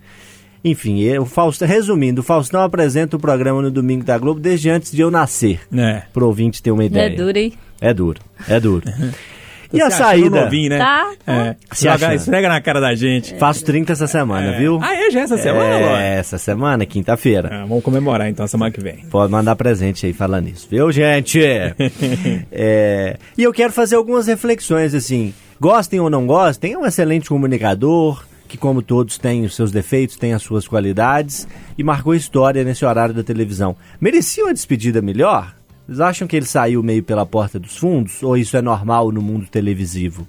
Enfim, 0.65 1.05
o 1.17 1.25
Fausto, 1.25 1.65
resumindo, 1.65 2.21
o 2.21 2.23
Faustão 2.23 2.61
apresenta 2.61 3.15
o 3.15 3.19
programa 3.19 3.61
no 3.61 3.69
domingo 3.69 4.03
da 4.05 4.17
Globo 4.17 4.39
desde 4.39 4.69
antes 4.69 4.91
de 4.91 5.01
eu 5.01 5.11
nascer, 5.11 5.59
É. 5.71 6.03
pro 6.11 6.25
ouvinte 6.25 6.63
ter 6.63 6.71
uma 6.71 6.83
É 6.83 6.85
ideia. 6.87 7.15
duro, 7.15 7.37
hein? 7.37 7.53
É 7.81 7.93
duro, 7.93 8.19
é 8.47 8.59
duro. 8.59 8.85
E 9.73 9.81
a 9.81 9.89
saída? 9.89 10.43
Novinho, 10.43 10.69
né? 10.69 10.77
Tá. 10.77 11.11
É. 11.25 11.55
Se 11.71 11.85
Joga, 11.89 12.13
esfrega 12.13 12.47
na 12.47 12.61
cara 12.61 12.79
da 12.79 12.93
gente. 12.93 13.35
Faço 13.39 13.65
30 13.65 13.91
essa 13.93 14.05
semana, 14.07 14.53
É. 14.53 14.57
viu? 14.59 14.79
Ah, 14.81 14.95
é? 14.95 15.09
Já 15.09 15.21
essa 15.21 15.37
semana, 15.37 15.75
É, 15.75 15.85
Ló? 15.85 15.97
essa 15.97 16.37
semana, 16.37 16.85
quinta-feira. 16.85 17.49
Ah, 17.51 17.65
vamos 17.65 17.83
comemorar 17.83 18.29
então 18.29 18.45
semana 18.47 18.71
que 18.71 18.79
vem. 18.79 19.05
Pode 19.09 19.31
mandar 19.31 19.55
presente 19.55 20.05
aí 20.05 20.13
falando 20.13 20.47
isso, 20.47 20.67
viu, 20.69 20.91
gente? 20.91 21.39
É, 22.51 23.17
e 23.37 23.43
eu 23.43 23.51
quero 23.53 23.73
fazer 23.73 23.95
algumas 23.95 24.27
reflexões, 24.27 24.93
assim. 24.93 25.33
Gostem 25.59 25.99
ou 25.99 26.09
não 26.09 26.25
gostem, 26.27 26.73
é 26.73 26.77
um 26.77 26.85
excelente 26.85 27.29
comunicador, 27.29 28.23
que 28.47 28.57
como 28.57 28.81
todos 28.81 29.17
tem 29.17 29.43
os 29.45 29.55
seus 29.55 29.71
defeitos, 29.71 30.17
tem 30.17 30.33
as 30.33 30.41
suas 30.43 30.67
qualidades, 30.67 31.47
e 31.77 31.83
marcou 31.83 32.13
história 32.13 32.63
nesse 32.63 32.85
horário 32.85 33.13
da 33.13 33.23
televisão. 33.23 33.75
Merecia 33.99 34.43
uma 34.43 34.53
despedida 34.53 35.01
melhor? 35.01 35.55
Vocês 35.85 35.99
acham 35.99 36.27
que 36.27 36.35
ele 36.35 36.45
saiu 36.45 36.81
meio 36.81 37.03
pela 37.03 37.25
porta 37.25 37.59
dos 37.59 37.77
fundos? 37.77 38.23
Ou 38.23 38.37
isso 38.37 38.55
é 38.55 38.61
normal 38.61 39.11
no 39.11 39.21
mundo 39.21 39.47
televisivo? 39.47 40.27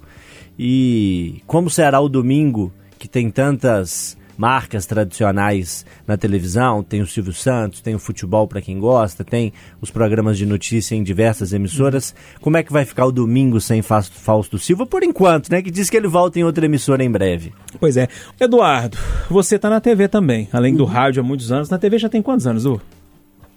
E 0.59 1.41
como 1.47 1.69
será 1.69 1.99
o 1.99 2.09
domingo, 2.09 2.73
que 2.99 3.07
tem 3.07 3.29
tantas 3.29 4.17
marcas 4.37 4.85
tradicionais 4.85 5.85
na 6.05 6.17
televisão, 6.17 6.83
tem 6.83 7.01
o 7.01 7.07
Silvio 7.07 7.33
Santos, 7.33 7.79
tem 7.79 7.95
o 7.95 7.99
futebol 7.99 8.47
para 8.47 8.61
quem 8.61 8.77
gosta, 8.79 9.23
tem 9.23 9.53
os 9.79 9.89
programas 9.89 10.37
de 10.37 10.45
notícia 10.45 10.93
em 10.93 11.03
diversas 11.03 11.53
emissoras. 11.53 12.13
Como 12.41 12.57
é 12.57 12.63
que 12.63 12.73
vai 12.73 12.83
ficar 12.83 13.05
o 13.05 13.11
domingo 13.13 13.61
sem 13.61 13.81
Fausto 13.81 14.57
Silva 14.57 14.85
por 14.85 15.03
enquanto, 15.03 15.49
né? 15.49 15.61
Que 15.61 15.71
diz 15.71 15.89
que 15.89 15.95
ele 15.95 16.07
volta 16.07 16.37
em 16.37 16.43
outra 16.43 16.65
emissora 16.65 17.01
em 17.01 17.09
breve. 17.09 17.53
Pois 17.79 17.95
é. 17.95 18.09
Eduardo, 18.37 18.97
você 19.29 19.57
tá 19.57 19.69
na 19.69 19.79
TV 19.79 20.09
também, 20.09 20.49
além 20.51 20.75
do 20.75 20.83
rádio 20.83 21.21
há 21.21 21.23
muitos 21.23 21.49
anos. 21.51 21.69
Na 21.69 21.77
TV 21.77 21.97
já 21.97 22.09
tem 22.09 22.21
quantos 22.21 22.45
anos, 22.45 22.63
Du? 22.63 22.81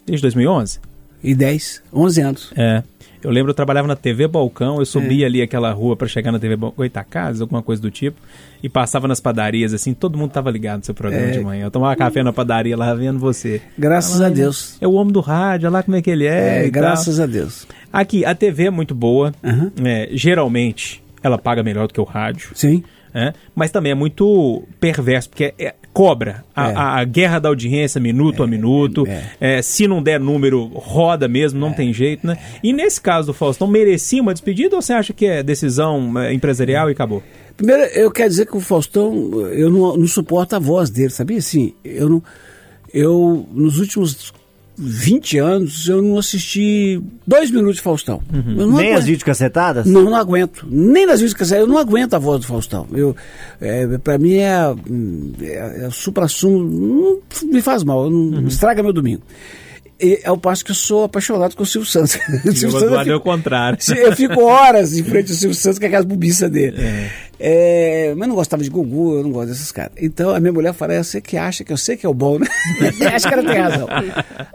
Desde 0.07 0.23
2011? 0.23 0.79
E 1.23 1.35
10, 1.35 1.83
11 1.93 2.21
anos. 2.21 2.53
É. 2.57 2.83
Eu 3.21 3.33
lembro, 3.33 3.51
eu 3.51 3.55
trabalhava 3.55 3.89
na 3.89 3.97
TV 3.97 4.29
Balcão, 4.29 4.79
eu 4.79 4.87
subia 4.87 5.27
ali 5.27 5.43
aquela 5.43 5.73
rua 5.73 5.97
pra 5.97 6.07
chegar 6.07 6.31
na 6.31 6.39
TV 6.39 6.55
Balcão, 6.55 6.77
Goitacazes, 6.77 7.41
alguma 7.41 7.61
coisa 7.61 7.83
do 7.83 7.91
tipo, 7.91 8.17
e 8.63 8.69
passava 8.69 9.09
nas 9.09 9.19
padarias, 9.19 9.75
assim, 9.75 9.93
todo 9.93 10.17
mundo 10.17 10.31
tava 10.31 10.49
ligado 10.53 10.79
no 10.79 10.85
seu 10.85 10.95
programa 10.95 11.27
É. 11.27 11.31
de 11.33 11.41
manhã. 11.41 11.65
Eu 11.65 11.71
tomava 11.71 11.97
café 11.97 12.23
na 12.23 12.33
padaria 12.33 12.77
lá 12.77 12.95
vendo 12.95 13.19
você. 13.19 13.61
Graças 13.77 14.21
a 14.21 14.29
Deus. 14.29 14.77
É 14.81 14.87
o 14.87 14.93
homem 14.93 15.13
do 15.13 15.19
rádio, 15.21 15.67
olha 15.67 15.79
lá 15.79 15.83
como 15.83 15.97
é 15.97 16.03
que 16.03 16.09
ele 16.11 16.27
é. 16.27 16.65
É, 16.67 16.71
graças 16.71 17.19
a 17.19 17.27
Deus. 17.27 17.65
tal. 17.65 17.77
Aqui, 18.01 18.25
a 18.25 18.37
TV 18.37 18.67
é 18.67 18.71
muito 18.71 18.95
boa, 18.95 19.35
é, 19.85 20.09
geralmente 20.13 21.03
ela 21.21 21.37
paga 21.37 21.63
melhor 21.65 21.89
do 21.89 21.95
que 21.95 22.01
o 22.01 22.05
rádio. 22.05 22.51
Sim. 22.55 22.85
É, 23.13 23.33
mas 23.53 23.71
também 23.73 23.91
é 23.91 23.95
muito 23.97 24.63
perverso, 24.79 25.31
porque 25.31 25.53
é- 25.59 25.75
cobra 25.99 26.45
a, 26.55 26.71
É. 26.71 26.75
a- 26.77 26.97
a 27.01 27.05
guerra 27.05 27.41
da 27.41 27.49
audiência 27.49 28.01
minuto 28.01 28.45
a 28.45 28.47
minuto. 28.47 29.05
É, 29.41 29.61
se 29.63 29.89
não 29.89 30.01
der 30.01 30.21
número, 30.21 30.67
roda 30.75 31.27
mesmo, 31.27 31.59
não 31.59 31.73
tem 31.73 31.93
jeito, 31.93 32.25
né? 32.25 32.39
E 32.63 32.73
nesse 32.73 33.01
caso 33.01 33.27
do 33.27 33.35
Faustão, 33.35 33.67
merecia 33.67 34.23
uma 34.23 34.33
despedida 34.33 34.77
ou 34.77 34.81
você 34.81 34.93
acha 34.93 35.13
que 35.13 35.27
é 35.27 35.43
decisão 35.43 36.17
é, 36.17 36.33
empresarial 36.33 36.89
e 36.89 36.93
acabou? 36.93 37.21
Primeiro, 37.57 37.83
eu 37.95 38.13
quero 38.13 38.29
dizer 38.29 38.47
que 38.47 38.57
o 38.57 38.61
Faustão, 38.61 39.13
eu 39.51 39.69
não, 39.71 39.97
não 39.97 40.07
suporto 40.07 40.55
a 40.55 40.61
voz 40.61 40.89
dele, 40.89 41.11
sabia? 41.11 41.39
Assim, 41.39 41.75
eu 41.85 42.09
não. 42.09 42.23
Eu, 42.95 43.45
nos 43.53 43.81
últimos 43.81 44.33
20 44.79 45.39
anos, 45.39 45.89
eu 45.89 46.01
não 46.01 46.19
assisti 46.19 47.03
dois 47.27 47.51
minutos 47.51 47.77
de 47.77 47.83
Faustão. 47.83 48.23
Não 48.31 48.77
Nem 48.77 48.87
aguento. 48.87 48.99
as 48.99 49.05
videocassetadas? 49.05 49.87
Não, 49.87 50.05
não 50.05 50.15
aguento. 50.15 50.67
Nem 50.71 51.05
nas 51.05 51.21
músicas, 51.21 51.51
eu 51.51 51.67
não 51.67 51.79
aguento 51.79 52.15
a 52.15 52.19
voz 52.19 52.41
do 52.41 52.47
Faustão. 52.47 52.87
Eu, 52.93 53.17
é, 53.61 53.99
pra 53.99 54.19
mim 54.19 54.37
é, 54.37 54.75
é, 55.41 55.87
é 55.87 55.91
supra-sumo, 55.91 57.21
me 57.43 57.61
faz 57.61 57.83
mal, 57.83 58.09
não, 58.09 58.47
estraga 58.47 58.83
meu 58.83 58.93
domingo. 58.93 59.23
E, 60.01 60.21
ao 60.25 60.39
passo 60.39 60.65
que 60.65 60.71
eu 60.71 60.77
sou 60.77 61.03
apaixonado 61.03 61.57
com 61.57 61.65
o 61.65 61.67
Silvio 61.67 61.91
Santos. 61.91 62.17
O 62.47 62.53
Silvio 62.53 62.79
Santos, 62.79 63.07
eu 63.07 63.15
é 63.15 63.17
o 63.17 63.21
contrário. 63.21 63.79
eu 63.97 64.15
fico 64.15 64.41
horas 64.43 64.97
em 64.97 65.03
frente 65.03 65.33
ao 65.33 65.37
Silvio 65.37 65.59
Santos 65.59 65.81
com 65.81 65.87
aquelas 65.87 66.07
bobiças 66.07 66.49
dele. 66.49 66.81
É, 66.81 67.11
mas 67.39 68.23
eu 68.23 68.29
não 68.29 68.35
gostava 68.35 68.63
de 68.63 68.71
Gugu, 68.71 69.17
eu 69.17 69.23
não 69.23 69.31
gosto 69.33 69.49
desses 69.49 69.71
caras. 69.73 69.93
Então 69.97 70.31
a 70.35 70.41
minha 70.41 70.53
mulher 70.53 70.73
fala, 70.75 70.95
é 70.95 71.03
você 71.03 71.21
que 71.21 71.37
acha 71.37 71.63
que 71.65 71.73
eu 71.73 71.77
sei 71.77 71.97
que 71.97 72.05
é 72.05 72.09
o 72.09 72.15
bom, 72.15 72.39
né? 72.39 72.47
Acho 73.15 73.29
que 73.29 73.35
ela 73.35 73.43
tem 73.45 73.59
razão. 73.61 73.87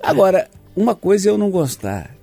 Agora, 0.01 0.47
uma 0.75 0.93
coisa 0.95 1.29
é 1.29 1.31
eu 1.31 1.37
não 1.37 1.49
gostar. 1.49 2.13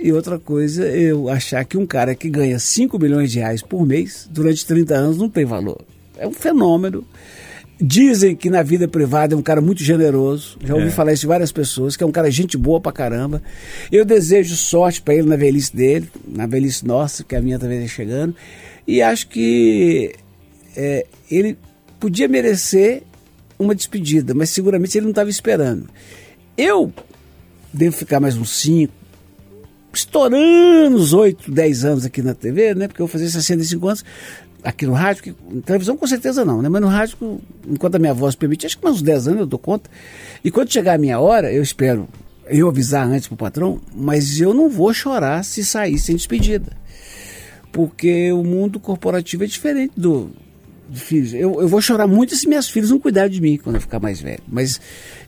E 0.00 0.12
outra 0.12 0.38
coisa 0.38 0.86
é 0.86 0.96
eu 0.98 1.28
achar 1.28 1.64
que 1.64 1.76
um 1.76 1.84
cara 1.86 2.14
que 2.14 2.28
ganha 2.30 2.58
5 2.58 2.98
milhões 2.98 3.32
de 3.32 3.38
reais 3.40 3.62
por 3.62 3.84
mês, 3.84 4.28
durante 4.30 4.64
30 4.64 4.94
anos, 4.94 5.18
não 5.18 5.28
tem 5.28 5.44
valor. 5.44 5.80
É 6.16 6.26
um 6.26 6.32
fenômeno. 6.32 7.04
Dizem 7.80 8.34
que 8.34 8.50
na 8.50 8.60
vida 8.62 8.88
privada 8.88 9.34
é 9.34 9.36
um 9.36 9.42
cara 9.42 9.60
muito 9.60 9.82
generoso. 9.84 10.58
Já 10.64 10.74
ouvi 10.74 10.88
É. 10.88 10.90
falar 10.90 11.12
isso 11.12 11.20
de 11.22 11.26
várias 11.28 11.52
pessoas, 11.52 11.96
que 11.96 12.02
é 12.02 12.06
um 12.06 12.10
cara 12.10 12.28
gente 12.30 12.56
boa 12.56 12.80
pra 12.80 12.90
caramba. 12.90 13.40
Eu 13.90 14.04
desejo 14.04 14.56
sorte 14.56 15.00
pra 15.00 15.14
ele 15.14 15.28
na 15.28 15.36
velhice 15.36 15.74
dele, 15.74 16.08
na 16.26 16.44
velhice 16.46 16.84
nossa, 16.84 17.22
que 17.22 17.36
a 17.36 17.40
minha 17.40 17.56
talvez 17.58 17.84
é 17.84 17.86
chegando. 17.86 18.34
E 18.88 19.02
acho 19.02 19.28
que 19.28 20.14
é, 20.74 21.06
ele 21.30 21.58
podia 22.00 22.26
merecer 22.26 23.02
uma 23.58 23.74
despedida, 23.74 24.32
mas 24.32 24.48
seguramente 24.48 24.96
ele 24.96 25.04
não 25.04 25.10
estava 25.10 25.28
esperando. 25.28 25.86
Eu 26.56 26.90
devo 27.70 27.94
ficar 27.94 28.18
mais 28.18 28.38
uns 28.38 28.58
5, 28.58 28.90
estourando 29.92 30.96
os 30.96 31.12
8, 31.12 31.50
10 31.50 31.84
anos 31.84 32.04
aqui 32.06 32.22
na 32.22 32.32
TV, 32.32 32.74
né? 32.74 32.88
Porque 32.88 33.02
eu 33.02 33.06
vou 33.06 33.12
fazer 33.12 33.28
65 33.28 33.86
anos 33.86 34.04
aqui 34.64 34.86
no 34.86 34.94
rádio, 34.94 35.22
que, 35.22 35.34
na 35.50 35.60
televisão 35.60 35.94
com 35.94 36.06
certeza 36.06 36.42
não, 36.42 36.62
né? 36.62 36.70
Mas 36.70 36.80
no 36.80 36.88
rádio, 36.88 37.42
enquanto 37.68 37.96
a 37.96 37.98
minha 37.98 38.14
voz 38.14 38.34
permite, 38.34 38.64
acho 38.64 38.78
que 38.78 38.84
mais 38.84 38.96
uns 38.96 39.02
10 39.02 39.28
anos 39.28 39.40
eu 39.40 39.46
dou 39.46 39.58
conta. 39.58 39.90
E 40.42 40.50
quando 40.50 40.72
chegar 40.72 40.94
a 40.94 40.98
minha 40.98 41.20
hora, 41.20 41.52
eu 41.52 41.62
espero 41.62 42.08
eu 42.46 42.66
avisar 42.68 43.06
antes 43.06 43.28
pro 43.28 43.36
patrão, 43.36 43.82
mas 43.94 44.40
eu 44.40 44.54
não 44.54 44.70
vou 44.70 44.94
chorar 44.94 45.44
se 45.44 45.62
sair 45.62 45.98
sem 45.98 46.16
despedida. 46.16 46.72
Porque 47.72 48.32
o 48.32 48.42
mundo 48.42 48.80
corporativo 48.80 49.44
é 49.44 49.46
diferente 49.46 49.92
do 49.96 50.30
de 50.90 51.00
filhos. 51.00 51.34
Eu, 51.34 51.60
eu 51.60 51.68
vou 51.68 51.82
chorar 51.82 52.06
muito 52.06 52.34
se 52.34 52.48
minhas 52.48 52.66
filhas 52.66 52.88
não 52.88 52.98
cuidarem 52.98 53.30
de 53.30 53.42
mim 53.42 53.58
quando 53.62 53.76
eu 53.76 53.80
ficar 53.82 54.00
mais 54.00 54.22
velho. 54.22 54.40
Mas 54.48 54.80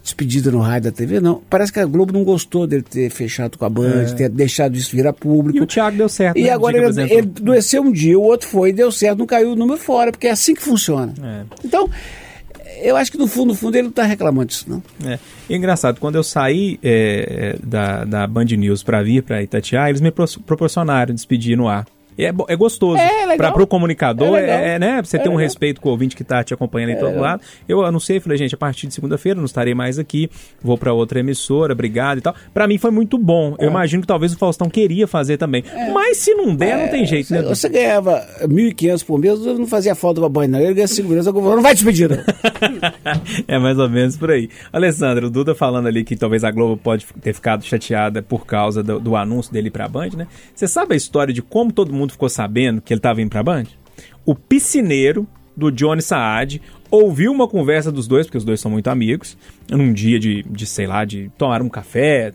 despedida 0.02 0.50
no 0.50 0.58
rádio 0.58 0.90
da 0.90 0.96
TV, 0.96 1.20
não. 1.20 1.42
Parece 1.50 1.70
que 1.70 1.78
a 1.78 1.84
Globo 1.84 2.14
não 2.14 2.24
gostou 2.24 2.66
dele 2.66 2.82
ter 2.82 3.10
fechado 3.10 3.58
com 3.58 3.66
a 3.66 3.68
Band, 3.68 4.06
ter 4.16 4.30
deixado 4.30 4.74
isso 4.74 4.96
virar 4.96 5.12
público. 5.12 5.58
E 5.58 5.60
o 5.60 5.66
Thiago 5.66 5.98
deu 5.98 6.08
certo, 6.08 6.38
E 6.38 6.44
né? 6.44 6.48
agora 6.50 6.78
Diga, 6.90 7.02
ele, 7.02 7.12
ele 7.12 7.30
adoeceu 7.38 7.82
um 7.82 7.92
dia, 7.92 8.18
o 8.18 8.22
outro 8.22 8.48
foi, 8.48 8.72
deu 8.72 8.90
certo, 8.90 9.18
não 9.18 9.26
caiu 9.26 9.52
o 9.52 9.54
número 9.56 9.78
fora, 9.78 10.10
porque 10.10 10.28
é 10.28 10.30
assim 10.30 10.54
que 10.54 10.62
funciona. 10.62 11.12
É. 11.22 11.42
Então, 11.62 11.90
eu 12.82 12.96
acho 12.96 13.12
que 13.12 13.18
no 13.18 13.26
fundo, 13.26 13.48
no 13.48 13.54
fundo, 13.54 13.74
ele 13.74 13.82
não 13.82 13.90
está 13.90 14.04
reclamando 14.04 14.46
disso, 14.46 14.64
não. 14.66 14.82
É. 15.06 15.18
E 15.46 15.54
engraçado, 15.54 16.00
quando 16.00 16.14
eu 16.14 16.22
saí 16.24 16.78
é, 16.82 17.56
é, 17.60 17.66
da, 17.66 18.04
da 18.06 18.26
Band 18.26 18.46
News 18.46 18.82
pra 18.82 19.02
vir 19.02 19.22
pra 19.22 19.42
Itatiaia, 19.42 19.90
eles 19.90 20.00
me 20.00 20.10
pro- 20.10 20.24
proporcionaram 20.46 21.14
despedir 21.14 21.54
no 21.54 21.68
ar. 21.68 21.86
É, 22.24 22.32
é 22.48 22.56
gostoso. 22.56 22.96
É, 22.98 23.20
legal. 23.22 23.36
Pra, 23.36 23.52
pro 23.52 23.66
comunicador, 23.66 24.36
É 24.38 24.50
é, 24.50 24.74
é, 24.74 24.78
né? 24.78 25.02
Você 25.02 25.16
É 25.16 25.20
ter 25.20 25.28
um 25.28 25.32
legal. 25.32 25.44
respeito 25.44 25.80
com 25.80 25.88
o 25.88 25.92
ouvinte 25.92 26.14
que 26.16 26.24
tá 26.24 26.42
te 26.44 26.52
acompanhando 26.54 26.90
em 26.90 26.96
todo 26.96 27.08
legal. 27.08 27.22
lado. 27.22 27.42
Eu 27.68 27.84
anunciei, 27.84 28.20
falei, 28.20 28.36
gente, 28.38 28.54
a 28.54 28.58
partir 28.58 28.86
de 28.86 28.94
segunda-feira 28.94 29.38
não 29.38 29.44
estarei 29.46 29.74
mais 29.74 29.98
aqui, 29.98 30.30
vou 30.62 30.76
pra 30.76 30.92
outra 30.92 31.20
emissora, 31.20 31.72
obrigado 31.72 32.18
e 32.18 32.20
tal. 32.20 32.34
Pra 32.52 32.66
mim 32.66 32.78
foi 32.78 32.90
muito 32.90 33.16
bom. 33.18 33.54
É. 33.58 33.64
Eu 33.64 33.70
imagino 33.70 34.02
que 34.02 34.06
talvez 34.08 34.32
o 34.32 34.38
Faustão 34.38 34.68
queria 34.68 35.06
fazer 35.06 35.36
também. 35.36 35.64
Mas 35.92 36.18
se 36.18 36.34
não 36.34 36.54
der, 36.54 36.76
não 36.78 36.88
tem 36.88 37.04
jeito, 37.04 37.32
né? 37.32 37.42
Você, 37.42 37.68
ganhava 37.68 38.22
1.500 38.42 39.04
por 39.04 39.18
mês, 39.18 39.38
não 39.40 39.66
fazia 39.66 39.94
falta 39.94 40.20
pra 40.20 40.28
banho, 40.28 40.50
não. 40.50 40.60
Ele 40.60 40.74
ganha 40.74 40.86
5 40.88 41.08
milhões, 41.08 41.26
eu 41.26 41.32
não 41.32 41.62
vai 41.62 41.74
despedir, 41.74 42.08
não. 42.08 42.18
é 43.46 43.58
mais 43.58 43.78
ou 43.78 43.88
menos 43.88 44.16
por 44.16 44.30
aí. 44.30 44.48
Alessandro, 44.72 45.26
o 45.26 45.30
Duda 45.30 45.54
falando 45.54 45.86
ali 45.86 46.04
que 46.04 46.16
talvez 46.16 46.44
a 46.44 46.50
Globo 46.50 46.76
pode 46.76 47.06
ter 47.20 47.32
ficado 47.32 47.64
chateada 47.64 48.22
por 48.22 48.46
causa 48.46 48.82
do, 48.82 48.98
do 48.98 49.16
anúncio 49.16 49.52
dele 49.52 49.70
pra 49.70 49.88
Band, 49.88 50.10
né? 50.16 50.26
Você 50.54 50.66
sabe 50.68 50.94
a 50.94 50.96
história 50.96 51.32
de 51.32 51.42
como 51.42 51.72
todo 51.72 51.92
mundo 51.92 52.09
ficou 52.10 52.28
sabendo 52.28 52.80
que 52.80 52.92
ele 52.92 53.00
tava 53.00 53.20
indo 53.22 53.30
pra 53.30 53.42
Band? 53.42 53.64
O 54.26 54.34
piscineiro 54.34 55.26
do 55.56 55.70
Johnny 55.70 56.02
Saad 56.02 56.60
ouviu 56.90 57.32
uma 57.32 57.46
conversa 57.48 57.90
dos 57.92 58.06
dois, 58.08 58.26
porque 58.26 58.38
os 58.38 58.44
dois 58.44 58.60
são 58.60 58.70
muito 58.70 58.88
amigos, 58.88 59.36
num 59.70 59.92
dia 59.92 60.18
de, 60.18 60.42
de 60.42 60.66
sei 60.66 60.86
lá, 60.86 61.04
de 61.04 61.30
tomar 61.38 61.62
um 61.62 61.68
café, 61.68 62.32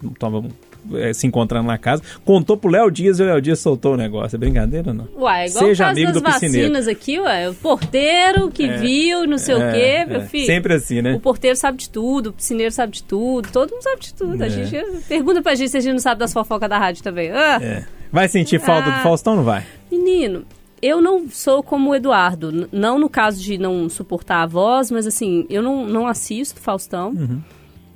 eh, 0.94 1.14
se 1.14 1.26
encontrando 1.28 1.68
na 1.68 1.78
casa, 1.78 2.02
contou 2.24 2.56
pro 2.56 2.70
Léo 2.70 2.90
Dias 2.92 3.20
e 3.20 3.24
o 3.24 3.26
Léo 3.26 3.42
Dias 3.42 3.60
soltou 3.60 3.96
o 3.96 3.98
negócio. 3.98 4.36
É 4.36 4.40
brincadeira 4.40 4.90
ou 4.92 4.94
não? 4.94 5.08
Uai, 5.18 5.48
igual 5.48 5.66
Seja 5.66 5.84
o 5.84 5.88
caso 5.88 6.00
amigo 6.00 6.12
das 6.14 6.22
do 6.22 6.26
piscineiro. 6.26 6.68
vacinas 6.74 6.88
aqui, 6.88 7.20
ué. 7.20 7.50
O 7.50 7.54
porteiro 7.56 8.50
que 8.52 8.68
viu, 8.78 9.26
não 9.28 9.38
sei 9.38 9.56
o 9.56 9.62
É, 9.62 9.72
quê, 9.74 10.06
meu 10.12 10.22
é. 10.22 10.26
filho. 10.28 10.46
Sempre 10.46 10.74
assim, 10.76 11.02
né? 11.02 11.14
O 11.16 11.20
porteiro 11.20 11.58
sabe 11.58 11.78
de 11.80 11.90
tudo, 11.90 12.28
o 12.30 12.34
piscineiro 12.34 12.72
sabe 12.72 12.94
de 12.94 13.04
tudo, 13.04 13.50
todo 13.52 13.72
mundo 13.72 13.82
sabe 13.84 14.02
de 14.02 14.14
tudo. 14.14 14.42
É. 14.42 14.46
A 14.46 14.50
gente 14.50 14.78
pergunta 15.08 15.42
pra 15.42 15.56
gente 15.56 15.70
se 15.72 15.78
a 15.78 15.82
gente 15.82 15.94
não 15.94 16.00
sabe 16.00 16.20
das 16.20 16.32
fofocas 16.32 16.70
da 16.70 16.78
rádio 16.78 17.04
também. 17.04 17.32
Ah, 17.32 17.60
É. 17.62 17.84
Vai 18.16 18.30
sentir 18.30 18.62
falta 18.62 18.90
do 18.90 18.96
Ah. 18.96 19.04
Faustão 19.04 19.36
não 19.36 19.44
vai? 19.44 19.66
Menino, 19.92 20.46
eu 20.82 21.02
não 21.02 21.28
sou 21.30 21.62
como 21.62 21.90
o 21.90 21.96
Eduardo. 21.96 22.70
Não 22.72 22.98
no 22.98 23.10
caso 23.10 23.42
de 23.44 23.58
não 23.58 23.90
suportar 23.90 24.44
a 24.44 24.46
voz, 24.46 24.90
mas 24.90 25.06
assim, 25.06 25.46
eu 25.50 25.62
não, 25.62 25.86
não 25.86 26.08
assisto 26.08 26.62
Faustão. 26.62 27.14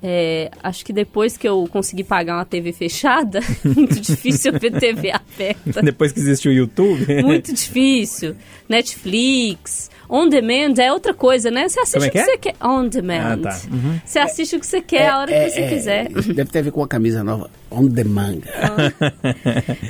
É, 0.02 0.50
acho 0.64 0.86
que 0.86 0.94
depois 0.94 1.36
que 1.36 1.48
eu 1.48 1.68
consegui 1.72 2.04
pagar 2.04 2.38
uma 2.38 2.46
TV 2.46 2.72
fechada, 2.72 3.42
muito 3.64 4.00
difícil 4.00 4.54
eu 4.54 4.60
ver 4.60 4.72
TV 4.80 5.12
aberta. 5.12 5.82
Depois 5.82 6.12
que 6.12 6.20
existe 6.20 6.48
o 6.48 6.52
YouTube. 6.52 7.06
Muito 7.22 7.54
difícil. 7.54 8.36
Netflix, 8.70 9.90
on 10.10 10.30
demand 10.30 10.76
é 10.78 10.92
outra 10.92 11.14
coisa, 11.14 11.52
né? 11.52 11.68
Você 11.68 11.80
assiste 11.82 12.06
é 12.06 12.08
o 12.08 12.12
que 12.12 12.12
que 12.12 12.18
é? 12.18 12.26
você 12.26 12.38
quer. 12.38 12.56
On 12.62 12.88
demand. 12.88 13.34
Ah, 13.34 13.38
tá. 13.38 13.62
Uhum. 13.70 14.00
Você 14.06 14.20
assiste 14.20 14.56
o 14.56 14.60
que 14.60 14.66
você 14.66 14.82
quer, 14.82 15.10
a 15.10 15.20
hora 15.20 15.32
que 15.32 15.50
você 15.50 15.68
quiser. 15.68 16.10
Deve 16.10 16.46
ter 16.46 16.60
a 16.60 16.62
ver 16.62 16.72
com 16.72 16.84
a 16.84 16.88
camisa 16.88 17.24
nova. 17.24 17.50
On 17.72 17.88
the 17.88 18.04
manga. 18.04 18.48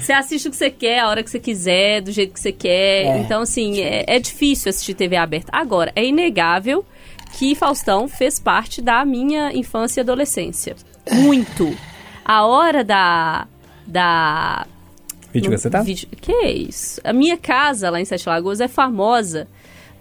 Você 0.02 0.12
assiste 0.12 0.48
o 0.48 0.52
que 0.52 0.58
você 0.58 0.70
quer, 0.70 1.00
a 1.00 1.10
hora 1.10 1.24
que 1.24 1.30
você 1.30 1.40
quiser, 1.40 2.02
do 2.02 2.12
jeito 2.12 2.34
que 2.34 2.40
você 2.40 2.52
quer. 2.52 3.06
É. 3.06 3.18
Então, 3.20 3.42
assim, 3.42 3.80
é, 3.80 4.04
é 4.08 4.20
difícil 4.20 4.70
assistir 4.70 4.96
TV 4.96 5.16
aberta. 5.16 5.50
Agora, 5.54 5.92
é 5.96 6.04
inegável 6.04 6.84
que 7.38 7.56
Faustão 7.56 8.08
fez 8.08 8.40
parte 8.40 8.82
da 8.82 9.04
minha 9.06 9.54
infância 9.54 10.00
e 10.00 10.04
adolescência. 10.04 10.76
Muito. 11.12 11.76
A 12.26 12.46
hora 12.46 12.84
da. 12.84 13.48
da 13.86 14.66
Vídeo 15.34 15.50
no 15.52 15.56
que 15.56 15.62
você 15.62 15.70
tá? 15.70 15.82
vídeo- 15.82 16.08
Que 16.20 16.32
é 16.32 16.52
isso? 16.52 17.00
A 17.04 17.14
minha 17.14 17.38
casa 17.38 17.90
lá 17.90 18.00
em 18.02 18.06
Sete 18.06 18.28
Lagoas 18.28 18.60
é 18.60 18.68
famosa 18.68 19.48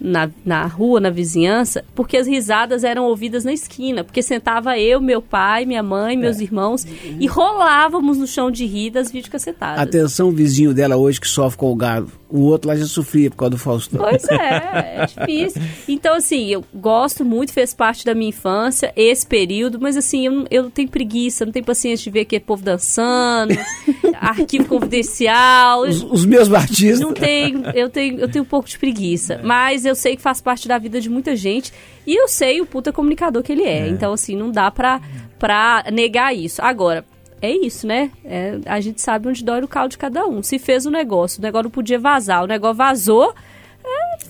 na, 0.01 0.31
na 0.45 0.67
rua, 0.67 1.01
na 1.01 1.11
vizinhança, 1.11 1.85
porque 1.95 2.17
as 2.17 2.27
risadas 2.27 2.85
eram 2.85 3.05
ouvidas 3.05 3.45
na 3.45 3.53
esquina. 3.53 4.05
Porque 4.05 4.23
sentava 4.23 4.79
eu, 4.79 5.01
meu 5.01 5.21
pai, 5.21 5.65
minha 5.65 5.83
mãe, 5.83 6.17
meus 6.17 6.41
irmãos 6.41 6.87
e 7.19 7.27
rolávamos 7.27 8.19
no 8.19 8.27
chão 8.27 8.51
de 8.51 8.67
rir 8.67 8.91
das 8.91 9.11
videocassetadas. 9.11 9.81
Atenção, 9.81 10.31
vizinho 10.31 10.73
dela 10.73 10.97
hoje 10.97 11.21
que 11.21 11.29
sofre 11.29 11.59
com 11.59 11.73
o 11.73 11.77
gado. 11.77 12.13
O 12.31 12.41
outro 12.41 12.69
lá 12.69 12.77
já 12.77 12.85
sofria 12.85 13.31
por 13.31 13.37
causa 13.37 13.51
do 13.51 13.59
Faustão. 13.59 14.01
Pois 14.01 14.25
é, 14.29 14.37
é 15.01 15.07
difícil. 15.07 15.63
Então, 15.89 16.15
assim, 16.15 16.49
eu 16.49 16.63
gosto 16.75 17.25
muito, 17.25 17.53
fez 17.53 17.73
parte 17.73 18.05
da 18.05 18.15
minha 18.15 18.29
infância, 18.29 18.93
esse 18.95 19.27
período, 19.27 19.81
mas 19.81 19.97
assim, 19.97 20.27
eu, 20.27 20.47
eu 20.51 20.63
não 20.65 20.71
tenho 20.71 20.89
preguiça, 20.89 21.47
não 21.47 21.53
tenho 21.53 21.65
paciência 21.65 22.05
de 22.05 22.11
ver 22.11 22.21
aquele 22.21 22.45
povo 22.45 22.63
dançando, 22.63 23.55
arquivo 24.21 24.67
confidencial. 24.67 25.83
Os, 25.83 26.03
os 26.03 26.27
meus 26.27 26.49
batistas. 26.49 27.01
Não 27.01 27.15
tenho, 27.15 27.63
eu 27.75 27.89
tenho, 27.89 28.19
eu 28.19 28.29
tenho 28.29 28.45
um 28.45 28.49
pouco 28.49 28.69
de 28.69 28.79
preguiça. 28.79 29.41
Mas 29.43 29.87
eu 29.89 29.95
sei 29.95 30.17
que 30.17 30.23
faz 30.23 30.41
parte 30.41 30.69
da 30.69 30.79
vida 30.79 31.01
de 31.01 31.09
muita 31.09 31.35
gente. 31.35 31.73
E 32.07 32.15
eu 32.15 32.29
sei 32.29 32.61
o 32.61 32.67
puta 32.67 32.93
comunicador 32.93 33.43
que 33.43 33.53
ele 33.53 33.65
é. 33.65 33.89
Então, 33.89 34.13
assim, 34.13 34.37
não 34.37 34.51
dá 34.51 34.71
pra, 34.71 35.01
pra 35.39 35.85
negar 35.93 36.35
isso. 36.35 36.63
Agora, 36.63 37.05
é 37.41 37.51
isso, 37.51 37.87
né? 37.87 38.11
É, 38.25 38.59
a 38.67 38.81
gente 38.81 39.01
sabe 39.01 39.29
onde 39.29 39.45
dói 39.45 39.63
o 39.63 39.69
caldo 39.69 39.93
de 39.93 39.99
cada 39.99 40.27
um. 40.27 40.43
Se 40.43 40.59
fez 40.59 40.87
o 40.87 40.91
negócio, 40.91 41.39
o 41.39 41.43
negócio 41.43 41.65
não 41.65 41.71
podia 41.71 41.99
vazar, 41.99 42.43
o 42.43 42.47
negócio 42.47 42.77
vazou. 42.77 43.35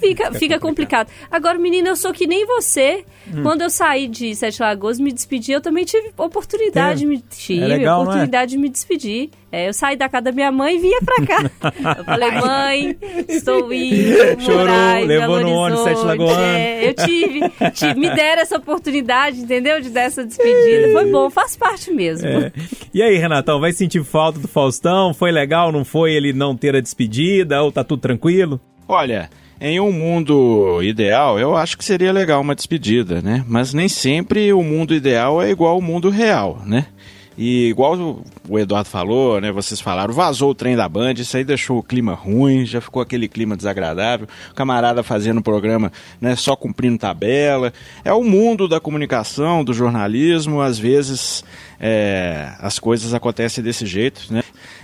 É, 0.00 0.08
Fica, 0.08 0.32
fica 0.38 0.58
complicado. 0.58 1.08
Agora, 1.30 1.58
menina, 1.58 1.88
eu 1.88 1.96
sou 1.96 2.12
que 2.12 2.26
nem 2.26 2.46
você. 2.46 3.04
Hum. 3.32 3.42
Quando 3.42 3.62
eu 3.62 3.70
saí 3.70 4.08
de 4.08 4.34
Sete 4.34 4.62
Lagoas, 4.62 4.98
me 4.98 5.12
despedi, 5.12 5.52
eu 5.52 5.60
também 5.60 5.84
tive 5.84 6.10
oportunidade 6.16 7.00
de 7.00 7.06
me, 7.06 7.18
tive 7.18 7.66
legal, 7.66 7.98
não 7.98 8.02
é? 8.02 8.04
oportunidade 8.04 8.52
de 8.52 8.58
me 8.58 8.68
despedir. 8.68 9.30
É, 9.50 9.66
eu 9.66 9.72
saí 9.72 9.96
da 9.96 10.10
casa 10.10 10.24
da 10.24 10.32
minha 10.32 10.52
mãe 10.52 10.76
e 10.76 10.78
vinha 10.78 10.98
pra 11.00 11.26
cá. 11.26 11.50
Eu 11.98 12.04
falei, 12.04 12.30
mãe, 12.32 12.98
estou 13.28 13.72
indo 13.72 14.42
Chorou, 14.42 14.58
morar 14.58 15.02
em 15.02 15.06
levou 15.06 15.36
Belo 15.36 15.48
no 15.48 15.54
ônibus. 15.54 15.84
Sete 15.84 16.00
Lagoano. 16.02 16.42
É, 16.42 16.88
eu 16.88 16.94
tive, 16.94 17.40
tive. 17.72 17.94
Me 17.94 18.10
deram 18.10 18.42
essa 18.42 18.58
oportunidade, 18.58 19.40
entendeu? 19.40 19.80
De 19.80 19.88
dar 19.88 20.02
essa 20.02 20.24
despedida. 20.24 20.92
Foi 20.92 21.10
bom, 21.10 21.30
faz 21.30 21.56
parte 21.56 21.90
mesmo. 21.90 22.28
É. 22.28 22.52
E 22.92 23.02
aí, 23.02 23.16
Renatão, 23.16 23.58
vai 23.58 23.72
sentir 23.72 24.04
falta 24.04 24.38
do 24.38 24.48
Faustão? 24.48 25.14
Foi 25.14 25.30
legal, 25.30 25.72
não 25.72 25.84
foi 25.84 26.12
ele 26.12 26.34
não 26.34 26.54
ter 26.54 26.76
a 26.76 26.80
despedida? 26.80 27.62
Ou 27.62 27.72
tá 27.72 27.82
tudo 27.82 28.00
tranquilo? 28.00 28.60
Olha, 28.86 29.30
em 29.60 29.80
um 29.80 29.92
mundo 29.92 30.80
ideal, 30.82 31.38
eu 31.38 31.56
acho 31.56 31.76
que 31.76 31.84
seria 31.84 32.12
legal 32.12 32.40
uma 32.40 32.54
despedida, 32.54 33.20
né? 33.20 33.44
Mas 33.48 33.72
nem 33.74 33.88
sempre 33.88 34.52
o 34.52 34.62
mundo 34.62 34.94
ideal 34.94 35.42
é 35.42 35.50
igual 35.50 35.74
ao 35.74 35.82
mundo 35.82 36.10
real, 36.10 36.62
né? 36.64 36.86
E 37.40 37.68
igual 37.68 37.94
o- 38.48 38.58
Eduardo 38.58 38.88
falou, 38.88 39.40
né? 39.40 39.52
Vocês 39.52 39.80
falaram, 39.80 40.12
vazou 40.12 40.50
o 40.50 40.54
trem 40.56 40.74
da 40.74 40.88
Band, 40.88 41.12
isso 41.18 41.36
aí 41.36 41.44
deixou 41.44 41.78
o 41.78 41.82
clima 41.84 42.12
ruim, 42.12 42.66
já 42.66 42.80
ficou 42.80 43.00
aquele 43.00 43.28
clima 43.28 43.56
desagradável. 43.56 44.26
O 44.50 44.54
camarada 44.54 45.04
fazendo 45.04 45.40
programa, 45.40 45.92
né? 46.20 46.34
Só 46.34 46.56
cumprindo 46.56 46.98
tabela. 46.98 47.72
É 48.04 48.12
o 48.12 48.24
mundo 48.24 48.66
da 48.66 48.80
comunicação, 48.80 49.62
do 49.62 49.72
jornalismo, 49.72 50.60
às 50.60 50.80
vezes 50.80 51.44
é, 51.80 52.52
as 52.60 52.78
coisas 52.78 53.14
acontecem 53.14 53.62
desse 53.62 53.86
jeito, 53.86 54.22
né? 54.30 54.42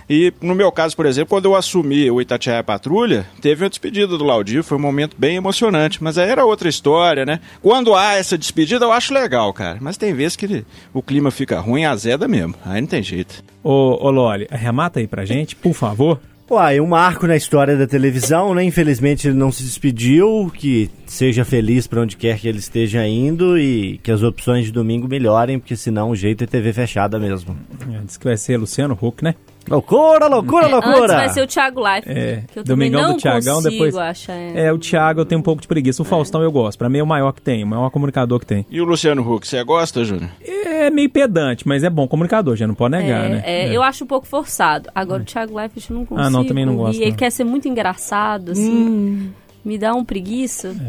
E 0.09 0.31
no 0.41 0.53
meu 0.55 0.71
caso, 0.71 0.95
por 0.95 1.05
exemplo, 1.05 1.29
quando 1.29 1.45
eu 1.45 1.55
assumi 1.55 2.09
o 2.09 2.21
Itatiaia 2.21 2.63
Patrulha, 2.63 3.25
teve 3.41 3.63
uma 3.63 3.69
despedida 3.69 4.17
do 4.17 4.23
Laudir, 4.23 4.63
foi 4.63 4.77
um 4.77 4.81
momento 4.81 5.15
bem 5.17 5.35
emocionante, 5.35 6.03
mas 6.03 6.17
aí 6.17 6.29
era 6.29 6.45
outra 6.45 6.69
história, 6.69 7.25
né? 7.25 7.39
Quando 7.61 7.95
há 7.95 8.13
essa 8.13 8.37
despedida, 8.37 8.85
eu 8.85 8.91
acho 8.91 9.13
legal, 9.13 9.51
cara, 9.53 9.77
mas 9.81 9.97
tem 9.97 10.13
vezes 10.13 10.35
que 10.35 10.45
ele- 10.45 10.65
o 10.93 11.01
clima 11.01 11.31
fica 11.31 11.59
ruim, 11.59 11.85
azeda 11.85 12.27
mesmo, 12.27 12.55
aí 12.65 12.79
não 12.81 12.87
tem 12.87 13.01
jeito. 13.03 13.43
Ô, 13.63 13.97
ô 14.05 14.11
Loli, 14.11 14.47
arremata 14.51 14.99
aí 14.99 15.07
pra 15.07 15.25
gente, 15.25 15.55
por 15.55 15.73
favor. 15.73 16.19
Uai, 16.47 16.79
um 16.79 16.85
marco 16.85 17.25
na 17.25 17.35
história 17.35 17.75
da 17.75 17.87
televisão, 17.87 18.53
né? 18.53 18.63
Infelizmente 18.63 19.27
ele 19.27 19.35
não 19.35 19.51
se 19.51 19.63
despediu, 19.63 20.51
que 20.53 20.91
seja 21.05 21.45
feliz 21.45 21.87
pra 21.87 22.01
onde 22.01 22.15
quer 22.17 22.39
que 22.39 22.47
ele 22.47 22.59
esteja 22.59 23.05
indo 23.07 23.57
e 23.57 23.97
que 24.03 24.11
as 24.11 24.23
opções 24.23 24.65
de 24.65 24.71
domingo 24.71 25.07
melhorem, 25.07 25.59
porque 25.59 25.75
senão 25.75 26.09
o 26.09 26.15
jeito 26.15 26.43
é 26.43 26.47
TV 26.47 26.73
fechada 26.73 27.19
mesmo. 27.19 27.55
É, 27.93 27.99
Diz 28.05 28.17
que 28.17 28.25
vai 28.25 28.37
ser 28.37 28.57
Luciano 28.57 28.97
Huck, 29.01 29.23
né? 29.23 29.35
Loucura, 29.67 30.27
loucura, 30.27 30.67
É, 30.67 30.73
Antes 30.75 30.87
loucura! 30.89 31.15
vai 31.15 31.29
ser 31.29 31.41
o 31.41 31.47
Thiago 31.47 31.79
Life. 31.79 32.07
É, 32.07 32.43
que 32.53 32.59
eu 32.59 32.63
também 32.63 32.91
Domingão 32.91 33.09
não 33.09 33.15
do 33.17 33.21
Thiagão, 33.21 33.55
consigo 33.55 33.71
depois- 33.71 33.95
achar. 33.97 34.33
é. 34.33 34.65
É, 34.67 34.71
o 34.71 34.77
Thiago 34.77 35.21
eu 35.21 35.25
tenho 35.25 35.39
um 35.39 35.43
pouco 35.43 35.59
de 35.59 35.67
preguiça. 35.67 36.03
O 36.03 36.05
Faustão 36.05 36.43
eu 36.43 36.51
gosto. 36.51 36.77
Pra 36.77 36.87
mim 36.87 36.99
é 36.99 37.03
o 37.03 37.07
maior 37.07 37.31
que 37.31 37.41
tem, 37.41 37.63
o 37.63 37.67
maior 37.67 37.89
comunicador 37.89 38.39
que 38.39 38.45
tem. 38.45 38.63
E 38.69 38.79
o 38.79 38.85
Luciano 38.85 39.23
Huck, 39.27 39.47
você 39.47 39.63
gosta, 39.63 40.05
Júnior? 40.05 40.29
É 40.45 40.91
meio 40.91 41.09
pedante, 41.09 41.67
mas 41.67 41.83
é 41.83 41.89
bom 41.89 42.07
comunicador, 42.07 42.55
já 42.55 42.67
não 42.67 42.75
pode 42.75 42.95
negar, 42.95 43.25
É, 43.25 43.29
né? 43.29 43.43
é, 43.43 43.75
Eu 43.75 43.81
acho 43.81 44.03
um 44.03 44.07
pouco 44.07 44.27
forçado. 44.27 44.87
Agora 44.93 45.23
o 45.23 45.25
Thiago 45.25 45.57
Leifert 45.57 45.89
eu 45.89 45.95
não 45.95 46.05
consigo. 46.05 46.27
Ah, 46.27 46.29
não, 46.29 46.45
também 46.45 46.63
não 46.63 46.75
gosto, 46.75 46.99
E 46.99 47.01
ele 47.01 47.11
não. 47.11 47.17
quer 47.17 47.31
ser 47.31 47.43
muito 47.43 47.67
engraçado, 47.67 48.51
assim. 48.51 49.31
Me 49.65 49.79
dá 49.79 49.95
um 49.95 50.05
preguiça. 50.05 50.75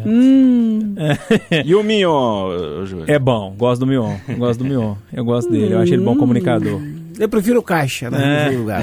E 1.65 1.75
o 1.75 1.83
Mignon, 1.83 2.85
Júnior? 2.85 3.09
É 3.09 3.19
bom, 3.19 3.55
gosto 3.57 3.81
do 3.81 3.87
Mion. 3.87 4.17
eu 4.29 4.37
Gosto 4.37 4.59
do 4.59 4.65
Mion. 4.67 4.95
Eu 5.13 5.25
gosto 5.25 5.51
dele, 5.51 5.73
eu 5.75 5.79
acho 5.79 5.95
ele 5.95 6.05
bom 6.05 6.17
comunicador. 6.17 6.81
Eu 7.19 7.29
prefiro 7.29 7.61
o 7.61 7.63
Caixa, 7.63 8.11
né? 8.11 8.49
É. 8.49 8.51
Lugar. 8.51 8.83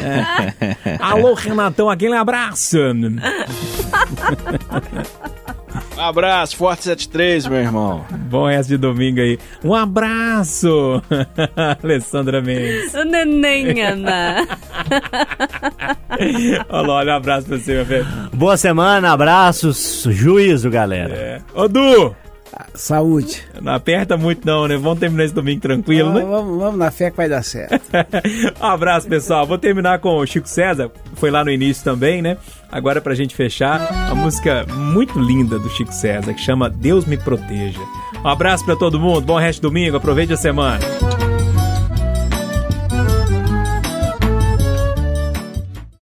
Alô, 0.99 1.33
Renatão, 1.33 1.89
aquele 1.89 2.15
abraço. 2.15 2.77
Um 5.95 6.01
abraço, 6.01 6.57
Forte 6.57 6.83
73, 6.85 7.45
meu 7.47 7.59
irmão. 7.59 8.03
Bom 8.29 8.47
resto 8.47 8.69
de 8.69 8.77
domingo 8.77 9.19
aí. 9.21 9.37
Um 9.63 9.73
abraço, 9.75 11.01
Alessandra 11.83 12.41
Mendes. 12.41 12.93
O 12.95 13.03
neném, 13.03 13.79
Ana. 13.81 14.47
Olha, 16.69 16.91
olha, 16.91 17.13
um 17.13 17.15
abraço 17.17 17.47
pra 17.47 17.57
você, 17.57 17.75
meu 17.75 17.85
velho. 17.85 18.07
Boa 18.33 18.57
semana, 18.57 19.11
abraços, 19.11 20.03
juízo, 20.09 20.69
galera. 20.69 21.13
É. 21.13 21.41
Ô, 21.53 21.67
Du, 21.67 22.15
Saúde. 22.73 23.43
não 23.61 23.73
aperta 23.73 24.17
muito 24.17 24.45
não, 24.47 24.67
né? 24.67 24.75
Vamos 24.77 24.99
terminar 24.99 25.25
esse 25.25 25.33
domingo 25.33 25.61
tranquilo, 25.61 26.11
Vamos, 26.11 26.23
né? 26.23 26.29
vamos, 26.29 26.59
vamos 26.59 26.79
na 26.79 26.89
fé 26.91 27.11
que 27.11 27.17
vai 27.17 27.29
dar 27.29 27.43
certo. 27.43 27.79
um 28.61 28.65
abraço, 28.65 29.07
pessoal. 29.07 29.45
Vou 29.45 29.59
terminar 29.59 29.99
com 29.99 30.17
o 30.17 30.25
Chico 30.25 30.49
César, 30.49 30.89
foi 31.15 31.29
lá 31.29 31.43
no 31.45 31.51
início 31.51 31.83
também, 31.83 32.21
né? 32.21 32.35
Agora 32.73 32.99
pra 32.99 33.13
gente 33.13 33.35
fechar, 33.35 34.09
uma 34.11 34.23
música 34.23 34.65
muito 34.67 35.19
linda 35.19 35.59
do 35.59 35.69
Chico 35.69 35.93
César, 35.93 36.33
que 36.33 36.41
chama 36.41 36.71
Deus 36.71 37.05
Me 37.05 37.15
Proteja. 37.15 37.79
Um 38.25 38.27
abraço 38.27 38.65
pra 38.65 38.75
todo 38.75 38.99
mundo, 38.99 39.21
bom 39.21 39.37
resto 39.37 39.59
de 39.59 39.67
domingo, 39.67 39.95
aproveite 39.95 40.33
a 40.33 40.37
semana. 40.37 40.79